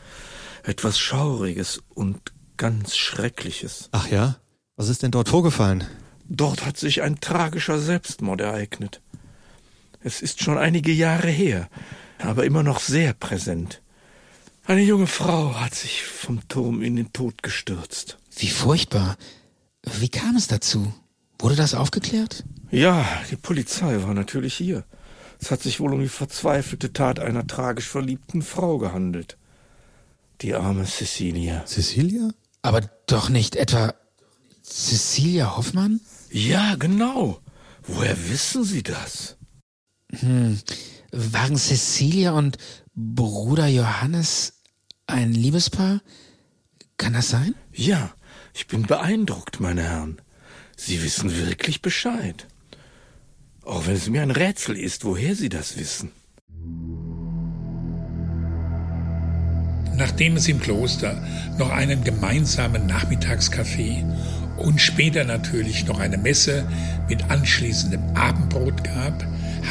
Etwas 0.64 1.00
Schauriges 1.00 1.82
und 1.90 2.34
ganz 2.58 2.96
Schreckliches. 2.96 3.90
Ach 3.92 4.08
ja? 4.08 4.38
Was 4.76 4.90
ist 4.90 5.04
denn 5.04 5.12
dort 5.12 5.30
vorgefallen? 5.30 5.84
Dort 6.28 6.66
hat 6.66 6.78
sich 6.78 7.02
ein 7.02 7.20
tragischer 7.20 7.80
Selbstmord 7.80 8.42
ereignet. 8.42 9.02
Es 10.04 10.22
ist 10.22 10.42
schon 10.42 10.58
einige 10.58 10.92
Jahre 10.92 11.30
her, 11.30 11.70
aber 12.20 12.46
immer 12.46 12.64
noch 12.64 12.80
sehr 12.80 13.14
präsent. 13.14 13.82
Eine 14.66 14.82
junge 14.82 15.08
Frau 15.08 15.60
hat 15.60 15.76
sich 15.76 16.04
vom 16.04 16.48
Turm 16.48 16.82
in 16.82 16.96
den 16.96 17.12
Tod 17.12 17.44
gestürzt. 17.44 18.18
Wie 18.38 18.50
furchtbar. 18.50 19.18
Wie 19.84 20.10
kam 20.10 20.36
es 20.36 20.48
dazu? 20.48 20.94
Wurde 21.40 21.56
das 21.56 21.74
aufgeklärt? 21.74 22.44
Ja, 22.70 23.06
die 23.30 23.36
Polizei 23.36 24.04
war 24.04 24.14
natürlich 24.14 24.54
hier. 24.54 24.84
Es 25.40 25.50
hat 25.50 25.62
sich 25.64 25.80
wohl 25.80 25.94
um 25.94 26.02
die 26.02 26.08
verzweifelte 26.08 26.94
Tat 26.94 27.20
einer 27.20 27.48
tragisch 27.48 27.88
verliebten 27.88 28.44
Frau 28.44 28.78
gehandelt. 28.78 29.38
Die 30.42 30.54
arme 30.54 30.86
Cecilia. 30.86 31.66
Cecilia? 31.66 32.30
Aber 32.62 32.82
doch 33.08 33.30
nicht 33.30 33.56
etwa 33.56 33.96
Cecilia 34.64 35.58
Hoffmann? 35.58 36.00
Ja, 36.30 36.76
genau. 36.76 37.42
Woher 37.84 38.30
wissen 38.30 38.64
Sie 38.64 38.84
das? 38.84 39.38
Hm. 40.12 40.60
Waren 41.12 41.58
Cecilia 41.58 42.32
und 42.32 42.58
Bruder 42.94 43.68
Johannes 43.68 44.54
ein 45.08 45.34
Liebespaar? 45.34 46.02
Kann 46.98 47.14
das 47.14 47.30
sein? 47.30 47.56
Ja, 47.74 48.14
ich 48.54 48.68
bin 48.68 48.84
beeindruckt, 48.84 49.60
meine 49.60 49.84
Herren. 49.84 50.22
Sie 50.76 51.04
wissen 51.04 51.36
wirklich 51.36 51.82
Bescheid. 51.82 52.48
Auch 53.64 53.86
wenn 53.88 53.96
es 53.96 54.10
mir 54.10 54.22
ein 54.22 54.32
Rätsel 54.32 54.78
ist, 54.78 55.06
woher 55.06 55.36
Sie 55.36 55.50
das 55.50 55.78
wissen. 55.78 56.12
Nachdem 59.96 60.36
es 60.38 60.48
im 60.48 60.60
Kloster 60.60 61.22
noch 61.60 61.70
einen 61.70 62.04
gemeinsamen 62.04 62.88
Nachmittagskaffee 62.88 64.04
und 64.58 64.82
später 64.82 65.24
natürlich 65.24 65.86
noch 65.86 66.00
eine 66.00 66.18
Messe 66.18 66.68
mit 67.08 67.30
anschließendem 67.30 68.02
Abendbrot 68.16 68.84
gab, 68.84 69.24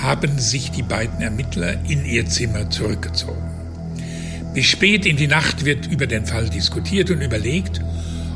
haben 0.03 0.39
sich 0.39 0.71
die 0.71 0.83
beiden 0.83 1.21
Ermittler 1.21 1.85
in 1.85 2.05
ihr 2.05 2.27
Zimmer 2.27 2.71
zurückgezogen. 2.71 3.43
Bis 4.55 4.67
spät 4.67 5.07
in 5.07 5.17
die 5.17 5.27
Nacht 5.27 5.65
wird 5.65 5.87
über 5.87 6.07
den 6.07 6.27
Fall 6.27 6.49
diskutiert 6.49 7.11
und 7.11 7.21
überlegt, 7.21 7.81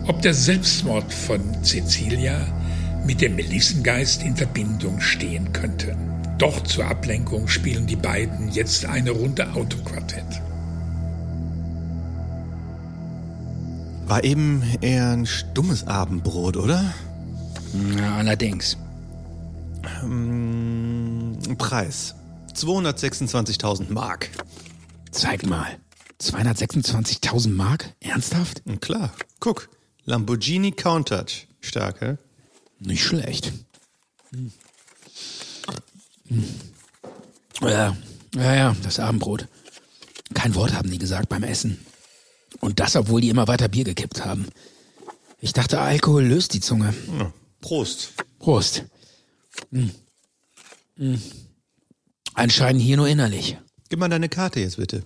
ob 0.06 0.20
der 0.22 0.34
Selbstmord 0.34 1.12
von 1.12 1.40
Cecilia 1.62 2.46
mit 3.06 3.20
dem 3.20 3.36
Melissengeist 3.36 4.22
in 4.22 4.36
Verbindung 4.36 5.00
stehen 5.00 5.52
könnte. 5.52 5.96
Doch 6.38 6.62
zur 6.64 6.86
Ablenkung 6.86 7.48
spielen 7.48 7.86
die 7.86 7.96
beiden 7.96 8.50
jetzt 8.50 8.84
eine 8.86 9.10
Runde 9.10 9.52
Autoquartett. 9.54 10.24
War 14.06 14.22
eben 14.24 14.62
eher 14.80 15.10
ein 15.12 15.26
stummes 15.26 15.86
Abendbrot, 15.86 16.56
oder? 16.56 16.92
Ja, 17.98 18.16
allerdings. 18.16 18.76
Ähm, 20.02 21.38
Preis. 21.56 22.14
226.000 22.54 23.90
Mark. 23.92 24.28
Zeig 25.10 25.46
mal. 25.46 25.66
226.000 26.20 27.48
Mark? 27.50 27.94
Ernsthaft? 28.00 28.62
Hm, 28.66 28.80
Klar, 28.80 29.10
guck. 29.40 29.68
Lamborghini 30.04 30.72
Countach. 30.72 31.46
Stark, 31.60 32.00
hä? 32.00 32.16
Nicht 32.78 33.02
schlecht. 33.02 33.52
Hm. 34.30 34.52
Hm. 36.28 36.44
Ja, 37.60 37.96
ja, 38.34 38.54
ja, 38.54 38.76
das 38.82 38.98
Abendbrot. 38.98 39.46
Kein 40.34 40.54
Wort 40.54 40.74
haben 40.74 40.90
die 40.90 40.98
gesagt 40.98 41.28
beim 41.28 41.44
Essen. 41.44 41.84
Und 42.60 42.80
das, 42.80 42.96
obwohl 42.96 43.20
die 43.20 43.28
immer 43.28 43.48
weiter 43.48 43.68
Bier 43.68 43.84
gekippt 43.84 44.24
haben. 44.24 44.46
Ich 45.40 45.52
dachte, 45.52 45.80
Alkohol 45.80 46.24
löst 46.24 46.54
die 46.54 46.60
Zunge. 46.60 46.94
Ja. 47.18 47.32
Prost. 47.60 48.12
Prost. 48.38 48.84
Hm. 49.70 49.90
Hm. 50.96 51.22
Anscheinend 52.34 52.82
hier 52.82 52.96
nur 52.96 53.08
innerlich. 53.08 53.56
Gib 53.88 53.98
mal 53.98 54.08
deine 54.08 54.28
Karte 54.28 54.60
jetzt 54.60 54.76
bitte. 54.76 55.04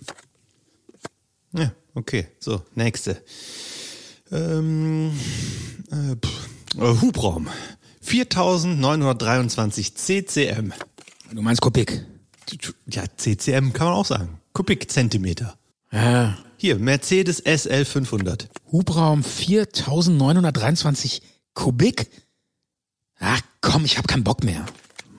Ja, 1.53 1.73
Okay, 1.99 2.29
so, 2.39 2.63
nächste. 2.77 3.21
Ähm, 4.31 5.12
äh, 5.91 6.14
pff, 6.17 6.49
äh, 6.77 7.01
Hubraum. 7.01 7.49
4923 8.01 9.95
CCM. 9.95 10.73
Du 11.33 11.43
meinst 11.43 11.61
Kubik? 11.61 12.05
Ja, 12.87 13.03
CCM 13.17 13.73
kann 13.73 13.88
man 13.88 13.97
auch 13.97 14.07
sagen. 14.07 14.38
Kubikzentimeter. 14.53 15.57
Ja. 15.93 16.38
Hier, 16.57 16.79
Mercedes 16.79 17.43
SL 17.45 17.85
500. 17.85 18.49
Hubraum 18.73 19.23
4923 19.23 21.23
Kubik? 21.55 22.11
Ach 23.21 23.41
komm, 23.61 23.85
ich 23.85 23.99
hab 23.99 24.09
keinen 24.09 24.25
Bock 24.25 24.43
mehr. 24.43 24.67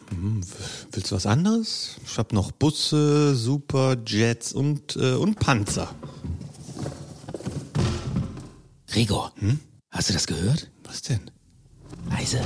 Hm, 0.10 0.42
willst 0.92 1.12
du 1.12 1.16
was 1.16 1.26
anderes? 1.26 1.96
Ich 2.06 2.18
hab 2.18 2.34
noch 2.34 2.52
Busse, 2.52 3.36
Superjets 3.36 4.54
und, 4.54 4.96
äh, 4.96 5.14
und 5.14 5.40
Panzer. 5.40 5.94
Gregor, 8.92 9.32
hast 9.92 10.10
du 10.10 10.14
das 10.14 10.28
gehört? 10.28 10.70
Was 10.84 11.02
denn? 11.02 11.30
Leise. 12.10 12.42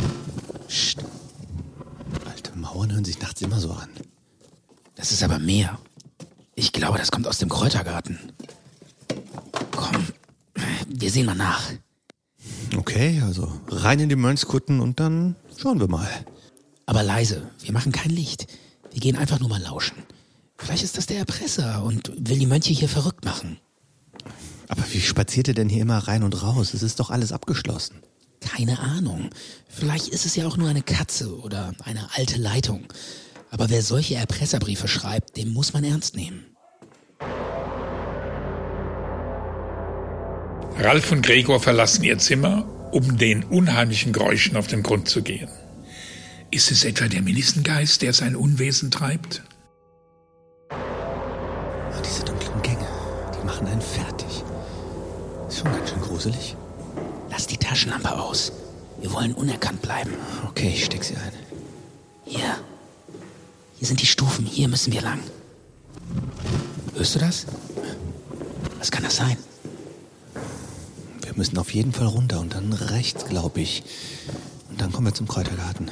Psst, 0.68 1.04
Alte 2.26 2.58
Mauern 2.58 2.92
hören 2.92 3.06
sich 3.06 3.20
nachts 3.20 3.42
immer 3.42 3.60
so 3.60 3.72
an. 3.72 3.90
das 4.96 5.12
ist 5.12 5.24
aber 5.24 5.40
mehr. 5.40 5.80
Ich 6.56 6.72
glaube, 6.72 6.98
das 6.98 7.12
kommt 7.12 7.28
aus 7.28 7.38
dem 7.40 7.50
Kräutergarten. 7.50 8.20
Komm, 9.72 10.08
wir 10.88 11.12
sehen 11.12 11.26
mal 11.26 11.36
nach. 11.36 11.72
Okay, 12.76 13.22
also 13.26 13.52
rein 13.70 14.00
in 14.00 14.10
die 14.10 14.16
Mönchskutten 14.16 14.82
und 14.82 15.00
dann 15.00 15.36
schauen 15.58 15.80
wir 15.80 15.88
mal. 15.88 16.10
Aber 16.86 17.04
leise, 17.04 17.50
wir 17.60 17.72
machen 17.72 17.92
kein 17.92 18.12
Licht. 18.12 18.48
Wir 18.92 19.00
gehen 19.00 19.16
einfach 19.16 19.40
nur 19.40 19.50
mal 19.50 19.62
lauschen. 19.62 19.98
Vielleicht 20.58 20.84
ist 20.84 20.98
das 20.98 21.06
der 21.08 21.18
Erpresser 21.18 21.84
und 21.84 22.12
will 22.18 22.38
die 22.38 22.46
Mönche 22.46 22.74
hier 22.74 22.90
verrückt 22.90 23.26
machen. 23.26 23.58
Aber 24.68 24.84
wie 24.92 25.02
spaziert 25.02 25.48
ihr 25.48 25.54
denn 25.54 25.70
hier 25.70 25.82
immer 25.82 26.00
rein 26.00 26.24
und 26.24 26.42
raus? 26.42 26.74
Es 26.74 26.84
ist 26.84 27.00
doch 27.00 27.10
alles 27.10 27.32
abgeschlossen. 27.32 27.96
Keine 28.40 28.80
Ahnung. 28.80 29.30
Vielleicht 29.68 30.10
ist 30.10 30.26
es 30.26 30.36
ja 30.36 30.48
auch 30.48 30.58
nur 30.58 30.70
eine 30.70 30.82
Katze 30.82 31.38
oder 31.40 31.74
eine 31.84 32.10
alte 32.16 32.38
Leitung. 32.38 32.86
Aber 33.52 33.70
wer 33.70 33.82
solche 33.82 34.16
Erpresserbriefe 34.16 34.88
schreibt, 34.88 35.38
den 35.38 35.54
muss 35.54 35.74
man 35.74 35.84
ernst 35.84 36.16
nehmen. 36.16 36.46
Ralf 40.80 41.12
und 41.12 41.22
Gregor 41.22 41.60
verlassen 41.60 42.04
ihr 42.04 42.18
Zimmer, 42.18 42.66
um 42.92 43.18
den 43.18 43.44
unheimlichen 43.44 44.12
Geräuschen 44.12 44.58
auf 44.58 44.68
den 44.68 44.84
Grund 44.84 45.08
zu 45.08 45.22
gehen. 45.22 45.50
Ist 46.52 46.72
es 46.72 46.84
etwa 46.84 47.08
der 47.08 47.22
Melissengeist, 47.22 48.02
der 48.02 48.14
sein 48.14 48.36
Unwesen 48.36 48.92
treibt? 48.92 49.44
Gruselig. 56.24 56.56
Lass 57.30 57.48
die 57.48 57.58
Taschenlampe 57.58 58.12
aus. 58.18 58.52
Wir 59.02 59.12
wollen 59.12 59.34
unerkannt 59.34 59.82
bleiben. 59.82 60.12
Okay, 60.48 60.70
ich 60.74 60.86
steck 60.86 61.04
sie 61.04 61.16
ein. 61.16 61.34
Hier. 62.26 62.58
Hier 63.78 63.88
sind 63.88 64.02
die 64.02 64.06
Stufen. 64.06 64.46
Hier 64.46 64.68
müssen 64.70 64.94
wir 64.94 65.02
lang. 65.02 65.20
Hörst 66.96 67.16
du 67.16 67.20
das? 67.20 67.46
Was 68.80 68.92
kann 68.92 69.04
das 69.04 69.18
sein? 69.18 69.36
Wir 71.22 71.34
müssen 71.36 71.58
auf 71.58 71.74
jeden 71.74 71.92
Fall 71.92 72.08
runter 72.08 72.40
und 72.40 72.54
dann 72.54 72.72
rechts, 72.72 73.26
glaube 73.26 73.60
ich. 73.62 73.84
Und 74.70 74.80
dann 74.80 74.92
kommen 74.92 75.08
wir 75.08 75.14
zum 75.14 75.28
Kräutergarten. 75.28 75.92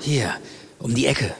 Hier, 0.00 0.34
um 0.78 0.94
die 0.94 1.06
Ecke. 1.06 1.34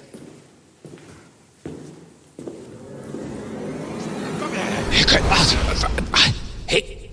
Hey, 4.91 5.05
kein- 5.05 5.25
warte, 5.29 5.57
warte, 5.67 6.35
Hey, 6.67 7.11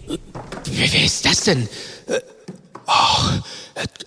wer, 0.65 0.93
wer 0.93 1.03
ist 1.05 1.25
das 1.41 1.55
denn? 1.55 1.69
Oh, 2.87 3.41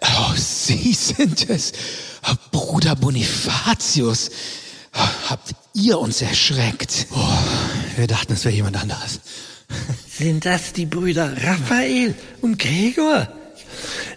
oh, 0.01 0.35
Sie 0.37 0.92
sind 0.92 1.49
es. 1.51 1.73
Oh, 2.29 2.35
Bruder 2.51 2.97
Bonifatius. 2.97 4.31
Oh, 4.94 5.31
Habt 5.31 5.55
ihr 5.75 5.99
uns 5.99 6.23
erschreckt? 6.23 7.07
Wir 7.97 8.07
dachten, 8.07 8.35
es 8.35 8.44
wäre 8.44 8.55
jemand 8.55 8.81
anderes. 8.81 9.20
Sind 10.09 10.44
das 10.44 10.73
die 10.73 10.87
Brüder 10.87 11.33
Raphael 11.42 12.14
und 12.40 12.59
Gregor? 12.59 13.29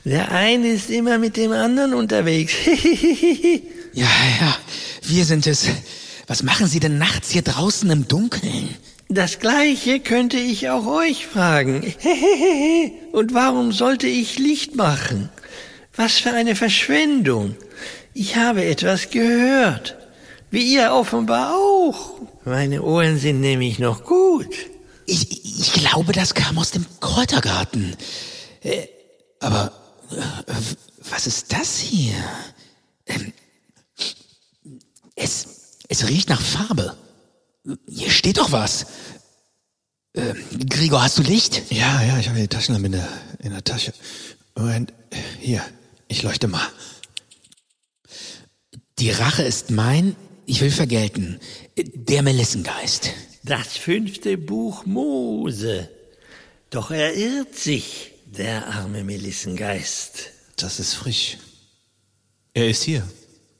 Der 0.06 0.32
eine 0.32 0.68
ist 0.68 0.90
immer 0.90 1.18
mit 1.18 1.38
dem 1.38 1.52
anderen 1.52 1.94
unterwegs. 1.94 2.54
Ja, 3.94 4.06
ja, 4.42 4.56
wir 5.02 5.26
sind 5.26 5.48
es. 5.48 5.66
Was 6.28 6.44
machen 6.44 6.68
Sie 6.68 6.80
denn 6.80 7.00
nachts 7.00 7.32
hier 7.32 7.42
draußen 7.42 7.90
im 7.90 8.08
Dunkeln? 8.08 8.76
Das 9.10 9.40
gleiche 9.40 10.00
könnte 10.02 10.38
ich 10.38 10.70
auch 10.70 10.86
euch 10.86 11.28
fragen. 11.28 11.82
Und 13.14 13.34
warum 13.34 13.72
sollte 13.72 14.08
ich 14.08 14.38
Licht 14.38 14.76
machen? 14.76 15.30
Was 15.96 16.18
für 16.18 16.34
eine 16.34 16.56
Verschwendung. 16.56 17.56
Ich 18.14 18.36
habe 18.36 18.66
etwas 18.66 19.10
gehört. 19.10 19.96
Wie 20.52 20.74
ihr 20.74 20.92
offenbar 20.92 21.56
auch. 21.56 22.20
Meine 22.46 22.82
Ohren 22.82 23.18
sind 23.18 23.42
nämlich 23.42 23.80
noch 23.80 24.04
gut. 24.04 24.54
Ich, 25.06 25.46
ich 25.60 25.74
glaube, 25.74 26.12
das 26.12 26.34
kam 26.34 26.58
aus 26.58 26.72
dem 26.72 26.86
Kräutergarten. 27.00 27.96
Äh, 28.62 28.88
aber 29.40 29.72
äh, 30.12 30.54
was 31.12 31.28
ist 31.28 31.54
das 31.54 31.80
hier? 31.80 32.14
Ähm, 33.06 33.34
es, 35.16 35.48
es 35.88 36.08
riecht 36.08 36.30
nach 36.30 36.42
Farbe. 36.42 36.98
Hier 37.88 38.10
steht 38.10 38.38
doch 38.38 38.52
was. 38.52 38.86
Äh, 40.14 40.34
Gregor, 40.70 41.04
hast 41.04 41.18
du 41.18 41.24
Licht? 41.24 41.72
Ja, 41.72 42.02
ja, 42.04 42.18
ich 42.18 42.30
habe 42.30 42.40
die 42.40 42.48
Taschenlampe 42.48 42.88
in 42.88 42.92
der, 42.94 43.08
in 43.40 43.52
der 43.52 43.64
Tasche. 43.64 43.94
Moment, 44.56 44.94
hier, 45.40 45.64
ich 46.08 46.24
leuchte 46.24 46.48
mal. 46.48 46.68
Die 49.00 49.12
Rache 49.12 49.44
ist 49.44 49.70
mein, 49.70 50.16
ich 50.46 50.62
will 50.62 50.72
vergelten. 50.72 51.40
Der 51.76 52.24
Melissengeist. 52.24 53.12
Das 53.44 53.78
fünfte 53.78 54.38
Buch 54.38 54.86
Mose. 54.86 55.90
Doch 56.70 56.90
er 56.92 57.16
irrt 57.16 57.56
sich, 57.56 58.14
der 58.26 58.68
arme 58.68 59.04
Melissengeist. 59.04 60.32
Das 60.56 60.80
ist 60.80 60.96
frisch. 60.96 61.38
Er 62.54 62.70
ist 62.70 62.84
hier. 62.84 63.08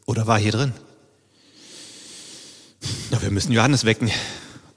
Oder 0.06 0.26
war 0.26 0.40
hier 0.40 0.52
drin. 0.52 0.74
Na, 3.12 3.22
wir 3.22 3.32
müssen 3.32 3.52
Johannes 3.52 3.86
wecken. 3.86 4.12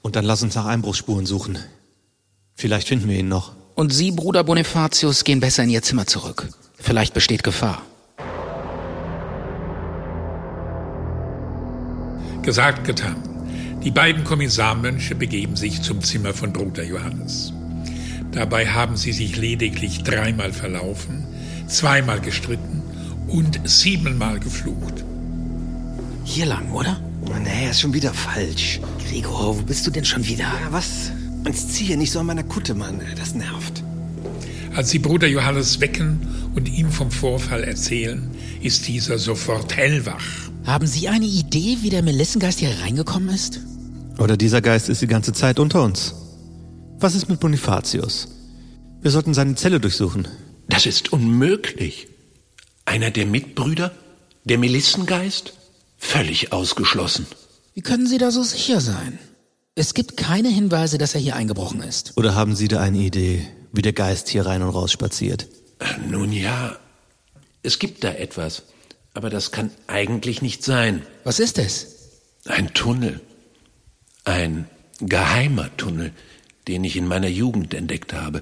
Und 0.01 0.15
dann 0.15 0.25
lass 0.25 0.41
uns 0.41 0.55
nach 0.55 0.65
Einbruchsspuren 0.65 1.25
suchen. 1.25 1.59
Vielleicht 2.55 2.87
finden 2.87 3.07
wir 3.07 3.19
ihn 3.19 3.27
noch. 3.27 3.53
Und 3.75 3.93
Sie, 3.93 4.11
Bruder 4.11 4.43
Bonifatius, 4.43 5.23
gehen 5.23 5.39
besser 5.39 5.63
in 5.63 5.69
Ihr 5.69 5.81
Zimmer 5.81 6.07
zurück. 6.07 6.49
Vielleicht 6.77 7.13
besteht 7.13 7.43
Gefahr. 7.43 7.81
Gesagt, 12.41 12.85
getan. 12.85 13.17
Die 13.83 13.91
beiden 13.91 14.23
Kommissarmönche 14.23 15.15
begeben 15.15 15.55
sich 15.55 15.81
zum 15.81 16.01
Zimmer 16.01 16.33
von 16.33 16.53
Bruder 16.53 16.83
Johannes. 16.83 17.53
Dabei 18.31 18.67
haben 18.67 18.95
sie 18.95 19.11
sich 19.11 19.37
lediglich 19.37 20.03
dreimal 20.03 20.53
verlaufen, 20.53 21.25
zweimal 21.67 22.21
gestritten 22.21 22.81
und 23.27 23.59
siebenmal 23.63 24.39
geflucht. 24.39 25.03
Hier 26.23 26.45
lang, 26.45 26.71
oder? 26.71 26.99
Nee, 27.43 27.69
ist 27.69 27.81
schon 27.81 27.93
wieder 27.93 28.13
falsch. 28.13 28.79
Gregor, 29.07 29.57
wo 29.57 29.61
bist 29.61 29.85
du 29.85 29.91
denn 29.91 30.05
schon 30.05 30.25
wieder? 30.25 30.43
Ja, 30.43 30.71
was? 30.71 31.11
Zieh 31.53 31.85
hier 31.85 31.97
nicht 31.97 32.11
so 32.11 32.19
an 32.19 32.27
meiner 32.27 32.43
Kutte, 32.43 32.73
Mann. 32.73 33.01
Das 33.17 33.33
nervt. 33.35 33.83
Als 34.75 34.89
sie 34.89 34.99
Bruder 34.99 35.27
Johannes 35.27 35.81
wecken 35.81 36.27
und 36.55 36.69
ihm 36.69 36.89
vom 36.91 37.11
Vorfall 37.11 37.63
erzählen, 37.63 38.29
ist 38.61 38.87
dieser 38.87 39.17
sofort 39.17 39.75
hellwach. 39.75 40.23
Haben 40.65 40.87
Sie 40.87 41.09
eine 41.09 41.25
Idee, 41.25 41.79
wie 41.81 41.89
der 41.89 42.03
Melissengeist 42.03 42.59
hier 42.59 42.73
reingekommen 42.81 43.29
ist? 43.29 43.59
Oder 44.17 44.37
dieser 44.37 44.61
Geist 44.61 44.87
ist 44.89 45.01
die 45.01 45.07
ganze 45.07 45.33
Zeit 45.33 45.59
unter 45.59 45.83
uns. 45.83 46.13
Was 46.99 47.15
ist 47.15 47.27
mit 47.29 47.39
Bonifatius? 47.39 48.27
Wir 49.01 49.11
sollten 49.11 49.33
seine 49.33 49.55
Zelle 49.55 49.79
durchsuchen. 49.79 50.27
Das 50.69 50.85
ist 50.85 51.11
unmöglich. 51.11 52.07
Einer 52.85 53.09
der 53.11 53.25
Mitbrüder? 53.25 53.91
Der 54.45 54.57
Melissengeist? 54.57 55.53
Völlig 56.01 56.51
ausgeschlossen. 56.51 57.27
Wie 57.75 57.81
können 57.81 58.07
Sie 58.07 58.17
da 58.17 58.31
so 58.31 58.43
sicher 58.43 58.81
sein? 58.81 59.19
Es 59.75 59.93
gibt 59.93 60.17
keine 60.17 60.49
Hinweise, 60.49 60.97
dass 60.97 61.13
er 61.15 61.21
hier 61.21 61.35
eingebrochen 61.37 61.81
ist. 61.81 62.13
Oder 62.17 62.35
haben 62.35 62.55
Sie 62.55 62.67
da 62.67 62.81
eine 62.81 62.97
Idee, 62.97 63.47
wie 63.71 63.83
der 63.83 63.93
Geist 63.93 64.27
hier 64.27 64.45
rein 64.45 64.63
und 64.63 64.71
raus 64.71 64.91
spaziert? 64.91 65.47
Äh, 65.79 65.85
Nun 66.09 66.33
ja, 66.33 66.75
es 67.63 67.79
gibt 67.79 68.03
da 68.03 68.11
etwas. 68.11 68.63
Aber 69.13 69.29
das 69.29 69.51
kann 69.51 69.71
eigentlich 69.87 70.41
nicht 70.41 70.63
sein. 70.63 71.03
Was 71.23 71.39
ist 71.39 71.57
es? 71.59 71.87
Ein 72.45 72.73
Tunnel. 72.73 73.21
Ein 74.25 74.67
geheimer 74.99 75.69
Tunnel, 75.77 76.11
den 76.67 76.83
ich 76.83 76.97
in 76.97 77.07
meiner 77.07 77.27
Jugend 77.29 77.73
entdeckt 77.73 78.11
habe. 78.13 78.41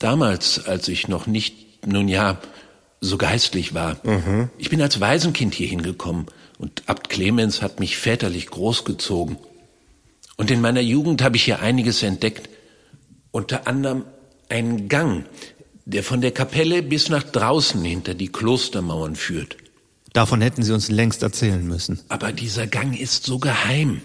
Damals, 0.00 0.66
als 0.66 0.88
ich 0.88 1.08
noch 1.08 1.26
nicht, 1.26 1.86
nun 1.86 2.08
ja, 2.08 2.40
so 3.00 3.16
geistlich 3.16 3.74
war. 3.74 3.96
Ich 4.58 4.70
bin 4.70 4.82
als 4.82 5.00
Waisenkind 5.00 5.54
hier 5.54 5.68
hingekommen 5.68 6.26
und 6.58 6.82
Abt 6.86 7.08
Clemens 7.08 7.62
hat 7.62 7.80
mich 7.80 7.96
väterlich 7.96 8.46
großgezogen. 8.46 9.36
Und 10.36 10.50
in 10.50 10.60
meiner 10.60 10.80
Jugend 10.80 11.22
habe 11.22 11.36
ich 11.36 11.44
hier 11.44 11.60
einiges 11.60 12.02
entdeckt, 12.02 12.48
Unter 13.30 13.66
anderem 13.66 14.04
einen 14.48 14.88
Gang, 14.88 15.26
der 15.86 16.04
von 16.04 16.20
der 16.20 16.30
Kapelle 16.30 16.82
bis 16.82 17.08
nach 17.08 17.24
draußen 17.24 17.82
hinter 17.82 18.14
die 18.14 18.28
Klostermauern 18.28 19.16
führt. 19.16 19.56
Davon 20.12 20.40
hätten 20.40 20.62
Sie 20.62 20.72
uns 20.72 20.88
längst 20.88 21.24
erzählen 21.24 21.66
müssen. 21.66 21.98
Aber 22.08 22.30
dieser 22.30 22.68
Gang 22.68 22.98
ist 22.98 23.24
so 23.24 23.40
geheim. 23.40 24.00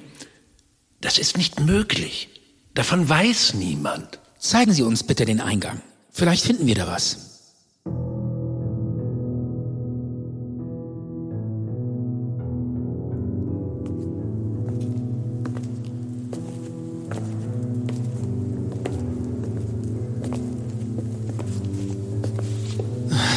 Das 1.01 1.19
ist 1.19 1.37
nicht 1.37 1.59
möglich. 1.59 2.29
Davon 2.73 3.07
weiß 3.07 3.53
niemand. 3.53 4.19
Zeigen 4.39 4.73
Sie 4.73 4.81
uns 4.81 5.03
bitte 5.03 5.25
den 5.25 5.41
Eingang. 5.41 5.81
Vielleicht 6.11 6.45
finden 6.45 6.65
wir 6.65 6.75
da 6.75 6.87
was. 6.87 7.28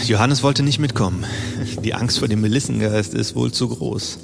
Johannes 0.09 0.42
wollte 0.42 0.62
nicht 0.62 0.78
mitkommen. 0.78 1.24
Die 1.84 1.94
Angst 1.94 2.18
vor 2.18 2.28
dem 2.28 2.40
Melissengeist 2.40 3.14
ist 3.14 3.34
wohl 3.34 3.53
zu 3.53 3.68
groß. 3.68 4.18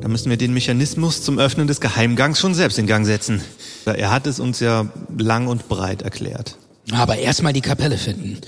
Da 0.00 0.08
müssen 0.08 0.30
wir 0.30 0.36
den 0.36 0.54
Mechanismus 0.54 1.22
zum 1.22 1.38
Öffnen 1.38 1.66
des 1.66 1.80
Geheimgangs 1.80 2.38
schon 2.38 2.54
selbst 2.54 2.78
in 2.78 2.86
Gang 2.86 3.04
setzen. 3.04 3.42
Er 3.84 4.10
hat 4.10 4.26
es 4.26 4.40
uns 4.40 4.60
ja 4.60 4.88
lang 5.16 5.46
und 5.46 5.68
breit 5.68 6.02
erklärt. 6.02 6.56
Aber 6.92 7.16
erstmal 7.16 7.52
die 7.52 7.60
Kapelle 7.60 7.98
finden. 7.98 8.38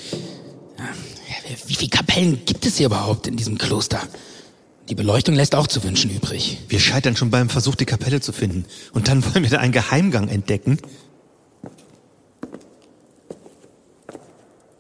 Wie 1.66 1.74
viele 1.74 1.90
Kapellen 1.90 2.44
gibt 2.44 2.64
es 2.66 2.78
hier 2.78 2.86
überhaupt 2.86 3.26
in 3.26 3.36
diesem 3.36 3.58
Kloster? 3.58 4.00
Die 4.88 4.94
Beleuchtung 4.94 5.34
lässt 5.34 5.54
auch 5.54 5.66
zu 5.66 5.82
wünschen 5.84 6.10
übrig. 6.10 6.58
Wir 6.68 6.80
scheitern 6.80 7.16
schon 7.16 7.30
beim 7.30 7.48
Versuch, 7.48 7.76
die 7.76 7.84
Kapelle 7.84 8.20
zu 8.20 8.32
finden. 8.32 8.64
Und 8.92 9.08
dann 9.08 9.24
wollen 9.24 9.44
wir 9.44 9.50
da 9.50 9.58
einen 9.58 9.72
Geheimgang 9.72 10.28
entdecken. 10.28 10.78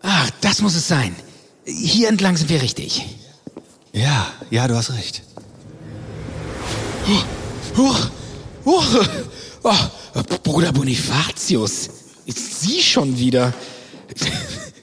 Ach, 0.02 0.30
das 0.42 0.60
muss 0.60 0.74
es 0.74 0.86
sein. 0.86 1.16
Hier 1.64 2.08
entlang 2.08 2.36
sind 2.36 2.50
wir 2.50 2.60
richtig. 2.60 3.06
Ja, 3.92 4.32
ja, 4.50 4.68
du 4.68 4.74
hast 4.74 4.92
recht. 4.92 5.22
Huch, 7.76 8.10
huch, 8.64 9.08
oh, 9.62 9.74
Bruder 10.42 10.72
Bonifatius, 10.72 11.88
ist 12.26 12.60
Sie 12.60 12.82
schon 12.82 13.18
wieder. 13.18 13.54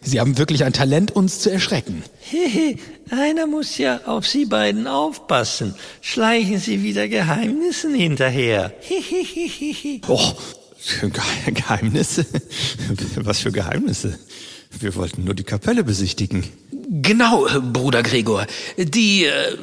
Sie 0.01 0.19
haben 0.19 0.37
wirklich 0.37 0.63
ein 0.63 0.73
Talent, 0.73 1.11
uns 1.11 1.39
zu 1.39 1.51
erschrecken. 1.51 2.03
Hehe, 2.19 2.77
einer 3.11 3.45
muss 3.45 3.77
ja 3.77 4.01
auf 4.05 4.27
Sie 4.27 4.45
beiden 4.45 4.87
aufpassen. 4.87 5.75
Schleichen 6.01 6.59
Sie 6.59 6.83
wieder 6.83 7.07
Geheimnissen 7.07 7.93
hinterher. 7.93 8.73
Hihihihi. 8.81 10.01
Oh, 10.07 10.33
Ge 11.01 11.53
Geheimnisse? 11.53 12.25
Was 13.17 13.39
für 13.39 13.51
Geheimnisse? 13.51 14.17
Wir 14.71 14.95
wollten 14.95 15.23
nur 15.23 15.33
die 15.33 15.43
Kapelle 15.43 15.83
besichtigen. 15.83 16.43
Genau, 16.91 17.47
Bruder 17.73 18.03
Gregor. 18.03 18.45
Die, 18.77 19.25
äh, 19.25 19.57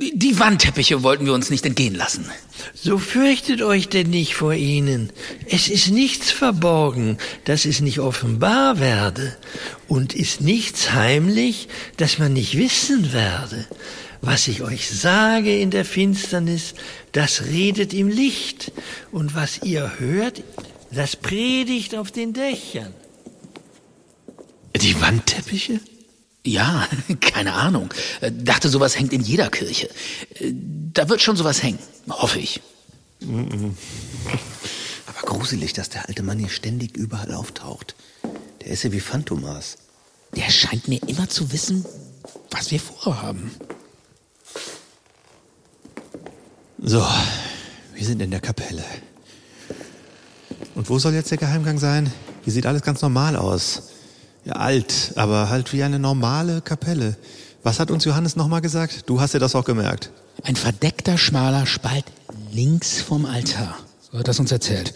die, 0.00 0.16
die 0.16 0.38
Wandteppiche 0.38 1.02
wollten 1.02 1.26
wir 1.26 1.34
uns 1.34 1.50
nicht 1.50 1.64
entgehen 1.66 1.94
lassen. 1.94 2.26
So 2.74 2.98
fürchtet 2.98 3.62
euch 3.62 3.88
denn 3.88 4.10
nicht 4.10 4.34
vor 4.34 4.54
ihnen. 4.54 5.10
Es 5.48 5.68
ist 5.68 5.90
nichts 5.90 6.30
verborgen, 6.30 7.18
dass 7.44 7.64
es 7.64 7.80
nicht 7.80 8.00
offenbar 8.00 8.80
werde. 8.80 9.36
Und 9.88 10.14
ist 10.14 10.40
nichts 10.40 10.92
heimlich, 10.92 11.68
dass 11.96 12.18
man 12.18 12.32
nicht 12.32 12.56
wissen 12.56 13.12
werde. 13.12 13.66
Was 14.20 14.48
ich 14.48 14.62
euch 14.62 14.88
sage 14.88 15.58
in 15.58 15.70
der 15.70 15.84
Finsternis, 15.84 16.74
das 17.12 17.44
redet 17.44 17.92
im 17.92 18.08
Licht. 18.08 18.72
Und 19.12 19.34
was 19.34 19.62
ihr 19.62 19.98
hört, 19.98 20.42
das 20.90 21.16
predigt 21.16 21.94
auf 21.94 22.10
den 22.10 22.32
Dächern. 22.32 22.94
Die 24.76 25.00
Wandteppiche? 25.00 25.80
Ja, 26.44 26.88
keine 27.20 27.54
Ahnung. 27.54 27.92
Dachte, 28.20 28.68
sowas 28.68 28.98
hängt 28.98 29.12
in 29.12 29.22
jeder 29.22 29.50
Kirche. 29.50 29.88
Da 30.92 31.08
wird 31.08 31.22
schon 31.22 31.36
sowas 31.36 31.62
hängen, 31.62 31.78
hoffe 32.08 32.38
ich. 32.38 32.60
Aber 33.20 33.74
gruselig, 35.24 35.72
dass 35.72 35.88
der 35.88 36.08
alte 36.08 36.22
Mann 36.22 36.38
hier 36.38 36.50
ständig 36.50 36.96
überall 36.96 37.32
auftaucht. 37.32 37.94
Der 38.62 38.68
ist 38.68 38.82
ja 38.82 38.92
wie 38.92 39.00
Phantomas. 39.00 39.78
Der 40.36 40.50
scheint 40.50 40.88
mir 40.88 41.00
immer 41.06 41.28
zu 41.28 41.52
wissen, 41.52 41.84
was 42.50 42.70
wir 42.70 42.80
vorhaben. 42.80 43.52
So, 46.78 47.06
wir 47.94 48.04
sind 48.04 48.20
in 48.20 48.30
der 48.30 48.40
Kapelle. 48.40 48.84
Und 50.74 50.90
wo 50.90 50.98
soll 50.98 51.14
jetzt 51.14 51.30
der 51.30 51.38
Geheimgang 51.38 51.78
sein? 51.78 52.12
Hier 52.42 52.52
sieht 52.52 52.66
alles 52.66 52.82
ganz 52.82 53.00
normal 53.00 53.36
aus. 53.36 53.90
Ja, 54.44 54.54
alt, 54.54 55.12
aber 55.16 55.48
halt 55.48 55.72
wie 55.72 55.82
eine 55.82 55.98
normale 55.98 56.60
Kapelle. 56.60 57.16
Was 57.62 57.80
hat 57.80 57.90
uns 57.90 58.04
Johannes 58.04 58.36
nochmal 58.36 58.60
gesagt? 58.60 59.04
Du 59.06 59.20
hast 59.20 59.32
ja 59.32 59.40
das 59.40 59.54
auch 59.54 59.64
gemerkt. 59.64 60.10
Ein 60.42 60.56
verdeckter, 60.56 61.16
schmaler 61.16 61.66
Spalt 61.66 62.04
links 62.52 63.00
vom 63.00 63.24
Altar. 63.24 63.76
So 64.00 64.18
hat 64.18 64.28
das 64.28 64.38
uns 64.38 64.52
erzählt. 64.52 64.92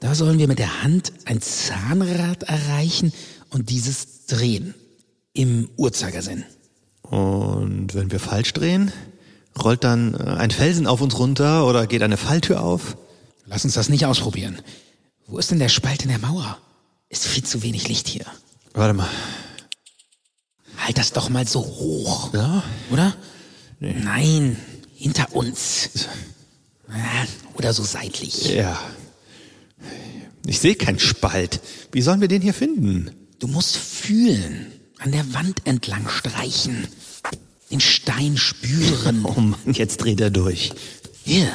Da 0.00 0.14
sollen 0.14 0.38
wir 0.38 0.48
mit 0.48 0.58
der 0.58 0.82
Hand 0.82 1.12
ein 1.26 1.40
Zahnrad 1.40 2.44
erreichen 2.44 3.12
und 3.50 3.70
dieses 3.70 4.26
drehen. 4.26 4.74
Im 5.34 5.70
Uhrzeigersinn. 5.76 6.44
Und 7.02 7.94
wenn 7.94 8.10
wir 8.10 8.20
falsch 8.20 8.52
drehen, 8.52 8.92
rollt 9.62 9.84
dann 9.84 10.14
äh, 10.14 10.24
ein 10.24 10.50
Felsen 10.50 10.86
auf 10.86 11.00
uns 11.00 11.18
runter 11.18 11.66
oder 11.66 11.86
geht 11.86 12.02
eine 12.02 12.16
Falltür 12.16 12.62
auf? 12.62 12.96
Lass 13.46 13.64
uns 13.64 13.74
das 13.74 13.88
nicht 13.88 14.06
ausprobieren. 14.06 14.60
Wo 15.26 15.38
ist 15.38 15.50
denn 15.50 15.58
der 15.58 15.68
Spalt 15.68 16.02
in 16.02 16.08
der 16.08 16.18
Mauer? 16.18 16.58
Ist 17.08 17.26
viel 17.26 17.44
zu 17.44 17.62
wenig 17.62 17.88
Licht 17.88 18.08
hier. 18.08 18.26
Warte 18.74 18.94
mal. 18.94 19.08
Halt 20.78 20.98
das 20.98 21.12
doch 21.12 21.28
mal 21.28 21.46
so 21.46 21.60
hoch. 21.60 22.32
Ja? 22.34 22.62
Oder? 22.90 23.14
Nee. 23.80 23.94
Nein, 24.02 24.56
hinter 24.94 25.34
uns. 25.34 25.90
Oder 27.54 27.72
so 27.72 27.82
seitlich. 27.84 28.50
Ja. 28.50 28.80
Ich 30.46 30.58
sehe 30.58 30.74
keinen 30.74 30.98
Spalt. 30.98 31.60
Wie 31.92 32.02
sollen 32.02 32.20
wir 32.20 32.28
den 32.28 32.42
hier 32.42 32.54
finden? 32.54 33.10
Du 33.38 33.46
musst 33.46 33.76
fühlen. 33.76 34.72
An 34.98 35.12
der 35.12 35.34
Wand 35.34 35.66
entlang 35.66 36.08
streichen. 36.08 36.86
Den 37.70 37.80
Stein 37.80 38.36
spüren. 38.36 39.24
Oh 39.24 39.40
Mann, 39.40 39.72
jetzt 39.72 39.98
dreht 39.98 40.20
er 40.20 40.30
durch. 40.30 40.72
Hier. 41.24 41.50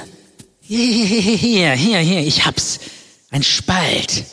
Hier, 0.62 1.06
hier, 1.06 1.72
hier, 1.74 2.00
hier, 2.00 2.20
ich 2.22 2.46
hab's. 2.46 2.80
Ein 3.30 3.44
Spalt. 3.44 4.26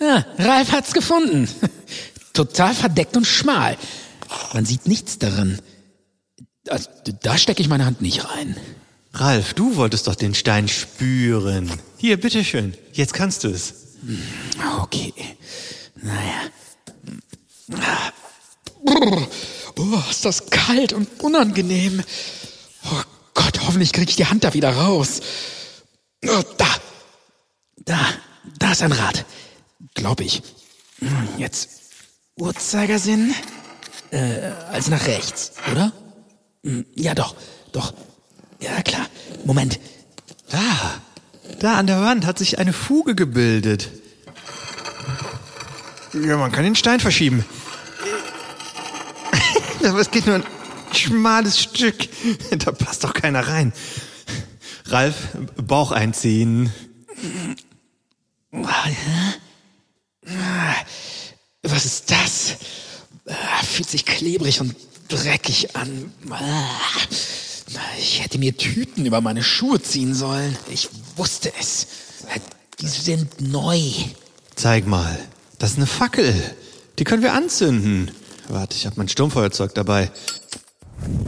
Ja, 0.00 0.24
Ralf 0.38 0.72
hat's 0.72 0.92
gefunden. 0.92 1.48
Total 2.36 2.74
verdeckt 2.74 3.16
und 3.16 3.26
schmal. 3.26 3.78
Man 4.52 4.66
sieht 4.66 4.86
nichts 4.86 5.18
darin. 5.18 5.58
Also, 6.68 6.90
da 7.22 7.38
stecke 7.38 7.62
ich 7.62 7.68
meine 7.68 7.86
Hand 7.86 8.02
nicht 8.02 8.28
rein. 8.28 8.56
Ralf, 9.14 9.54
du 9.54 9.76
wolltest 9.76 10.06
doch 10.06 10.16
den 10.16 10.34
Stein 10.34 10.68
spüren. 10.68 11.72
Hier, 11.96 12.20
bitteschön. 12.20 12.74
Jetzt 12.92 13.14
kannst 13.14 13.44
du 13.44 13.48
es. 13.48 13.72
Okay. 14.82 15.14
Naja. 15.94 16.42
Oh, 19.78 20.02
ist 20.10 20.26
das 20.26 20.50
kalt 20.50 20.92
und 20.92 21.08
unangenehm. 21.22 22.02
Oh 22.84 23.02
Gott, 23.32 23.60
hoffentlich 23.62 23.94
kriege 23.94 24.10
ich 24.10 24.16
die 24.16 24.26
Hand 24.26 24.44
da 24.44 24.52
wieder 24.52 24.76
raus. 24.76 25.20
Oh, 26.26 26.42
da. 26.58 26.68
Da. 27.86 27.98
Da 28.58 28.72
ist 28.72 28.82
ein 28.82 28.92
Rad. 28.92 29.24
Glaube 29.94 30.24
ich. 30.24 30.42
Jetzt 31.38 31.75
Uhrzeigersinn. 32.38 33.34
Äh, 34.10 34.50
also 34.70 34.90
nach 34.90 35.06
rechts, 35.06 35.52
oder? 35.72 35.92
Ja, 36.94 37.14
doch. 37.14 37.34
Doch. 37.72 37.94
Ja, 38.60 38.82
klar. 38.82 39.06
Moment. 39.44 39.80
Da. 40.50 41.00
Da 41.60 41.78
an 41.78 41.86
der 41.86 42.00
Wand 42.00 42.26
hat 42.26 42.38
sich 42.38 42.58
eine 42.58 42.72
Fuge 42.72 43.14
gebildet. 43.14 43.90
Ja, 46.12 46.36
man 46.36 46.52
kann 46.52 46.64
den 46.64 46.76
Stein 46.76 47.00
verschieben. 47.00 47.44
Aber 49.84 50.00
es 50.00 50.10
geht 50.10 50.26
nur 50.26 50.36
ein 50.36 50.44
schmales 50.92 51.60
Stück. 51.60 52.08
Da 52.58 52.72
passt 52.72 53.04
doch 53.04 53.14
keiner 53.14 53.46
rein. 53.48 53.72
Ralf, 54.86 55.16
Bauch 55.56 55.92
einziehen. 55.92 56.72
Was 61.62 61.84
ist 61.84 62.10
das? 62.10 62.56
Fühlt 63.86 64.04
sich 64.04 64.04
klebrig 64.04 64.60
und 64.60 64.74
dreckig 65.06 65.76
an. 65.76 66.10
Ich 68.00 68.20
hätte 68.20 68.36
mir 68.36 68.56
Tüten 68.56 69.06
über 69.06 69.20
meine 69.20 69.44
Schuhe 69.44 69.80
ziehen 69.80 70.12
sollen. 70.12 70.56
Ich 70.72 70.88
wusste 71.14 71.52
es. 71.60 71.86
Die 72.80 72.88
sind 72.88 73.40
neu. 73.40 73.80
Zeig 74.56 74.88
mal. 74.88 75.16
Das 75.60 75.70
ist 75.70 75.76
eine 75.76 75.86
Fackel. 75.86 76.34
Die 76.98 77.04
können 77.04 77.22
wir 77.22 77.32
anzünden. 77.32 78.10
Warte, 78.48 78.74
ich 78.74 78.86
habe 78.86 78.96
mein 78.98 79.08
Sturmfeuerzeug 79.08 79.72
dabei. 79.76 80.10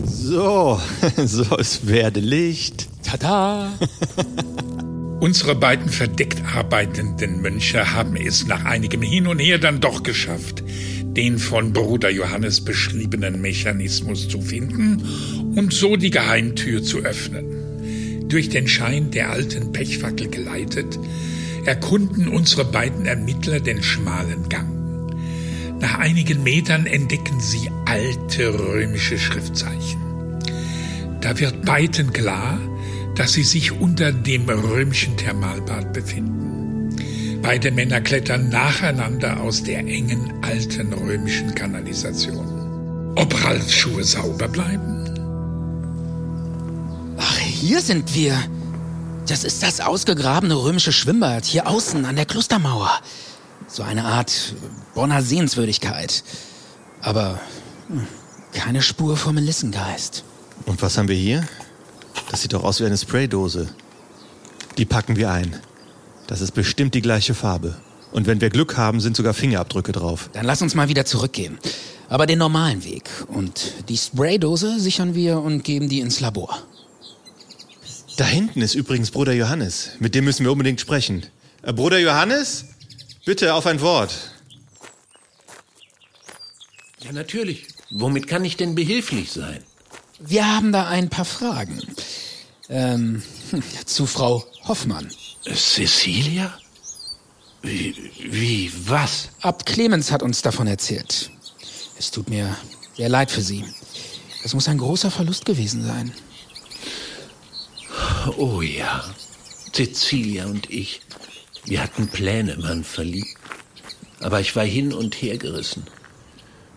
So, 0.05 0.81
so, 1.17 1.57
es 1.59 1.87
werde 1.87 2.19
Licht. 2.19 2.89
Tada! 3.05 3.73
Unsere 5.21 5.57
beiden 5.57 5.89
verdeckt 5.89 6.43
arbeitenden 6.55 7.41
Mönche 7.41 7.93
haben 7.93 8.17
es 8.17 8.47
nach 8.47 8.65
einigem 8.65 9.03
Hin 9.03 9.27
und 9.27 9.41
Her 9.41 9.59
dann 9.59 9.81
doch 9.81 10.05
geschafft, 10.05 10.63
den 11.17 11.39
von 11.39 11.73
Bruder 11.73 12.11
Johannes 12.11 12.61
beschriebenen 12.61 13.41
Mechanismus 13.41 14.29
zu 14.29 14.41
finden 14.41 15.03
und 15.57 15.73
so 15.73 15.97
die 15.97 16.11
Geheimtür 16.11 16.83
zu 16.83 16.99
öffnen. 16.99 18.29
Durch 18.29 18.49
den 18.49 18.69
Schein 18.69 19.11
der 19.11 19.31
alten 19.31 19.73
Pechfackel 19.73 20.29
geleitet, 20.29 20.99
erkunden 21.65 22.29
unsere 22.29 22.65
beiden 22.65 23.07
Ermittler 23.07 23.61
den 23.61 23.83
schmalen 23.83 24.49
Gang. 24.49 24.79
Nach 25.81 25.99
einigen 25.99 26.43
Metern 26.43 26.87
entdecken 26.87 27.41
sie 27.41 27.71
alte 27.87 28.59
römische 28.59 29.19
Schriftzeichen. 29.19 30.01
Da 31.21 31.39
wird 31.39 31.65
beiden 31.65 32.13
klar, 32.13 32.59
dass 33.15 33.33
sie 33.33 33.43
sich 33.43 33.73
unter 33.73 34.13
dem 34.13 34.49
römischen 34.49 35.17
Thermalbad 35.17 35.93
befinden. 35.93 36.48
Beide 37.43 37.71
Männer 37.71 38.01
klettern 38.01 38.49
nacheinander 38.49 39.41
aus 39.41 39.63
der 39.63 39.81
engen 39.81 40.33
alten 40.43 40.93
römischen 40.93 41.55
Kanalisation. 41.55 43.15
Ob 43.17 43.45
Ralfs 43.45 43.73
Schuhe 43.73 44.05
sauber 44.05 44.49
bleiben? 44.49 45.05
Ach, 47.19 47.39
hier 47.39 47.81
sind 47.81 48.15
wir. 48.15 48.37
Das 49.27 49.45
ist 49.45 49.63
das 49.63 49.81
ausgegrabene 49.81 50.55
römische 50.55 50.93
Schwimmbad 50.93 51.45
hier 51.45 51.67
außen 51.67 52.05
an 52.05 52.17
der 52.17 52.27
Klostermauer. 52.27 52.91
So 53.67 53.83
eine 53.83 54.05
Art 54.05 54.55
Bonner 54.95 55.23
Sehenswürdigkeit. 55.23 56.25
Aber 57.03 57.41
hm, 57.89 58.07
keine 58.53 58.83
Spur 58.83 59.17
vom 59.17 59.35
Melissengeist. 59.35 60.25
Und 60.67 60.83
was 60.83 60.97
haben 60.99 61.09
wir 61.09 61.17
hier? 61.17 61.47
Das 62.31 62.43
sieht 62.43 62.53
doch 62.53 62.65
aus 62.65 62.81
wie 62.81 62.87
eine 62.87 62.97
Spraydose. 62.97 63.69
Die 64.77 64.85
packen 64.85 65.17
wir 65.17 65.31
ein. 65.31 65.61
Das 66.29 66.43
ist 66.43 66.53
bestimmt 66.53 66.95
die 66.95 67.01
gleiche 67.01 67.35
Farbe. 67.35 67.75
Und 68.13 68.27
wenn 68.27 68.41
wir 68.41 68.51
Glück 68.51 68.77
haben, 68.77 69.01
sind 69.01 69.17
sogar 69.17 69.33
Fingerabdrücke 69.33 69.93
drauf. 69.93 70.29
Dann 70.35 70.45
lass 70.45 70.63
uns 70.63 70.75
mal 70.75 70.89
wieder 70.89 71.07
zurückgehen. 71.07 71.59
Aber 72.09 72.27
den 72.27 72.39
normalen 72.39 72.85
Weg. 72.85 73.09
Und 73.29 73.73
die 73.89 73.97
Spraydose 73.97 74.79
sichern 74.79 75.15
wir 75.15 75.41
und 75.41 75.65
geben 75.65 75.89
die 75.89 76.01
ins 76.01 76.21
Labor. 76.21 76.63
Da 78.19 78.27
hinten 78.27 78.61
ist 78.61 78.75
übrigens 78.75 79.11
Bruder 79.11 79.33
Johannes. 79.33 79.91
Mit 80.01 80.15
dem 80.15 80.27
müssen 80.27 80.45
wir 80.45 80.53
unbedingt 80.53 80.81
sprechen. 80.81 81.25
Äh, 81.63 81.73
Bruder 81.73 81.99
Johannes? 81.99 82.67
Bitte 83.25 83.55
auf 83.55 83.67
ein 83.67 83.81
Wort. 83.81 84.15
Ja, 87.03 87.13
natürlich. 87.13 87.69
Womit 87.91 88.27
kann 88.27 88.45
ich 88.45 88.59
denn 88.59 88.75
behilflich 88.75 89.33
sein? 89.33 89.63
Wir 90.19 90.47
haben 90.47 90.73
da 90.73 90.89
ein 90.89 91.09
paar 91.09 91.25
Fragen. 91.25 91.81
Ähm, 92.69 93.23
zu 93.87 94.05
Frau 94.05 94.45
Hoffmann. 94.67 95.09
Cecilia? 95.45 96.59
Wie, 97.63 97.95
wie, 98.19 98.73
was? 98.87 99.31
Abt 99.41 99.67
Clemens 99.67 100.13
hat 100.13 100.23
uns 100.23 100.43
davon 100.43 100.67
erzählt. 100.67 101.31
Es 101.99 102.11
tut 102.11 102.29
mir 102.29 102.57
sehr 102.97 103.09
leid 103.09 103.31
für 103.31 103.43
Sie. 103.43 103.65
Es 104.45 104.55
muss 104.55 104.69
ein 104.69 104.79
großer 104.79 105.11
Verlust 105.11 105.45
gewesen 105.45 105.85
sein. 105.85 106.13
Oh 108.37 108.63
ja, 108.63 109.05
Cecilia 109.73 110.47
und 110.47 110.71
ich. 110.71 111.01
Wir 111.65 111.83
hatten 111.83 112.09
Pläne, 112.09 112.63
waren 112.63 112.85
verliebt. 112.85 113.37
Aber 114.21 114.41
ich 114.41 114.55
war 114.57 114.65
hin 114.65 114.93
und 114.93 115.15
her 115.17 115.39
gerissen. 115.39 115.87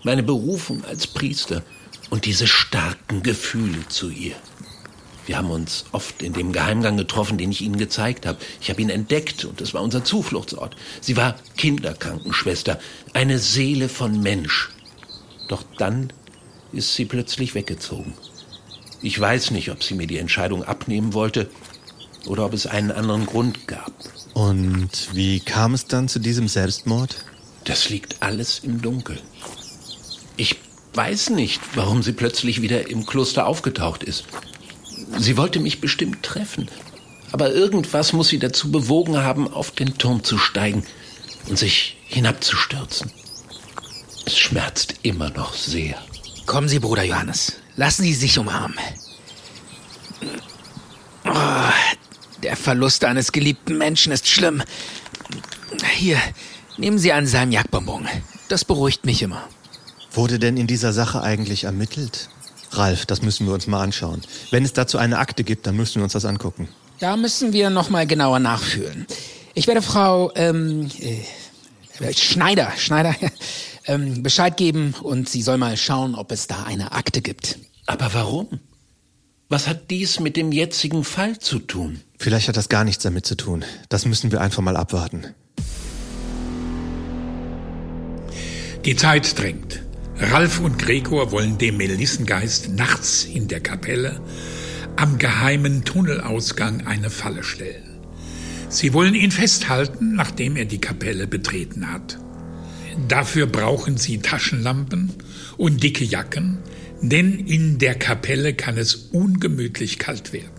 Meine 0.03 0.23
Berufung 0.23 0.83
als 0.85 1.07
Priester 1.07 1.63
und 2.09 2.25
diese 2.25 2.47
starken 2.47 3.23
Gefühle 3.23 3.87
zu 3.87 4.09
ihr. 4.09 4.35
Wir 5.31 5.37
haben 5.37 5.49
uns 5.49 5.85
oft 5.93 6.23
in 6.23 6.33
dem 6.33 6.51
Geheimgang 6.51 6.97
getroffen, 6.97 7.37
den 7.37 7.51
ich 7.51 7.61
Ihnen 7.61 7.77
gezeigt 7.77 8.25
habe. 8.25 8.37
Ich 8.59 8.69
habe 8.69 8.81
ihn 8.81 8.89
entdeckt 8.89 9.45
und 9.45 9.61
es 9.61 9.73
war 9.73 9.81
unser 9.81 10.03
Zufluchtsort. 10.03 10.75
Sie 10.99 11.15
war 11.15 11.37
Kinderkrankenschwester, 11.55 12.77
eine 13.13 13.39
Seele 13.39 13.87
von 13.87 14.21
Mensch. 14.21 14.71
Doch 15.47 15.63
dann 15.77 16.11
ist 16.73 16.95
sie 16.95 17.05
plötzlich 17.05 17.55
weggezogen. 17.55 18.13
Ich 19.01 19.17
weiß 19.17 19.51
nicht, 19.51 19.71
ob 19.71 19.83
sie 19.85 19.93
mir 19.93 20.05
die 20.05 20.17
Entscheidung 20.17 20.65
abnehmen 20.65 21.13
wollte 21.13 21.49
oder 22.25 22.43
ob 22.43 22.53
es 22.53 22.67
einen 22.67 22.91
anderen 22.91 23.25
Grund 23.25 23.69
gab. 23.69 23.93
Und 24.33 25.15
wie 25.15 25.39
kam 25.39 25.73
es 25.73 25.85
dann 25.85 26.09
zu 26.09 26.19
diesem 26.19 26.49
Selbstmord? 26.49 27.23
Das 27.63 27.87
liegt 27.87 28.21
alles 28.21 28.59
im 28.59 28.81
Dunkeln. 28.81 29.21
Ich 30.35 30.57
weiß 30.93 31.29
nicht, 31.29 31.61
warum 31.75 32.03
sie 32.03 32.11
plötzlich 32.11 32.61
wieder 32.61 32.89
im 32.89 33.05
Kloster 33.05 33.47
aufgetaucht 33.47 34.03
ist. 34.03 34.25
Sie 35.17 35.37
wollte 35.37 35.59
mich 35.59 35.81
bestimmt 35.81 36.23
treffen. 36.23 36.69
Aber 37.31 37.51
irgendwas 37.51 38.13
muss 38.13 38.29
sie 38.29 38.39
dazu 38.39 38.71
bewogen 38.71 39.17
haben, 39.17 39.51
auf 39.51 39.71
den 39.71 39.97
Turm 39.97 40.23
zu 40.23 40.37
steigen 40.37 40.83
und 41.47 41.57
sich 41.57 41.97
hinabzustürzen. 42.05 43.11
Es 44.25 44.37
schmerzt 44.37 44.95
immer 45.03 45.29
noch 45.29 45.53
sehr. 45.53 45.97
Kommen 46.45 46.67
Sie, 46.67 46.79
Bruder 46.79 47.03
Johannes. 47.03 47.53
Lassen 47.75 48.03
Sie 48.03 48.13
sich 48.13 48.37
umarmen. 48.37 48.77
Oh, 51.25 51.71
der 52.43 52.57
Verlust 52.57 53.05
eines 53.05 53.31
geliebten 53.31 53.77
Menschen 53.77 54.11
ist 54.11 54.27
schlimm. 54.27 54.61
Hier, 55.93 56.17
nehmen 56.77 56.97
Sie 56.97 57.13
einen 57.13 57.27
Salmiakbonbon. 57.27 58.07
Das 58.49 58.65
beruhigt 58.65 59.05
mich 59.05 59.21
immer. 59.21 59.47
Wurde 60.11 60.39
denn 60.39 60.57
in 60.57 60.67
dieser 60.67 60.91
Sache 60.91 61.21
eigentlich 61.21 61.63
ermittelt? 61.63 62.29
Ralf, 62.71 63.05
das 63.05 63.21
müssen 63.21 63.47
wir 63.47 63.53
uns 63.53 63.67
mal 63.67 63.81
anschauen. 63.81 64.21
Wenn 64.49 64.63
es 64.63 64.73
dazu 64.73 64.97
eine 64.97 65.19
Akte 65.19 65.43
gibt, 65.43 65.67
dann 65.67 65.75
müssen 65.75 65.95
wir 65.95 66.03
uns 66.03 66.13
das 66.13 66.25
angucken. 66.25 66.67
Da 66.99 67.17
müssen 67.17 67.53
wir 67.53 67.69
noch 67.69 67.89
mal 67.89 68.07
genauer 68.07 68.39
nachfühlen. 68.39 69.05
Ich 69.53 69.67
werde 69.67 69.81
Frau 69.81 70.31
ähm, 70.35 70.89
äh, 70.99 72.13
Schneider, 72.13 72.71
Schneider 72.77 73.15
ähm, 73.85 74.23
Bescheid 74.23 74.55
geben 74.55 74.93
und 75.01 75.27
sie 75.27 75.41
soll 75.41 75.57
mal 75.57 75.75
schauen, 75.77 76.15
ob 76.15 76.31
es 76.31 76.47
da 76.47 76.63
eine 76.63 76.91
Akte 76.93 77.21
gibt. 77.21 77.59
Aber 77.85 78.13
warum? 78.13 78.59
Was 79.49 79.67
hat 79.67 79.91
dies 79.91 80.19
mit 80.19 80.37
dem 80.37 80.53
jetzigen 80.53 81.03
Fall 81.03 81.37
zu 81.39 81.59
tun? 81.59 81.99
Vielleicht 82.17 82.47
hat 82.47 82.55
das 82.55 82.69
gar 82.69 82.85
nichts 82.85 83.03
damit 83.03 83.25
zu 83.25 83.35
tun. 83.35 83.65
Das 83.89 84.05
müssen 84.05 84.31
wir 84.31 84.39
einfach 84.39 84.61
mal 84.61 84.77
abwarten. 84.77 85.33
Die 88.85 88.95
Zeit 88.95 89.37
drängt. 89.37 89.81
Ralf 90.21 90.59
und 90.59 90.77
Gregor 90.77 91.31
wollen 91.31 91.57
dem 91.57 91.77
Melissengeist 91.77 92.69
nachts 92.69 93.25
in 93.25 93.47
der 93.47 93.59
Kapelle 93.59 94.21
am 94.95 95.17
geheimen 95.17 95.83
Tunnelausgang 95.83 96.85
eine 96.85 97.09
Falle 97.09 97.43
stellen. 97.43 97.99
Sie 98.69 98.93
wollen 98.93 99.15
ihn 99.15 99.31
festhalten, 99.31 100.13
nachdem 100.13 100.57
er 100.57 100.65
die 100.65 100.79
Kapelle 100.79 101.25
betreten 101.25 101.91
hat. 101.91 102.19
Dafür 103.07 103.47
brauchen 103.47 103.97
sie 103.97 104.19
Taschenlampen 104.19 105.11
und 105.57 105.81
dicke 105.81 106.03
Jacken, 106.03 106.59
denn 107.01 107.39
in 107.39 107.79
der 107.79 107.95
Kapelle 107.95 108.53
kann 108.53 108.77
es 108.77 108.93
ungemütlich 108.93 109.97
kalt 109.97 110.33
werden. 110.33 110.51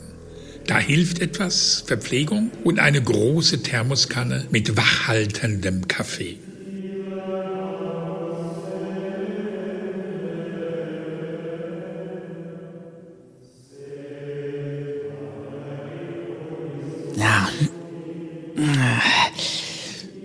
Da 0.67 0.81
hilft 0.81 1.21
etwas 1.21 1.85
Verpflegung 1.87 2.51
und 2.65 2.81
eine 2.81 3.01
große 3.01 3.63
Thermoskanne 3.63 4.47
mit 4.51 4.77
wachhaltendem 4.77 5.87
Kaffee. 5.87 6.39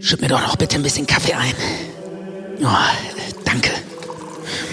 Schütt 0.08 0.22
mir 0.22 0.30
doch 0.30 0.40
noch 0.40 0.56
bitte 0.56 0.78
ein 0.78 0.84
bisschen 0.84 1.06
Kaffee 1.06 1.34
ein. 1.34 1.54
Oh, 2.62 2.68
danke. 3.44 3.72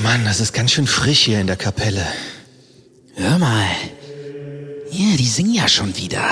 Mann, 0.01 0.24
das 0.24 0.39
ist 0.39 0.53
ganz 0.53 0.70
schön 0.70 0.87
frisch 0.87 1.24
hier 1.24 1.41
in 1.41 1.49
der 1.49 1.57
Kapelle. 1.57 2.07
Hör 3.16 3.41
mal. 3.41 3.66
Ja, 4.93 5.16
die 5.16 5.26
singen 5.26 5.53
ja 5.53 5.66
schon 5.66 5.97
wieder. 5.97 6.24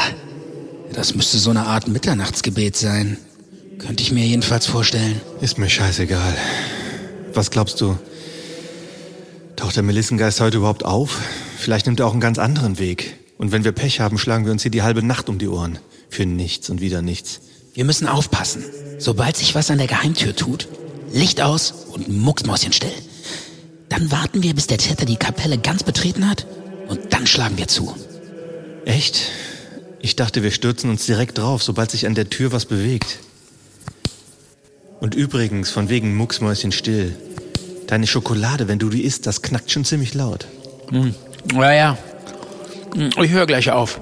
Das 0.92 1.16
müsste 1.16 1.38
so 1.38 1.50
eine 1.50 1.66
Art 1.66 1.88
Mitternachtsgebet 1.88 2.76
sein. 2.76 3.18
Könnte 3.80 4.05
ich 4.05 4.12
mir 4.12 4.24
jedenfalls 4.24 4.66
vorstellen. 4.66 5.20
Ist 5.40 5.59
mir 5.59 5.68
scheißegal. 5.68 6.36
Was 7.34 7.50
glaubst 7.50 7.80
du? 7.80 7.98
Taucht 9.57 9.74
der 9.74 9.82
Melissengeist 9.82 10.40
heute 10.40 10.59
überhaupt 10.59 10.84
auf? 10.84 11.18
Vielleicht 11.59 11.86
nimmt 11.86 11.98
er 11.98 12.07
auch 12.07 12.12
einen 12.12 12.20
ganz 12.20 12.38
anderen 12.38 12.78
Weg. 12.78 13.16
Und 13.36 13.50
wenn 13.50 13.64
wir 13.64 13.72
Pech 13.72 13.98
haben, 13.98 14.16
schlagen 14.16 14.44
wir 14.44 14.53
uns 14.53 14.62
hier 14.62 14.70
die 14.70 14.82
halbe 14.82 15.03
Nacht 15.03 15.28
um 15.28 15.38
die 15.38 15.48
Ohren. 15.48 15.80
Für 16.09 16.24
nichts 16.24 16.70
und 16.70 16.80
wieder 16.80 17.03
nichts. 17.03 17.40
Wir 17.74 17.84
müssen 17.84 18.06
aufpassen. 18.06 18.64
Sobald 18.98 19.36
sich 19.36 19.54
was 19.54 19.70
an 19.70 19.78
der 19.78 19.86
Geheimtür 19.86 20.36
tut, 20.36 20.68
Licht 21.12 21.40
aus 21.40 21.72
und 21.92 22.08
mucksmäuschenstill. 22.08 22.92
Dann 23.88 24.10
warten 24.10 24.42
wir, 24.42 24.54
bis 24.54 24.66
der 24.66 24.78
Täter 24.78 25.04
die 25.04 25.16
Kapelle 25.16 25.58
ganz 25.58 25.82
betreten 25.82 26.28
hat 26.28 26.46
und 26.88 27.12
dann 27.12 27.26
schlagen 27.26 27.58
wir 27.58 27.68
zu. 27.68 27.94
Echt? 28.84 29.30
Ich 30.00 30.16
dachte, 30.16 30.42
wir 30.42 30.50
stürzen 30.50 30.90
uns 30.90 31.06
direkt 31.06 31.38
drauf, 31.38 31.62
sobald 31.62 31.90
sich 31.90 32.06
an 32.06 32.14
der 32.14 32.28
Tür 32.30 32.52
was 32.52 32.64
bewegt. 32.66 33.18
Und 35.00 35.14
übrigens, 35.14 35.70
von 35.70 35.88
wegen 35.88 36.14
Mucksmäuschen 36.16 36.72
still. 36.72 37.16
Deine 37.86 38.06
Schokolade, 38.06 38.68
wenn 38.68 38.78
du 38.78 38.88
die 38.88 39.02
isst, 39.02 39.26
das 39.26 39.42
knackt 39.42 39.70
schon 39.70 39.84
ziemlich 39.84 40.14
laut. 40.14 40.46
Hm. 40.90 41.14
Ja, 41.54 41.72
ja. 41.72 41.98
Hm, 42.94 43.10
Ich 43.22 43.30
höre 43.30 43.46
gleich 43.46 43.70
auf. 43.70 44.00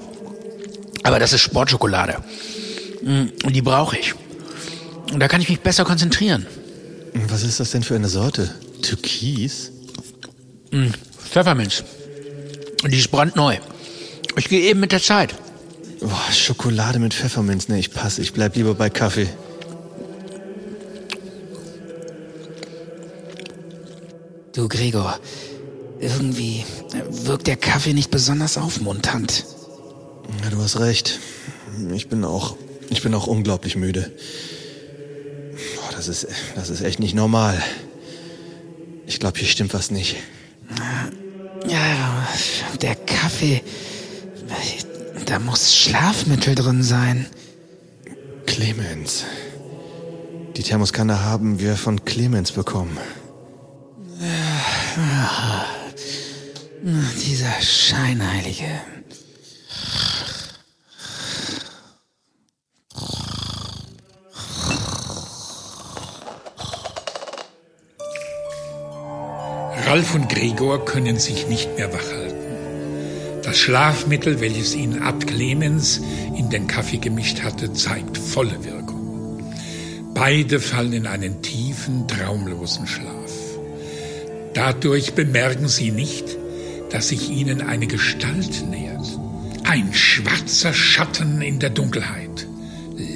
Aber 1.03 1.19
das 1.19 1.33
ist 1.33 1.41
Sportschokolade. 1.41 2.17
Mm, 3.01 3.27
Und 3.43 3.55
die 3.55 3.61
brauche 3.61 3.97
ich. 3.97 4.13
Und 5.11 5.19
da 5.19 5.27
kann 5.27 5.41
ich 5.41 5.49
mich 5.49 5.59
besser 5.61 5.83
konzentrieren. 5.83 6.45
Was 7.27 7.43
ist 7.43 7.59
das 7.59 7.71
denn 7.71 7.83
für 7.83 7.95
eine 7.95 8.07
Sorte? 8.07 8.53
Türkis? 8.81 9.71
Pfefferminz. 11.17 11.83
Und 12.83 12.91
die 12.93 12.97
ist 12.99 13.11
brandneu. 13.11 13.57
Ich 14.37 14.47
gehe 14.47 14.61
eben 14.61 14.79
mit 14.79 14.91
der 14.91 15.01
Zeit. 15.01 15.35
Boah, 15.99 16.31
Schokolade 16.31 16.99
mit 16.99 17.13
Pfefferminz. 17.13 17.67
Nee, 17.67 17.79
ich 17.79 17.91
passe. 17.91 18.21
Ich 18.21 18.33
bleib 18.33 18.55
lieber 18.55 18.73
bei 18.73 18.89
Kaffee. 18.89 19.27
Du, 24.53 24.67
Gregor, 24.67 25.17
irgendwie 25.99 26.65
wirkt 27.09 27.47
der 27.47 27.55
Kaffee 27.55 27.93
nicht 27.93 28.11
besonders 28.11 28.57
aufmunternd. 28.57 29.45
Ja, 30.43 30.49
du 30.49 30.57
hast 30.61 30.79
recht. 30.79 31.19
Ich 31.93 32.09
bin 32.09 32.25
auch, 32.25 32.57
ich 32.91 33.01
bin 33.01 33.13
auch 33.15 33.25
unglaublich 33.25 33.75
müde. 33.75 34.11
Boah, 35.75 35.95
das 35.95 36.07
ist, 36.07 36.27
das 36.55 36.69
ist 36.69 36.81
echt 36.81 36.99
nicht 36.99 37.15
normal. 37.15 37.61
Ich 39.07 39.19
glaube, 39.19 39.39
hier 39.39 39.47
stimmt 39.47 39.73
was 39.73 39.89
nicht. 39.91 40.17
Ja, 41.67 42.27
der 42.81 42.95
Kaffee. 42.95 43.61
Da 45.25 45.39
muss 45.39 45.75
Schlafmittel 45.75 46.55
drin 46.55 46.83
sein. 46.83 47.25
Clemens. 48.45 49.23
Die 50.57 50.63
Thermoskanne 50.63 51.23
haben 51.23 51.59
wir 51.59 51.77
von 51.77 52.03
Clemens 52.03 52.51
bekommen. 52.51 52.97
Dieser 57.25 57.61
Scheinheilige. 57.61 58.65
Ralf 69.91 70.15
und 70.15 70.29
Gregor 70.29 70.85
können 70.85 71.19
sich 71.19 71.49
nicht 71.49 71.75
mehr 71.75 71.91
wachhalten. 71.91 73.41
Das 73.43 73.57
Schlafmittel, 73.57 74.39
welches 74.39 74.73
ihnen 74.73 75.01
Abt 75.01 75.27
Clemens 75.27 75.99
in 76.37 76.49
den 76.49 76.65
Kaffee 76.67 76.99
gemischt 76.99 77.41
hatte, 77.41 77.73
zeigt 77.73 78.17
volle 78.17 78.63
Wirkung. 78.63 79.43
Beide 80.13 80.61
fallen 80.61 80.93
in 80.93 81.07
einen 81.07 81.41
tiefen, 81.41 82.07
traumlosen 82.07 82.87
Schlaf. 82.87 83.33
Dadurch 84.53 85.11
bemerken 85.13 85.67
sie 85.67 85.91
nicht, 85.91 86.37
dass 86.89 87.09
sich 87.09 87.29
ihnen 87.29 87.61
eine 87.61 87.87
Gestalt 87.87 88.65
nähert. 88.69 89.19
Ein 89.65 89.93
schwarzer 89.93 90.73
Schatten 90.73 91.41
in 91.41 91.59
der 91.59 91.69
Dunkelheit. 91.69 92.47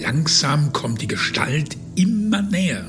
Langsam 0.02 0.74
kommt 0.74 1.02
die 1.02 1.08
Gestalt 1.08 1.78
immer 1.96 2.42
näher. 2.42 2.84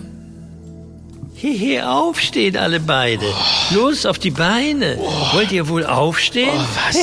Hehe, 1.38 1.86
aufstehen 1.86 2.56
alle 2.56 2.80
beide. 2.80 3.26
Los, 3.70 4.06
auf 4.06 4.18
die 4.18 4.30
Beine. 4.30 4.96
Wollt 5.32 5.52
ihr 5.52 5.68
wohl 5.68 5.84
aufstehen? 5.84 6.48
Oh, 6.50 6.64
was? 6.86 6.96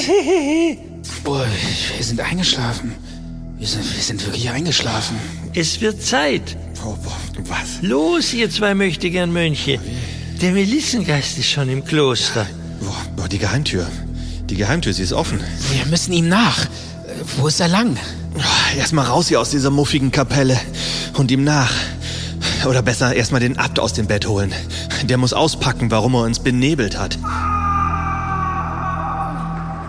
Oh, 1.26 1.40
wir 1.98 2.04
sind 2.04 2.20
eingeschlafen. 2.20 2.96
Wir 3.60 3.68
sind, 3.68 3.96
wir 3.96 4.02
sind 4.02 4.26
wirklich 4.26 4.50
eingeschlafen. 4.50 5.18
Es 5.54 5.80
wird 5.82 6.02
Zeit. 6.02 6.58
Oh, 6.84 6.96
boah, 7.04 7.18
was? 7.48 7.82
Los, 7.82 8.34
ihr 8.34 8.50
zwei 8.50 8.74
möchtegern 8.74 9.32
Mönche. 9.32 9.80
Der 10.42 10.52
Melissengeist 10.52 11.38
ist 11.38 11.52
schon 11.52 11.70
im 11.70 11.86
Kloster. 11.86 12.48
Boah, 12.82 13.06
boah, 13.16 13.28
die 13.28 13.38
Geheimtür. 13.38 13.88
Die 14.50 14.56
Geheimtür, 14.56 14.94
sie 14.94 15.04
ist 15.04 15.14
offen. 15.14 15.40
Wir 15.72 15.86
müssen 15.86 16.12
ihm 16.12 16.28
nach. 16.28 16.66
Wo 17.38 17.48
ist 17.48 17.60
er 17.60 17.68
lang? 17.68 17.98
Erstmal 18.76 19.06
raus 19.06 19.28
hier 19.28 19.40
aus 19.40 19.52
dieser 19.52 19.70
muffigen 19.70 20.12
Kapelle 20.12 20.60
und 21.14 21.30
ihm 21.30 21.44
nach. 21.44 21.72
Oder 22.66 22.82
besser 22.82 23.14
erstmal 23.14 23.42
den 23.42 23.58
Abt 23.58 23.80
aus 23.80 23.94
dem 23.94 24.08
Bett 24.08 24.28
holen. 24.28 24.54
Der 25.04 25.18
muss 25.18 25.34
auspacken, 25.34 25.92
warum 25.92 26.16
er 26.16 26.22
uns 26.22 26.40
benebelt 26.40 26.98
hat. 26.98 27.18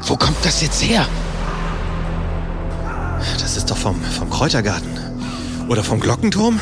Wo 0.07 0.17
kommt 0.17 0.45
das 0.45 0.61
jetzt 0.61 0.83
her? 0.83 1.07
Das 3.41 3.57
ist 3.57 3.71
doch 3.71 3.77
vom, 3.77 4.01
vom 4.03 4.29
Kräutergarten. 4.29 4.99
Oder 5.69 5.83
vom 5.83 6.01
Glockenturm? 6.01 6.61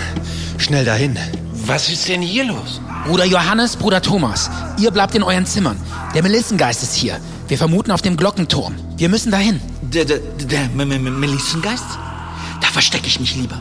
Schnell 0.59 0.85
dahin. 0.85 1.19
Was 1.67 1.89
ist 1.89 2.09
denn 2.09 2.23
hier 2.23 2.45
los? 2.45 2.81
Bruder 3.07 3.25
Johannes, 3.25 3.77
Bruder 3.77 4.01
Thomas, 4.01 4.51
ihr 4.79 4.91
bleibt 4.91 5.15
in 5.15 5.23
euren 5.23 5.47
Zimmern. 5.47 5.77
Der 6.15 6.23
Melissengeist 6.23 6.83
ist 6.83 6.95
hier. 6.95 7.19
Wir 7.49 7.59
vermuten 7.59 7.91
auf 7.91 8.03
dem 8.03 8.17
Glockenturm. 8.17 8.75
Wir 8.97 9.09
müssen 9.09 9.33
dahin. 9.33 9.61
Der, 9.81 10.05
der, 10.05 10.19
der 10.19 10.69
Melissengeist? 10.69 11.85
Da 12.61 12.69
verstecke 12.69 13.07
ich 13.07 13.19
mich 13.19 13.35
lieber. 13.35 13.61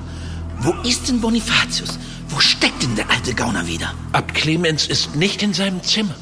Wo 0.60 0.74
ist 0.88 1.08
denn 1.08 1.22
Bonifatius? 1.22 1.98
Wo 2.42 2.44
steckt 2.44 2.82
denn 2.82 2.96
der 2.96 3.08
alte 3.12 3.36
Gauner 3.36 3.68
wieder? 3.68 3.94
Abt 4.14 4.34
Clemens 4.34 4.88
ist 4.88 5.16
nicht 5.16 5.44
in 5.44 5.54
seinem 5.54 5.84
Zimmer. 5.84 6.16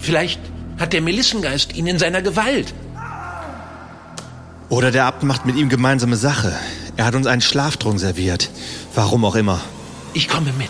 Vielleicht 0.00 0.40
hat 0.76 0.92
der 0.92 1.00
Melissengeist 1.00 1.76
ihn 1.76 1.86
in 1.86 2.00
seiner 2.00 2.20
Gewalt. 2.20 2.74
Oder 4.70 4.90
der 4.90 5.04
Abt 5.04 5.22
macht 5.22 5.46
mit 5.46 5.54
ihm 5.54 5.68
gemeinsame 5.68 6.16
Sache. 6.16 6.52
Er 6.96 7.04
hat 7.04 7.14
uns 7.14 7.28
einen 7.28 7.42
Schlaftrunk 7.42 8.00
serviert. 8.00 8.50
Warum 8.96 9.24
auch 9.24 9.36
immer. 9.36 9.60
Ich 10.14 10.26
komme 10.26 10.52
mit. 10.58 10.68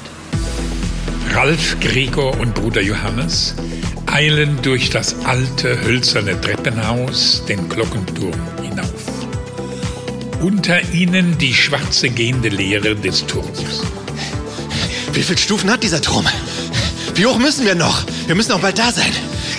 Ralf, 1.34 1.80
Gregor 1.80 2.38
und 2.38 2.54
Bruder 2.54 2.82
Johannes 2.82 3.54
eilen 4.12 4.60
durch 4.60 4.90
das 4.90 5.24
alte 5.24 5.80
hölzerne 5.84 6.38
Treppenhaus 6.38 7.42
den 7.48 7.66
Glockenturm 7.70 8.38
hinauf. 8.60 8.92
Unter 10.42 10.82
ihnen 10.92 11.38
die 11.38 11.54
schwarze 11.54 12.10
gehende 12.10 12.50
Leere 12.50 12.94
des 12.94 13.26
Turms. 13.26 13.80
Wie 15.16 15.22
viele 15.22 15.38
Stufen 15.38 15.70
hat 15.70 15.82
dieser 15.82 16.02
Turm? 16.02 16.26
Wie 17.14 17.24
hoch 17.24 17.38
müssen 17.38 17.64
wir 17.64 17.74
noch? 17.74 18.04
Wir 18.26 18.34
müssen 18.34 18.52
auch 18.52 18.60
bald 18.60 18.78
da 18.78 18.92
sein. 18.92 19.10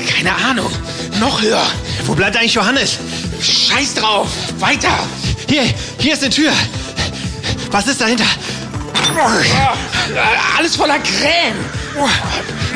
Keine 0.08 0.36
Ahnung. 0.36 0.72
Noch 1.20 1.42
höher. 1.42 1.66
Wo 2.06 2.14
bleibt 2.14 2.38
eigentlich 2.38 2.54
Johannes? 2.54 3.00
Scheiß 3.42 3.96
drauf. 3.96 4.28
Weiter. 4.60 4.96
Hier, 5.50 5.64
hier 5.98 6.14
ist 6.14 6.22
eine 6.22 6.30
Tür. 6.30 6.52
Was 7.72 7.88
ist 7.88 8.00
dahinter? 8.00 8.28
Alles 10.60 10.76
voller 10.76 11.00
Krähen. 11.00 11.56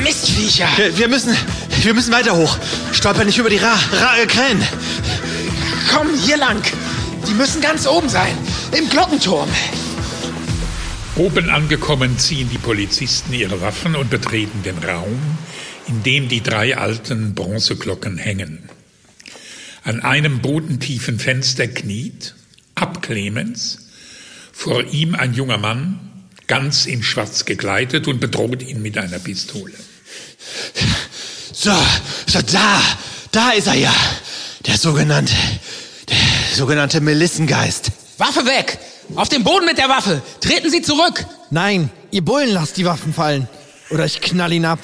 Mistviecher. 0.02 0.68
Wir, 0.76 0.98
wir 0.98 1.08
müssen, 1.08 1.38
wir 1.84 1.94
müssen 1.94 2.12
weiter 2.12 2.36
hoch. 2.36 2.58
Stolper 2.94 3.26
nicht 3.26 3.38
über 3.38 3.52
die 3.52 3.58
Ra, 3.58 3.76
Ra 3.94 4.18
äh, 4.18 4.26
Krähen. 4.26 4.60
Komm, 5.94 6.08
hier 6.16 6.38
lang. 6.38 6.64
Die 7.28 7.36
müssen 7.36 7.62
ganz 7.62 7.86
oben 7.86 8.10
sein. 8.10 8.36
Im 8.72 8.90
Glockenturm. 8.90 9.50
Oben 11.18 11.49
angekommen 11.49 12.18
ziehen 12.18 12.49
die 12.49 12.57
Polizisten 12.57 13.34
ihre 13.34 13.59
Waffen 13.59 13.95
und 13.95 14.09
betreten 14.09 14.64
den 14.64 14.78
Raum, 14.78 15.20
in 15.88 16.03
dem 16.03 16.30
die 16.30 16.41
drei 16.41 16.78
alten 16.78 17.36
Bronzeglocken 17.36 18.18
hängen. 18.18 18.70
An 19.84 20.01
einem 20.01 20.39
bodentiefen 20.39 21.20
Fenster 21.20 21.68
kniet, 21.68 22.34
Ab 22.76 23.01
Clemens, 23.01 23.89
vor 24.53 24.86
ihm 24.86 25.14
ein 25.14 25.34
junger 25.34 25.57
Mann, 25.57 25.99
ganz 26.47 26.86
in 26.86 27.03
schwarz 27.03 27.43
gekleidet 27.43 28.07
und 28.07 28.22
bedroht 28.22 28.64
ihn 28.64 28.82
mit 28.82 28.97
einer 28.97 29.20
Pistole. 29.20 29.74
So, 31.51 31.76
so 32.26 32.41
da, 32.41 32.82
da 33.32 33.51
ist 33.51 33.68
er 33.68 33.76
ja. 33.76 33.93
Der 34.66 34.78
sogenannte, 34.78 35.34
der 36.09 36.18
sogenannte 36.55 37.01
Melissengeist. 37.01 37.91
Waffe 38.18 38.45
weg. 38.45 38.80
Auf 39.16 39.30
den 39.30 39.43
Boden 39.43 39.66
mit 39.66 39.78
der 39.78 39.89
Waffe. 39.89 40.22
Treten 40.39 40.70
Sie 40.70 40.82
zurück. 40.82 41.26
Nein, 41.49 41.89
ihr 42.12 42.24
Bullen 42.24 42.52
lasst 42.52 42.78
die 42.78 42.86
Waffen 42.86 43.14
fallen. 43.14 43.47
Oder 43.89 44.06
ich 44.06 44.22
knall 44.22 44.54
ihn 44.54 44.66
ab. 44.66 44.80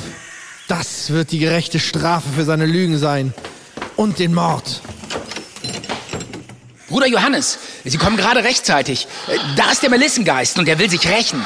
Das 0.67 1.11
wird 1.11 1.31
die 1.31 1.39
gerechte 1.39 1.79
Strafe 1.79 2.27
für 2.35 2.43
seine 2.43 2.65
Lügen 2.65 2.97
sein. 2.97 3.33
Und 3.95 4.19
den 4.19 4.33
Mord. 4.33 4.81
Bruder 6.89 7.07
Johannes, 7.07 7.57
Sie 7.83 7.97
kommen 7.97 8.17
gerade 8.17 8.43
rechtzeitig. 8.43 9.07
Äh, 9.27 9.37
Da 9.55 9.71
ist 9.71 9.81
der 9.83 9.89
Melissengeist 9.89 10.57
und 10.59 10.67
er 10.67 10.79
will 10.79 10.89
sich 10.89 11.07
rächen. 11.07 11.45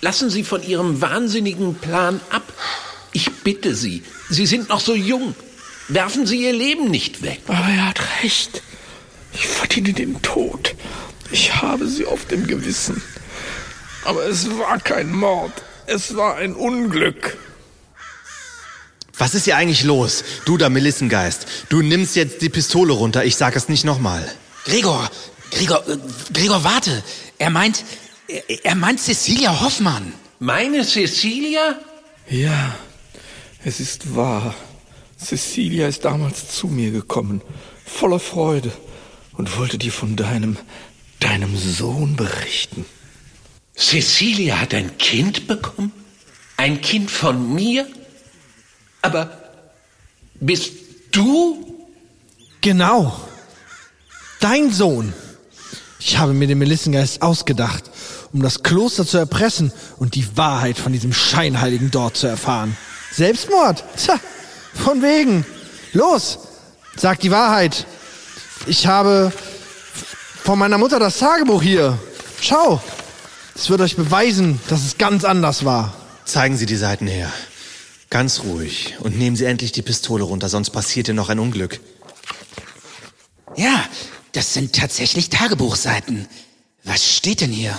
Lassen 0.00 0.30
Sie 0.30 0.44
von 0.44 0.62
Ihrem 0.62 1.00
wahnsinnigen 1.00 1.74
Plan 1.74 2.20
ab. 2.30 2.42
Ich 3.12 3.30
bitte 3.42 3.74
Sie, 3.74 4.02
Sie 4.30 4.46
sind 4.46 4.68
noch 4.68 4.80
so 4.80 4.94
jung. 4.94 5.34
Werfen 5.88 6.26
Sie 6.26 6.42
Ihr 6.44 6.52
Leben 6.52 6.90
nicht 6.90 7.22
weg. 7.22 7.40
Aber 7.48 7.58
er 7.68 7.88
hat 7.88 8.00
recht. 8.22 8.62
Ich 9.32 9.46
verdiene 9.46 9.92
den 9.92 10.20
Tod. 10.22 10.74
Ich 11.30 11.54
habe 11.62 11.86
sie 11.86 12.06
auf 12.06 12.24
dem 12.26 12.46
Gewissen. 12.46 13.02
Aber 14.04 14.24
es 14.26 14.48
war 14.58 14.78
kein 14.78 15.12
Mord. 15.12 15.52
Es 15.86 16.16
war 16.16 16.36
ein 16.36 16.54
Unglück. 16.54 17.36
Was 19.16 19.34
ist 19.34 19.44
hier 19.44 19.56
eigentlich 19.56 19.84
los? 19.84 20.24
Du, 20.44 20.56
der 20.56 20.70
Melissengeist. 20.70 21.46
Du 21.68 21.82
nimmst 21.82 22.14
jetzt 22.14 22.40
die 22.40 22.48
Pistole 22.48 22.92
runter. 22.92 23.24
Ich 23.24 23.36
sag 23.36 23.56
es 23.56 23.68
nicht 23.68 23.84
nochmal. 23.84 24.24
Gregor, 24.64 25.10
Gregor, 25.50 25.86
äh, 25.88 25.98
Gregor, 26.32 26.62
warte. 26.62 27.02
Er 27.38 27.50
meint, 27.50 27.84
er, 28.28 28.42
er 28.64 28.74
meint 28.74 29.00
Cecilia 29.00 29.60
Hoffmann. 29.60 30.12
Meine 30.38 30.84
Cecilia? 30.84 31.78
Ja, 32.28 32.76
es 33.64 33.80
ist 33.80 34.14
wahr. 34.14 34.54
Cecilia 35.18 35.88
ist 35.88 36.04
damals 36.04 36.54
zu 36.54 36.68
mir 36.68 36.92
gekommen, 36.92 37.40
voller 37.84 38.20
Freude 38.20 38.70
und 39.36 39.58
wollte 39.58 39.78
dir 39.78 39.92
von 39.92 40.14
deinem, 40.14 40.56
deinem 41.20 41.56
Sohn 41.56 42.16
berichten. 42.16 42.84
Cecilia 43.76 44.60
hat 44.60 44.74
ein 44.74 44.98
Kind 44.98 45.46
bekommen? 45.46 45.92
Ein 46.56 46.80
Kind 46.80 47.10
von 47.10 47.54
mir? 47.54 47.86
Aber 49.02 49.30
bist 50.40 50.72
du? 51.12 51.86
Genau. 52.60 53.16
Dein 54.40 54.72
Sohn. 54.72 55.12
Ich 56.00 56.18
habe 56.18 56.32
mir 56.32 56.46
den 56.46 56.58
Melissengeist 56.58 57.22
ausgedacht, 57.22 57.84
um 58.32 58.42
das 58.42 58.62
Kloster 58.62 59.06
zu 59.06 59.18
erpressen 59.18 59.72
und 59.98 60.14
die 60.14 60.36
Wahrheit 60.36 60.78
von 60.78 60.92
diesem 60.92 61.12
Scheinheiligen 61.12 61.90
dort 61.90 62.16
zu 62.16 62.26
erfahren. 62.26 62.76
Selbstmord? 63.12 63.84
Tja, 63.96 64.18
von 64.74 65.02
wegen. 65.02 65.44
Los, 65.92 66.38
sag 66.96 67.20
die 67.20 67.30
Wahrheit. 67.30 67.86
Ich 68.66 68.86
habe 68.86 69.32
von 70.48 70.58
meiner 70.58 70.78
Mutter 70.78 70.98
das 70.98 71.18
Tagebuch 71.18 71.62
hier. 71.62 71.98
Schau. 72.40 72.80
Es 73.54 73.68
wird 73.68 73.82
euch 73.82 73.96
beweisen, 73.96 74.58
dass 74.70 74.82
es 74.82 74.96
ganz 74.96 75.26
anders 75.26 75.66
war. 75.66 75.92
Zeigen 76.24 76.56
Sie 76.56 76.64
die 76.64 76.76
Seiten 76.76 77.06
her. 77.06 77.30
Ganz 78.08 78.44
ruhig. 78.44 78.96
Und 79.00 79.18
nehmen 79.18 79.36
Sie 79.36 79.44
endlich 79.44 79.72
die 79.72 79.82
Pistole 79.82 80.24
runter, 80.24 80.48
sonst 80.48 80.70
passiert 80.70 81.08
hier 81.08 81.14
noch 81.14 81.28
ein 81.28 81.38
Unglück. 81.38 81.80
Ja, 83.56 83.84
das 84.32 84.54
sind 84.54 84.74
tatsächlich 84.74 85.28
Tagebuchseiten. 85.28 86.26
Was 86.82 87.04
steht 87.06 87.42
denn 87.42 87.52
hier? 87.52 87.78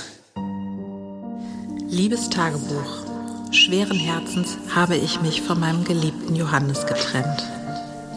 Liebes 1.88 2.30
Tagebuch, 2.30 3.52
schweren 3.52 3.98
Herzens 3.98 4.60
habe 4.76 4.96
ich 4.96 5.22
mich 5.22 5.42
von 5.42 5.60
meinem 5.60 5.86
geliebten 5.86 6.36
Johannes 6.36 6.86
getrennt. 6.86 7.48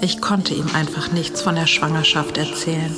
Ich 0.03 0.21
konnte 0.21 0.53
ihm 0.53 0.69
einfach 0.75 1.11
nichts 1.11 1.41
von 1.41 1.55
der 1.55 1.67
Schwangerschaft 1.67 2.37
erzählen. 2.37 2.95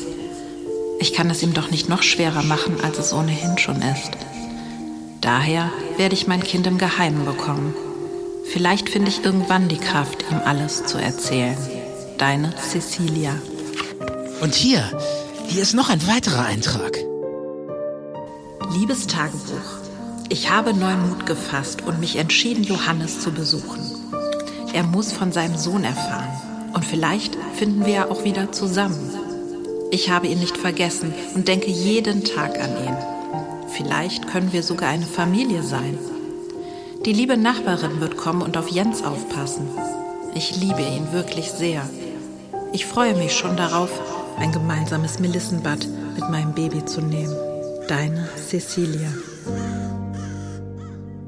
Ich 0.99 1.13
kann 1.13 1.31
es 1.31 1.43
ihm 1.43 1.55
doch 1.55 1.71
nicht 1.71 1.89
noch 1.89 2.03
schwerer 2.03 2.43
machen, 2.43 2.77
als 2.83 2.99
es 2.99 3.13
ohnehin 3.13 3.59
schon 3.59 3.83
ist. 3.83 4.13
Daher 5.21 5.71
werde 5.97 6.15
ich 6.15 6.27
mein 6.27 6.43
Kind 6.43 6.67
im 6.67 6.79
Geheimen 6.79 7.25
bekommen. 7.25 7.75
Vielleicht 8.53 8.89
finde 8.91 9.09
ich 9.11 9.25
irgendwann 9.25 9.69
die 9.69 9.79
Kraft, 9.79 10.25
ihm 10.31 10.41
alles 10.45 10.85
zu 10.85 10.99
erzählen. 10.99 11.57
Deine 12.19 12.53
Cecilia. 12.57 13.35
Und 14.41 14.55
hier, 14.55 14.91
hier 15.47 15.63
ist 15.63 15.75
noch 15.75 15.89
ein 15.89 16.07
weiterer 16.07 16.45
Eintrag. 16.45 16.99
Liebes 18.73 19.07
Tagebuch, 19.07 19.85
ich 20.29 20.51
habe 20.51 20.75
neuen 20.75 21.09
Mut 21.09 21.27
gefasst 21.27 21.83
und 21.83 22.01
mich 22.01 22.17
entschieden, 22.17 22.65
Johannes 22.65 23.21
zu 23.21 23.31
besuchen. 23.31 23.81
Er 24.73 24.83
muss 24.83 25.13
von 25.13 25.33
seinem 25.33 25.57
Sohn 25.57 25.85
erfahren. 25.85 26.29
Und 26.75 26.85
vielleicht 26.85 27.37
finden 27.57 27.87
wir 27.87 27.93
ja 27.93 28.11
auch 28.11 28.25
wieder 28.25 28.51
zusammen. 28.51 29.24
Ich 29.95 30.11
habe 30.11 30.27
ihn 30.27 30.41
nicht 30.41 30.57
vergessen 30.57 31.15
und 31.37 31.47
denke 31.47 31.71
jeden 31.71 32.25
Tag 32.25 32.61
an 32.61 32.85
ihn. 32.85 32.97
Vielleicht 33.77 34.27
können 34.27 34.53
wir 34.53 34.65
sogar 34.65 34.89
eine 34.89 35.07
Familie 35.07 35.63
sein. 35.63 35.97
Die 37.05 37.13
liebe 37.13 37.37
Nachbarin 37.37 38.01
wird 38.01 38.17
kommen 38.17 38.43
und 38.43 38.57
auf 38.57 38.67
Jens 38.67 39.05
aufpassen. 39.05 39.69
Ich 40.35 40.57
liebe 40.57 40.83
ihn 40.83 41.13
wirklich 41.13 41.53
sehr. 41.53 41.89
Ich 42.73 42.87
freue 42.87 43.15
mich 43.15 43.37
schon 43.37 43.57
darauf, 43.57 43.89
ein 44.37 44.51
gemeinsames 44.51 45.21
Melissenbad 45.21 45.87
mit 46.17 46.29
meinem 46.29 46.55
Baby 46.55 46.85
zu 46.85 47.01
nehmen. 47.01 47.37
Deine 47.87 48.29
Cecilia. 48.49 49.13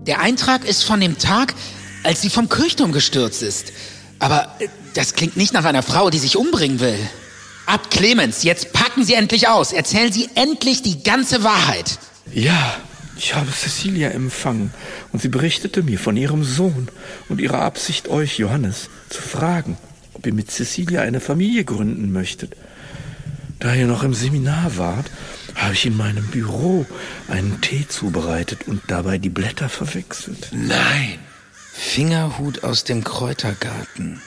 Der 0.08 0.20
Eintrag 0.22 0.64
ist 0.64 0.82
von 0.82 0.98
dem 0.98 1.18
Tag, 1.18 1.54
als 2.02 2.20
sie 2.20 2.30
vom 2.30 2.48
Kirchturm 2.48 2.90
gestürzt 2.90 3.44
ist. 3.44 3.72
Aber 4.18 4.48
das 4.94 5.14
klingt 5.14 5.36
nicht 5.36 5.52
nach 5.52 5.66
einer 5.66 5.84
Frau, 5.84 6.10
die 6.10 6.18
sich 6.18 6.36
umbringen 6.36 6.80
will. 6.80 6.98
Abt 7.66 7.90
Clemens, 7.90 8.44
jetzt 8.44 8.72
packen 8.72 9.04
Sie 9.04 9.14
endlich 9.14 9.48
aus. 9.48 9.72
Erzählen 9.72 10.12
Sie 10.12 10.28
endlich 10.36 10.82
die 10.82 11.02
ganze 11.02 11.42
Wahrheit. 11.42 11.98
Ja, 12.32 12.76
ich 13.16 13.34
habe 13.34 13.50
Cecilia 13.50 14.10
empfangen 14.10 14.72
und 15.12 15.22
sie 15.22 15.28
berichtete 15.28 15.82
mir 15.82 15.98
von 15.98 16.16
ihrem 16.16 16.44
Sohn 16.44 16.88
und 17.28 17.40
ihrer 17.40 17.62
Absicht, 17.62 18.08
euch, 18.08 18.38
Johannes, 18.38 18.90
zu 19.08 19.22
fragen, 19.22 19.78
ob 20.12 20.26
ihr 20.26 20.34
mit 20.34 20.50
Cecilia 20.50 21.02
eine 21.02 21.20
Familie 21.20 21.64
gründen 21.64 22.12
möchtet. 22.12 22.54
Da 23.58 23.74
ihr 23.74 23.86
noch 23.86 24.02
im 24.02 24.12
Seminar 24.12 24.76
wart, 24.76 25.06
habe 25.54 25.72
ich 25.72 25.86
in 25.86 25.96
meinem 25.96 26.26
Büro 26.26 26.84
einen 27.28 27.60
Tee 27.62 27.88
zubereitet 27.88 28.68
und 28.68 28.82
dabei 28.88 29.16
die 29.16 29.30
Blätter 29.30 29.70
verwechselt. 29.70 30.50
Nein. 30.52 31.18
Fingerhut 31.72 32.64
aus 32.64 32.84
dem 32.84 33.02
Kräutergarten. 33.02 34.20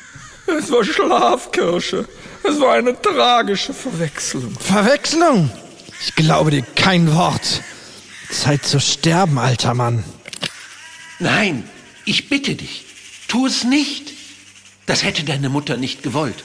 Es 0.48 0.72
war 0.72 0.84
Schlafkirsche. 0.84 2.08
Es 2.44 2.60
war 2.60 2.74
eine 2.74 3.00
tragische 3.00 3.74
Verwechslung. 3.74 4.52
Verwechslung? 4.60 5.52
Ich 6.02 6.16
glaube 6.16 6.52
dir 6.52 6.64
kein 6.76 7.14
Wort. 7.14 7.62
Zeit 8.32 8.66
zu 8.66 8.80
sterben, 8.80 9.38
alter 9.38 9.74
Mann. 9.74 10.04
Nein, 11.20 11.64
ich 12.06 12.30
bitte 12.30 12.56
dich, 12.56 12.86
tu 13.28 13.46
es 13.46 13.64
nicht. 13.64 14.14
Das 14.86 15.04
hätte 15.04 15.24
deine 15.24 15.50
Mutter 15.50 15.78
nicht 15.78 16.02
gewollt. 16.04 16.44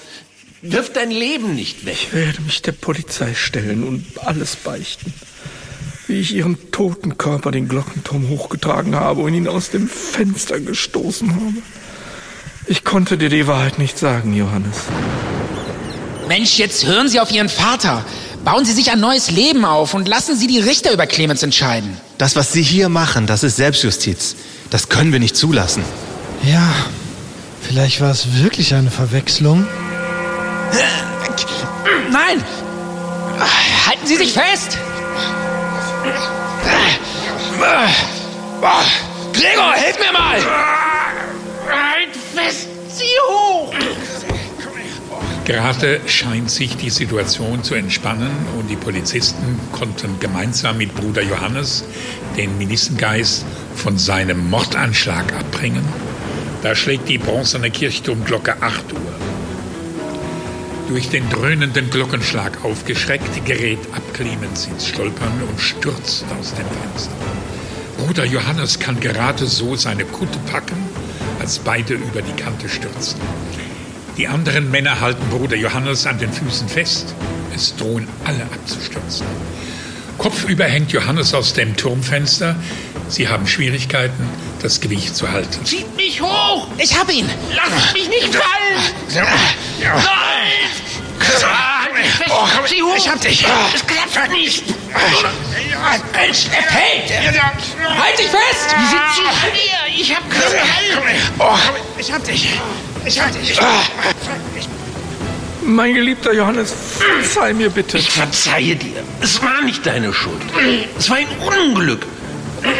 Wirf 0.63 0.93
dein 0.93 1.11
Leben 1.11 1.55
nicht 1.55 1.85
weg. 1.85 1.95
Ich 1.95 2.13
werde 2.15 2.41
mich 2.43 2.63
der 2.63 2.73
Polizei 2.73 3.35
stellen 3.35 3.85
und 3.85 4.05
alles 4.25 4.57
beichten. 4.57 5.13
Wie 6.07 6.21
ich 6.21 6.35
ihren 6.35 6.71
toten 6.71 7.17
Körper 7.17 7.51
den 7.51 7.69
Glockenturm 7.69 8.29
hochgetragen 8.29 8.95
habe 8.95 9.21
und 9.23 9.35
ihn 9.35 9.49
aus 9.49 9.71
dem 9.71 9.89
Fenster 9.89 10.61
gestoßen 10.61 11.35
habe. 11.35 11.63
Ich 12.67 12.83
konnte 12.83 13.19
dir 13.19 13.29
die 13.29 13.47
Wahrheit 13.47 13.79
nicht 13.79 13.99
sagen, 13.99 14.35
Johannes. 14.35 14.85
Mensch, 16.29 16.59
jetzt 16.59 16.87
hören 16.87 17.09
Sie 17.09 17.21
auf 17.21 17.31
Ihren 17.31 17.49
Vater. 17.49 18.05
Bauen 18.45 18.65
Sie 18.65 18.73
sich 18.73 18.91
ein 18.91 19.01
neues 19.01 19.31
Leben 19.31 19.65
auf 19.65 19.95
und 19.95 20.09
lassen 20.09 20.37
Sie 20.37 20.47
die 20.47 20.59
Richter 20.59 20.93
über 20.93 21.07
Clemens 21.07 21.43
entscheiden. 21.43 21.97
Das, 22.19 22.37
was 22.37 22.53
Sie 22.53 22.63
hier 22.63 22.89
machen, 22.89 23.27
das 23.27 23.43
ist 23.43 23.57
Selbstjustiz. 23.57 24.37
Das 24.71 24.89
können 24.89 25.13
wir 25.13 25.21
nicht 25.21 25.37
zulassen. 25.37 25.83
Ja, 26.43 26.69
vielleicht 27.63 28.01
war 28.01 28.11
es 28.11 28.43
wirklich 28.43 28.75
eine 28.75 28.91
Verwechslung. 28.91 29.67
Nein! 32.11 32.45
Halten 33.87 34.07
Sie 34.07 34.17
sich 34.17 34.33
fest! 34.33 34.79
Gregor, 39.33 39.73
hilf 39.75 39.99
mir 39.99 40.13
mal! 40.13 40.39
Halt 41.69 42.11
fest, 42.35 42.69
zieh 42.95 43.05
hoch! 43.29 43.73
Gerade 45.45 46.01
scheint 46.07 46.51
sich 46.51 46.75
die 46.79 46.89
Situation 46.89 47.63
zu 47.63 47.75
entspannen 47.75 48.31
und 48.59 48.71
die 48.71 48.77
Polizisten 48.77 49.61
konnten 49.73 50.19
gemeinsam 50.19 50.79
mit 50.79 50.95
Bruder 50.95 51.21
Johannes 51.21 51.85
den 52.35 52.57
Ministengeist 52.57 53.45
von 53.77 53.99
seinem 53.99 54.49
Mordanschlag 54.49 55.35
abbringen. 55.35 55.85
Da 56.63 56.75
schlägt 56.75 57.11
die 57.11 57.19
bronzene 57.19 57.71
Kirchturmglocke 57.71 58.63
8 58.63 58.93
Uhr. 58.95 59.01
Durch 60.89 61.11
den 61.11 61.29
dröhnenden 61.29 61.91
Glockenschlag 61.91 62.65
aufgeschreckt 62.65 63.45
gerät 63.45 63.81
Abclemens 63.95 64.67
ins 64.67 64.89
Stolpern 64.89 65.43
und 65.47 65.61
stürzt 65.61 66.25
aus 66.41 66.55
dem 66.55 66.67
Fenster. 66.67 67.13
Bruder 67.99 68.25
Johannes 68.25 68.79
kann 68.79 68.99
gerade 68.99 69.45
so 69.45 69.77
seine 69.77 70.07
Kutte 70.07 70.39
packen, 70.51 70.77
als 71.39 71.59
beide 71.59 71.95
über 71.95 72.23
die 72.23 72.43
Kante 72.43 72.67
stürzen. 72.67 73.21
Die 74.17 74.29
anderen 74.29 74.71
Männer 74.71 75.01
halten 75.01 75.29
Bruder 75.29 75.57
Johannes 75.57 76.07
an 76.07 76.19
den 76.19 76.33
Füßen 76.33 76.69
fest. 76.69 77.15
Es 77.55 77.75
drohen 77.77 78.07
alle 78.25 78.43
abzustürzen. 78.45 79.27
Kopfüber 80.19 80.67
hängt 80.67 80.93
Johannes 80.93 81.35
aus 81.35 81.53
dem 81.55 81.77
Turmfenster. 81.77 82.55
Sie 83.09 83.29
haben 83.29 83.47
Schwierigkeiten, 83.49 84.29
das 84.63 84.81
Gewicht 84.81 85.17
zu 85.17 85.31
halten. 85.31 85.65
Zieht 85.65 85.97
mich 85.97 86.21
hoch! 86.21 86.69
Ich 86.79 86.97
hab 86.97 87.11
ihn! 87.13 87.29
Lass 87.55 87.93
mich 87.93 88.09
nicht 88.09 88.35
fallen! 88.35 88.81
Nein! 89.15 90.05
Oh, 92.31 92.47
Zieh 92.67 92.83
hoch! 92.83 92.95
Ich 92.97 93.09
hab 93.09 93.21
dich! 93.21 93.45
Es 93.75 93.85
klappt 93.85 94.31
nicht! 94.31 94.63
Mensch, 96.13 96.47
er 96.53 96.63
fällt! 96.73 97.11
Halt 98.01 98.19
dich 98.19 98.29
fest! 98.29 98.75
Wie 98.77 98.87
sind 98.87 99.03
Sie 99.17 99.61
hier? 99.61 100.01
Ich 100.01 100.15
hab 100.15 100.31
keinen 100.31 101.05
Halt! 101.05 101.21
Oh, 101.41 101.59
ich 101.99 102.13
hab 102.13 102.25
dich! 102.25 102.61
Ich 103.07 103.21
hab 103.21 103.33
dich! 103.33 103.59
Mein 105.63 105.95
geliebter 105.95 106.33
Johannes, 106.33 106.73
verzeih 106.99 107.55
mir 107.55 107.71
bitte. 107.71 107.99
Ich 107.99 108.11
verzeihe 108.11 108.77
dir. 108.77 109.03
Es 109.21 109.43
war 109.43 109.63
nicht 109.63 109.85
deine 109.87 110.13
Schuld. 110.13 110.41
Es 110.99 111.09
war 111.09 111.17
ein 111.17 111.27
Unglück. 111.39 112.07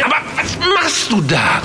Aber 0.03 0.17
was 0.35 0.57
machst 0.73 1.11
du 1.11 1.21
da? 1.21 1.61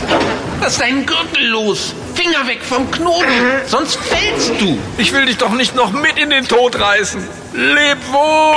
Lass 0.61 0.79
deinen 0.79 1.07
Gürtel 1.07 1.47
los. 1.49 1.95
Finger 2.15 2.47
weg 2.47 2.61
vom 2.63 2.91
Knoten. 2.91 3.27
Sonst 3.67 3.97
fällst 3.97 4.61
du. 4.61 4.79
Ich 4.99 5.13
will 5.13 5.27
dich 5.27 5.39
doch 5.39 5.53
nicht 5.53 5.75
noch 5.75 5.93
mit 5.93 6.19
in 6.19 6.31
den 6.31 6.47
Tod 6.47 6.79
reißen. 6.79 7.27
Leb 7.55 7.99
wohl! 8.11 8.57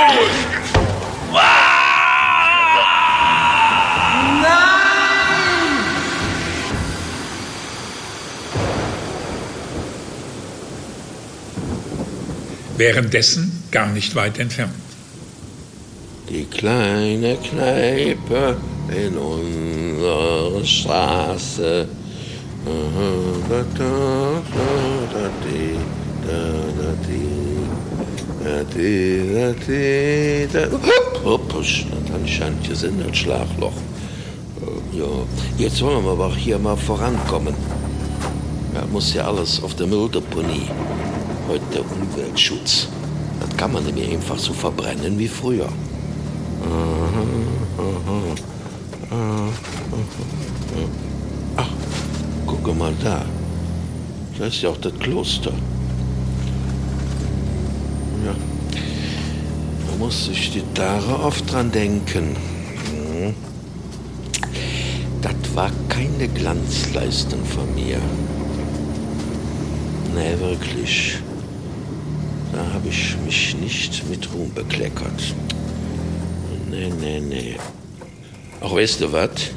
Währenddessen 12.76 13.62
gar 13.70 13.86
nicht 13.88 14.14
weit 14.14 14.38
entfernt. 14.38 14.74
Die 16.28 16.44
kleine 16.44 17.36
Kneipe 17.36 18.56
in 18.88 19.16
unserer 19.16 20.64
Straße. 20.64 21.86
Hoppisch, 31.24 31.86
dann 32.08 32.26
scheint 32.26 32.66
hier 32.66 32.76
sind 32.76 33.06
ein 33.06 33.14
Schlagloch. 33.14 33.72
Ja, 34.92 35.04
jetzt 35.58 35.80
wollen 35.82 36.04
wir 36.04 36.12
aber 36.12 36.34
hier 36.34 36.58
mal 36.58 36.76
vorankommen. 36.76 37.54
Ja, 38.74 38.84
muss 38.90 39.14
ja 39.14 39.26
alles 39.26 39.62
auf 39.62 39.74
der 39.74 39.86
Mülldeponie. 39.86 40.68
Heute 41.48 41.64
der 41.74 41.82
Umweltschutz. 41.82 42.88
Das 43.40 43.56
kann 43.56 43.72
man 43.72 43.84
nicht 43.84 44.10
einfach 44.10 44.38
so 44.38 44.52
verbrennen 44.52 45.18
wie 45.18 45.28
früher. 45.28 45.68
Ach, 51.56 51.68
guck 52.46 52.78
mal 52.78 52.94
da. 53.02 53.24
Da 54.38 54.46
ist 54.46 54.62
ja 54.62 54.70
auch 54.70 54.78
das 54.78 54.94
Kloster. 54.98 55.52
Ja. 58.24 58.34
Da 59.86 59.96
muss 59.98 60.28
ich 60.32 60.50
die 60.52 60.62
Tage 60.72 61.18
oft 61.20 61.52
dran 61.52 61.70
denken. 61.70 62.36
Hm. 62.90 63.34
Das 65.20 65.34
war 65.54 65.70
keine 65.88 66.26
Glanzleistung 66.28 67.44
von 67.44 67.74
mir. 67.74 67.98
Nee, 70.14 70.38
wirklich. 70.40 71.18
Da 72.54 72.72
habe 72.72 72.88
ich 72.88 73.16
mich 73.24 73.56
nicht 73.56 74.08
mit 74.08 74.32
Ruhm 74.32 74.52
bekleckert. 74.54 75.34
Nee, 76.70 76.92
nee, 77.00 77.20
nee. 77.20 77.56
Auch 78.60 78.76
weißt 78.76 79.00
du 79.00 79.12
was? 79.12 79.50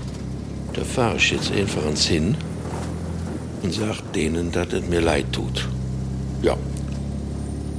Da 0.73 0.83
fahre 0.83 1.17
ich 1.17 1.31
jetzt 1.31 1.51
einfach 1.51 1.83
ans 1.83 2.07
Hin 2.07 2.35
und 3.61 3.71
sag 3.71 4.01
denen, 4.13 4.51
dass 4.51 4.73
es 4.73 4.87
mir 4.87 5.01
leid 5.01 5.25
tut. 5.31 5.67
Ja, 6.41 6.57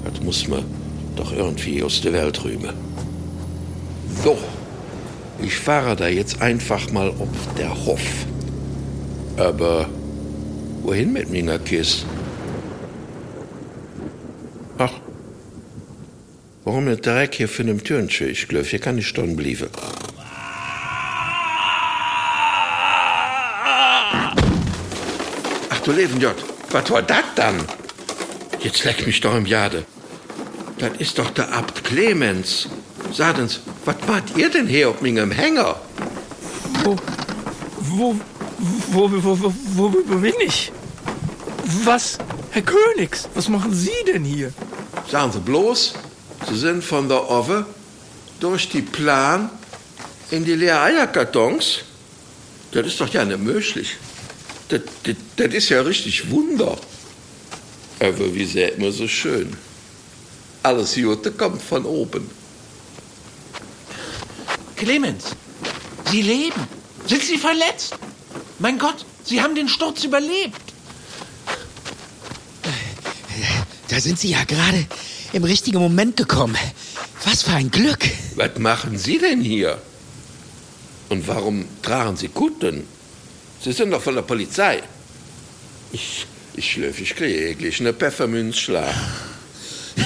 das 0.05 0.23
muss 0.23 0.47
man 0.47 0.65
doch 1.17 1.33
irgendwie 1.33 1.83
aus 1.83 2.01
der 2.01 2.13
Welt 2.13 2.45
rühmen. 2.45 2.75
So, 4.23 4.39
ich 5.43 5.57
fahre 5.57 5.97
da 5.97 6.07
jetzt 6.07 6.41
einfach 6.41 6.93
mal 6.93 7.09
auf 7.09 7.29
der 7.59 7.75
Hof. 7.87 8.01
Aber 9.37 9.89
wohin 10.83 11.13
mit 11.13 11.33
meiner 11.33 11.59
Kiste? 11.59 12.07
Warum 16.69 16.85
nicht 16.85 17.07
direkt 17.07 17.35
hier 17.37 17.49
für 17.49 17.65
den 17.65 17.83
Türentür? 17.83 18.29
Ich 18.29 18.47
glaube, 18.47 18.67
hier 18.67 18.79
kann 18.79 18.99
ich 18.99 19.09
stehen 19.09 19.37
bleiben. 19.37 19.71
Ach 25.71 25.81
du 25.83 25.93
Leben, 25.93 26.21
Jott, 26.21 26.37
was 26.71 26.91
war 26.91 27.01
das 27.01 27.25
dann? 27.37 27.57
Jetzt 28.61 28.85
leck 28.85 29.07
mich 29.07 29.19
doch 29.23 29.35
im 29.35 29.47
Jade. 29.47 29.87
Das 30.79 30.93
ist 30.99 31.19
doch 31.19 31.31
der 31.31 31.51
Abt 31.55 31.85
Clemens. 31.85 32.69
Sadens, 33.15 33.61
was 33.87 33.97
macht 34.07 34.37
ihr 34.37 34.51
denn 34.51 34.67
hier 34.67 34.91
auf 34.91 35.01
meinem 35.01 35.31
Hänger? 35.31 35.77
Wo, 36.85 36.97
wo, 37.79 38.15
wo, 38.93 39.11
wo, 39.11 39.41
wo, 39.41 39.55
wo, 39.75 39.95
wo 40.07 40.17
bin 40.17 40.35
ich? 40.47 40.71
Was? 41.85 42.19
Herr 42.51 42.63
Königs, 42.63 43.27
was 43.35 43.49
machen 43.49 43.73
Sie 43.73 44.05
denn 44.07 44.25
hier? 44.25 44.53
Sagen 45.11 45.33
Sie 45.33 45.41
bloß, 45.41 45.95
Sie 46.49 46.57
sind 46.59 46.83
von 46.83 47.09
der 47.09 47.31
Ove 47.31 47.67
durch 48.41 48.69
die 48.69 48.83
Plan 48.83 49.51
in 50.31 50.45
die 50.45 50.55
leeren 50.55 50.79
Eierkartons. 50.79 51.81
Das 52.73 52.87
ist 52.87 53.01
doch 53.01 53.13
ja 53.13 53.25
nicht 53.25 53.41
möglich. 53.41 53.97
Das, 54.69 54.83
das, 55.03 55.17
das 55.37 55.55
ist 55.55 55.69
ja 55.69 55.81
richtig 55.83 56.31
Wunder. 56.31 56.77
Aber 58.01 58.35
wie 58.35 58.45
sehr 58.45 58.75
immer 58.75 58.93
so 58.93 59.09
schön. 59.09 59.57
Alles 60.63 60.97
Jute 60.97 61.33
kommt 61.33 61.63
von 61.63 61.85
oben. 61.85 62.31
Clemens, 64.77 65.25
Sie 66.11 66.23
leben. 66.23 66.69
Sind 67.07 67.23
Sie 67.23 67.39
verletzt? 67.39 67.97
Mein 68.59 68.79
Gott, 68.79 69.05
Sie 69.25 69.41
haben 69.41 69.55
den 69.55 69.69
Sturz 69.69 70.05
überlebt. 70.05 70.61
Da 73.89 74.01
sind 74.01 74.19
Sie 74.19 74.31
ja 74.31 74.45
gerade 74.45 74.87
im 75.39 75.45
richtigen 75.45 75.79
Moment 75.79 76.17
gekommen. 76.17 76.57
Was 77.25 77.43
für 77.43 77.53
ein 77.53 77.71
Glück. 77.71 78.05
Was 78.35 78.59
machen 78.59 78.99
Sie 78.99 79.19
denn 79.19 79.41
hier? 79.41 79.79
Und 81.09 81.27
warum 81.29 81.65
tragen 81.81 82.17
Sie 82.17 82.29
Kutten? 82.29 82.85
Sie 83.63 83.73
sind 83.73 83.93
doch 83.93 84.03
von 84.03 84.17
der 84.17 84.23
Polizei. 84.23 84.83
Ich, 85.93 86.27
ich 86.55 86.73
schlöf, 86.73 87.01
ich 87.01 87.15
kriege 87.15 87.51
eklig 87.51 87.81
eine 87.81 87.95
Pfefferminzschlag. 87.95 88.95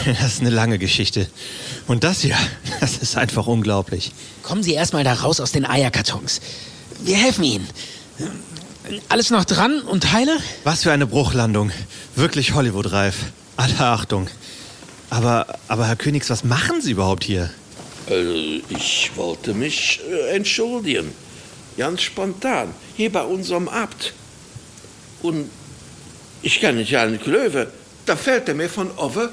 Das 0.06 0.34
ist 0.34 0.40
eine 0.40 0.48
lange 0.48 0.78
Geschichte. 0.78 1.28
Und 1.86 2.02
das 2.02 2.22
hier, 2.22 2.36
das 2.80 2.96
ist 2.96 3.16
einfach 3.18 3.46
unglaublich. 3.46 4.12
Kommen 4.42 4.62
Sie 4.62 4.72
erstmal 4.72 5.04
da 5.04 5.12
raus 5.12 5.38
aus 5.38 5.52
den 5.52 5.66
Eierkartons. 5.66 6.40
Wir 7.00 7.16
helfen 7.16 7.44
Ihnen. 7.44 7.68
Alles 9.10 9.28
noch 9.28 9.44
dran 9.44 9.82
und 9.82 10.12
heile? 10.12 10.34
Was 10.64 10.82
für 10.82 10.92
eine 10.92 11.06
Bruchlandung. 11.06 11.72
Wirklich 12.16 12.54
Hollywood-reif. 12.54 13.16
Alle 13.56 13.78
Achtung. 13.80 14.28
Aber, 15.12 15.46
aber 15.68 15.88
Herr 15.88 15.96
Königs, 15.96 16.30
was 16.30 16.42
machen 16.42 16.80
Sie 16.80 16.92
überhaupt 16.92 17.24
hier? 17.24 17.50
Also, 18.08 18.32
ich 18.70 19.10
wollte 19.14 19.52
mich 19.52 20.00
äh, 20.10 20.34
entschuldigen. 20.34 21.12
Ganz 21.76 22.00
spontan. 22.00 22.74
Hier 22.96 23.12
bei 23.12 23.22
unserem 23.22 23.68
Abt. 23.68 24.14
Und 25.20 25.50
ich 26.40 26.62
kann 26.62 26.76
nicht 26.76 26.92
ja 26.92 27.04
nicht 27.04 27.26
Löwe. 27.26 27.70
Da 28.06 28.16
fällt 28.16 28.48
er 28.48 28.54
mir 28.54 28.70
von 28.70 28.90
Ove. 28.96 29.28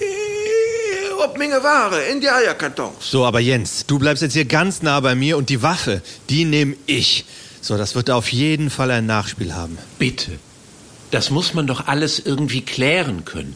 Äh, 0.00 1.22
Ob 1.22 1.38
Menge 1.38 1.62
Ware 1.62 2.02
in 2.10 2.20
die 2.20 2.28
Eierkartons. 2.28 2.96
So, 3.08 3.24
aber 3.24 3.38
Jens, 3.38 3.86
du 3.86 4.00
bleibst 4.00 4.24
jetzt 4.24 4.32
hier 4.32 4.44
ganz 4.44 4.82
nah 4.82 4.98
bei 4.98 5.14
mir 5.14 5.36
und 5.36 5.50
die 5.50 5.62
Waffe, 5.62 6.02
die 6.30 6.44
nehme 6.44 6.74
ich. 6.86 7.26
So, 7.60 7.76
das 7.76 7.94
wird 7.94 8.10
auf 8.10 8.32
jeden 8.32 8.70
Fall 8.70 8.90
ein 8.90 9.06
Nachspiel 9.06 9.54
haben. 9.54 9.78
Bitte. 10.00 10.32
Das 11.12 11.30
muss 11.30 11.54
man 11.54 11.68
doch 11.68 11.86
alles 11.86 12.18
irgendwie 12.18 12.62
klären 12.62 13.24
können. 13.24 13.54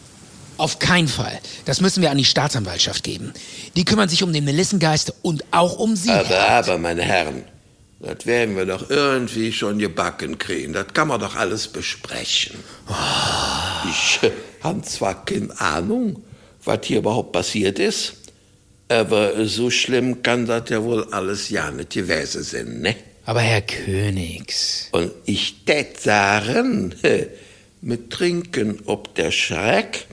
Auf 0.61 0.77
keinen 0.77 1.07
Fall. 1.07 1.39
Das 1.65 1.81
müssen 1.81 2.03
wir 2.03 2.11
an 2.11 2.19
die 2.19 2.23
Staatsanwaltschaft 2.23 3.03
geben. 3.03 3.33
Die 3.75 3.83
kümmern 3.83 4.09
sich 4.09 4.21
um 4.21 4.31
den 4.31 4.45
Melissengeist 4.45 5.11
und 5.23 5.43
auch 5.49 5.79
um 5.79 5.95
Sie. 5.95 6.11
Aber, 6.11 6.29
Herr 6.29 6.49
aber, 6.49 6.77
meine 6.77 7.01
Herren, 7.01 7.45
das 7.99 8.27
werden 8.27 8.55
wir 8.55 8.67
doch 8.67 8.87
irgendwie 8.91 9.53
schon 9.53 9.79
gebacken 9.79 10.37
kriegen. 10.37 10.73
Das 10.73 10.93
kann 10.93 11.07
man 11.07 11.19
doch 11.19 11.35
alles 11.35 11.67
besprechen. 11.67 12.59
Ich 13.89 14.19
äh, 14.21 14.31
habe 14.61 14.83
zwar 14.83 15.25
keine 15.25 15.59
Ahnung, 15.59 16.21
was 16.63 16.81
hier 16.83 16.99
überhaupt 16.99 17.31
passiert 17.31 17.79
ist, 17.79 18.13
aber 18.87 19.47
so 19.47 19.71
schlimm 19.71 20.21
kann 20.21 20.45
das 20.45 20.69
ja 20.69 20.83
wohl 20.83 21.11
alles 21.11 21.49
ja 21.49 21.71
nicht 21.71 21.89
gewesen 21.89 22.43
sein, 22.43 22.81
ne? 22.81 22.95
Aber 23.25 23.41
Herr 23.41 23.61
Königs. 23.61 24.89
Und 24.91 25.11
ich 25.25 25.65
tät 25.65 25.99
sagen, 25.99 26.93
mit 27.81 28.11
Trinken 28.11 28.81
ob 28.85 29.15
der 29.15 29.31
Schreck, 29.31 30.05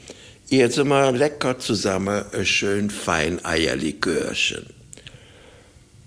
jetzt 0.57 0.83
mal 0.85 1.17
lecker 1.17 1.59
zusammen 1.59 2.25
ein 2.33 2.47
schön 2.47 2.91
fein 2.91 3.45
Eierlikörchen. 3.45 4.67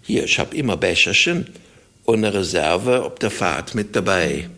Hier, 0.01 0.25
ich 0.25 0.39
hab 0.39 0.53
immer 0.53 0.77
Becherchen 0.77 1.47
und 2.05 2.25
eine 2.25 2.33
Reserve 2.33 3.03
ob 3.05 3.19
der 3.19 3.31
Fahrt 3.31 3.75
mit 3.75 3.95
dabei. 3.95 4.49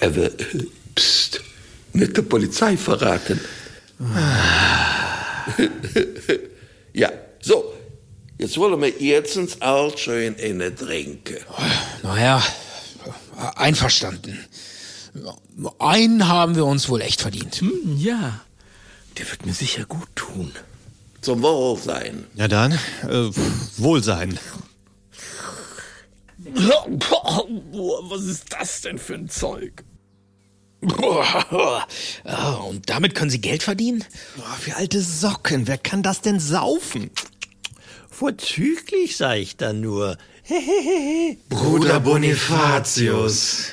Aber, 0.00 0.30
pst, 0.94 1.40
nicht 1.92 2.16
der 2.16 2.22
Polizei 2.22 2.76
verraten. 2.76 3.40
ja, 6.92 7.10
so, 7.40 7.72
jetzt 8.36 8.58
wollen 8.58 8.80
wir 8.80 8.88
jetzt 8.88 9.36
uns 9.36 9.62
all 9.62 9.96
schön 9.96 10.34
inne 10.34 10.74
trinken. 10.74 11.38
Naja, 12.02 12.42
einverstanden. 13.54 14.44
Einen 15.78 16.28
haben 16.28 16.56
wir 16.56 16.66
uns 16.66 16.90
wohl 16.90 17.00
echt 17.00 17.22
verdient. 17.22 17.54
Hm, 17.56 17.96
ja, 17.96 18.42
der 19.18 19.30
wird 19.30 19.46
mir 19.46 19.52
sicher 19.54 19.84
gut 19.84 20.08
tun. 20.14 20.52
Zum 21.20 21.42
Wohlsein. 21.42 22.24
Ja 22.34 22.46
dann, 22.48 22.72
äh, 22.72 23.30
Wohlsein. 23.78 24.38
Was 28.08 28.22
ist 28.24 28.44
das 28.52 28.80
denn 28.82 28.98
für 28.98 29.14
ein 29.14 29.28
Zeug? 29.28 29.82
Ah, 32.24 32.54
Und 32.68 32.88
damit 32.88 33.14
können 33.14 33.30
Sie 33.30 33.40
Geld 33.40 33.62
verdienen? 33.62 34.04
Wie 34.64 34.72
alte 34.72 35.00
Socken, 35.00 35.66
wer 35.66 35.78
kann 35.78 36.02
das 36.02 36.20
denn 36.20 36.38
saufen? 36.38 37.10
Vorzüglich, 38.10 39.16
sag 39.16 39.36
ich 39.38 39.56
dann 39.56 39.80
nur. 39.80 40.16
Bruder 41.48 41.98
Bonifatius. 42.00 43.68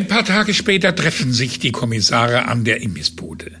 Ein 0.00 0.08
paar 0.08 0.24
Tage 0.24 0.54
später 0.54 0.94
treffen 0.96 1.30
sich 1.30 1.58
die 1.58 1.72
Kommissare 1.72 2.46
an 2.46 2.64
der 2.64 2.80
Imbissbude. 2.80 3.52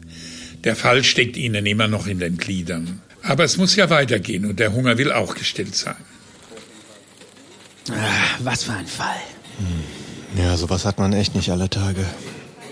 Der 0.64 0.74
Fall 0.74 1.04
steckt 1.04 1.36
ihnen 1.36 1.66
immer 1.66 1.86
noch 1.86 2.06
in 2.06 2.18
den 2.18 2.38
Gliedern. 2.38 3.02
Aber 3.22 3.44
es 3.44 3.58
muss 3.58 3.76
ja 3.76 3.90
weitergehen 3.90 4.46
und 4.46 4.58
der 4.58 4.72
Hunger 4.72 4.96
will 4.96 5.12
auch 5.12 5.34
gestillt 5.34 5.74
sein. 5.74 6.02
Ah, 7.90 8.38
was 8.38 8.64
für 8.64 8.72
ein 8.72 8.86
Fall. 8.86 9.20
Ja, 10.34 10.56
sowas 10.56 10.86
hat 10.86 10.98
man 10.98 11.12
echt 11.12 11.34
nicht 11.34 11.50
alle 11.50 11.68
Tage. 11.68 12.06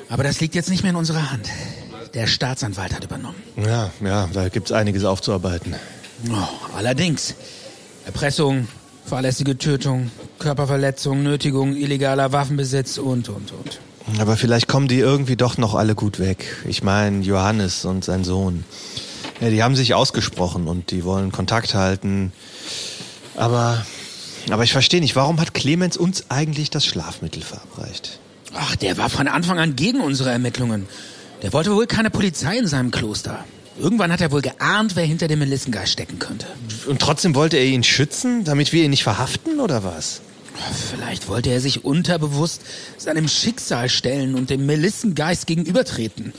Aber 0.09 0.23
das 0.23 0.41
liegt 0.41 0.55
jetzt 0.55 0.71
nicht 0.71 0.83
mehr 0.83 0.93
in 0.93 0.97
unserer 0.97 1.31
Hand. 1.31 1.51
Der 2.15 2.27
Staatsanwalt 2.27 2.95
hat 2.95 3.05
übernommen. 3.05 3.37
Ja, 3.57 3.91
ja, 4.03 4.31
da 4.33 4.49
gibt's 4.49 4.73
einiges 4.73 5.05
aufzuarbeiten. 5.05 5.75
Oh, 6.31 6.75
allerdings. 6.75 7.35
Erpressung, 8.07 8.67
fahrlässige 9.09 9.57
Tötung, 9.57 10.11
Körperverletzung, 10.39 11.23
Nötigung, 11.23 11.75
illegaler 11.75 12.31
Waffenbesitz 12.33 12.99
und, 12.99 13.29
und, 13.29 13.53
und. 13.53 13.81
Aber 14.21 14.37
vielleicht 14.37 14.69
kommen 14.69 14.87
die 14.87 14.99
irgendwie 14.99 15.37
doch 15.37 15.59
noch 15.59 15.75
alle 15.75 15.95
gut 15.95 16.19
weg. 16.19 16.45
Ich 16.67 16.83
meine, 16.83 17.23
Johannes 17.25 17.85
und 17.85 18.05
sein 18.05 18.25
Sohn. 18.25 18.65
Ja, 19.41 19.51
die 19.51 19.63
haben 19.63 19.77
sich 19.77 19.95
ausgesprochen 19.95 20.67
und 20.67 20.91
die 20.91 21.05
wollen 21.05 21.33
Kontakt 21.33 21.75
halten. 21.75 22.33
Aber, 23.37 23.85
aber 24.51 24.65
ich 24.65 24.73
verstehe 24.73 25.01
nicht, 25.01 25.17
warum 25.17 25.41
hat 25.41 25.55
Clemens 25.55 25.97
uns 25.97 26.31
eigentlich 26.31 26.71
das 26.71 26.85
Schlafmittel 26.85 27.43
verabreicht? 27.43 28.19
Ach, 28.55 28.77
der 28.77 28.99
war 28.99 29.09
von 29.11 29.29
Anfang 29.29 29.59
an 29.59 29.77
gegen 29.77 30.01
unsere 30.01 30.31
Ermittlungen. 30.31 30.87
Der 31.43 31.53
wollte 31.53 31.75
wohl 31.75 31.87
keine 31.87 32.11
Polizei 32.11 32.59
in 32.59 32.67
seinem 32.67 32.91
Kloster. 32.91 33.45
Irgendwann 33.79 34.13
hat 34.13 34.21
er 34.21 34.33
wohl 34.33 34.43
geahnt, 34.43 34.97
wer 34.97 35.05
hinter 35.05 35.29
dem 35.29 35.39
Melissengeist 35.39 35.93
stecken 35.93 36.19
könnte. 36.19 36.47
Und 36.87 37.01
trotzdem 37.01 37.35
wollte 37.35 37.57
er 37.57 37.65
ihn 37.65 37.85
schützen, 37.85 38.45
damit 38.45 38.73
wir 38.73 38.85
ihn 38.85 38.91
nicht 38.91 39.05
verhaften, 39.05 39.61
oder 39.61 39.85
was? 39.85 40.21
Vielleicht 40.91 41.29
wollte 41.29 41.51
er 41.51 41.61
sich 41.61 41.85
unterbewusst 41.85 42.63
seinem 42.97 43.29
Schicksal 43.29 43.89
stellen 43.89 44.35
und 44.35 44.51
dem 44.51 44.67
Melissengeist 44.67 45.47
gegenübertreten. 45.47 46.33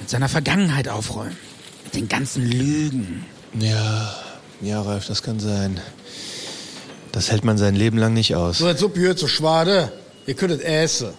Mit 0.00 0.10
seiner 0.10 0.28
Vergangenheit 0.28 0.88
aufräumen. 0.88 1.36
Mit 1.84 1.94
den 1.94 2.08
ganzen 2.08 2.44
Lügen. 2.50 3.24
Ja, 3.60 4.14
ja, 4.60 4.82
Ralf, 4.82 5.06
das 5.06 5.22
kann 5.22 5.38
sein. 5.38 5.80
Das 7.12 7.30
hält 7.30 7.44
man 7.44 7.58
sein 7.58 7.76
Leben 7.76 7.98
lang 7.98 8.12
nicht 8.12 8.34
aus. 8.34 8.58
So, 8.58 8.66
jetzt 8.66 8.82
up 8.82 8.96
hier 8.96 9.16
zu 9.16 9.28
Schwade. 9.28 9.92
Ihr 10.26 10.34
könntet 10.34 10.62
essen. 10.62 11.10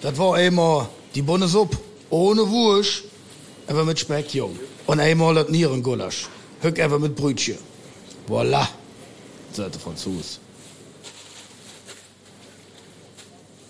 Das 0.00 0.18
war 0.18 0.34
einmal 0.34 0.88
die 1.14 1.22
Bonnesuppe. 1.22 1.78
Ohne 2.10 2.50
Wurst. 2.50 3.04
Aber 3.68 3.84
mit 3.84 4.00
Speck, 4.00 4.34
Jung. 4.34 4.58
Und 4.86 5.00
einmal 5.00 5.34
das 5.34 5.48
Nierengulasch. 5.48 6.28
Hück 6.60 6.80
einfach 6.80 6.98
mit 6.98 7.16
Brötchen. 7.16 7.58
Voila. 8.26 8.68
Seite 9.52 9.78
Franzos. 9.78 10.40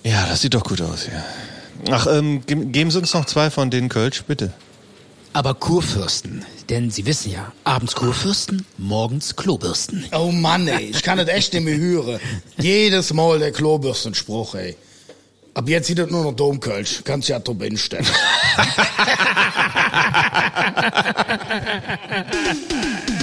Ja, 0.02 0.26
das 0.26 0.40
sieht 0.40 0.54
doch 0.54 0.64
gut 0.64 0.80
aus, 0.80 1.06
ja. 1.06 1.24
Ach, 1.90 2.06
ähm, 2.06 2.44
ge 2.46 2.64
geben 2.66 2.90
Sie 2.90 2.98
uns 2.98 3.12
noch 3.12 3.24
zwei 3.24 3.50
von 3.50 3.70
den 3.70 3.88
Kölsch, 3.88 4.22
bitte. 4.24 4.52
Aber 5.32 5.54
Kurfürsten, 5.54 6.44
denn 6.70 6.90
Sie 6.90 7.04
wissen 7.04 7.30
ja, 7.30 7.52
abends 7.64 7.94
Kurfürsten, 7.94 8.64
morgens 8.78 9.36
Klobürsten. 9.36 10.06
Oh 10.12 10.32
Mann, 10.32 10.66
ey, 10.68 10.84
ich 10.84 11.02
kann 11.02 11.18
das 11.18 11.28
echt 11.28 11.52
nicht 11.52 11.64
mehr 11.64 11.76
hören. 11.76 12.20
Jedes 12.58 13.12
Mal 13.12 13.38
der 13.38 13.52
Klobürstenspruch, 13.52 14.54
ey. 14.54 14.76
Ab 15.56 15.70
jetzt 15.70 15.86
sieht 15.86 15.98
das 15.98 16.10
nur 16.10 16.22
noch 16.22 16.34
Domkölsch. 16.34 17.00
Kannst 17.02 17.30
ja 17.30 17.38
drauf 17.38 17.56
hinstellen. 17.62 18.04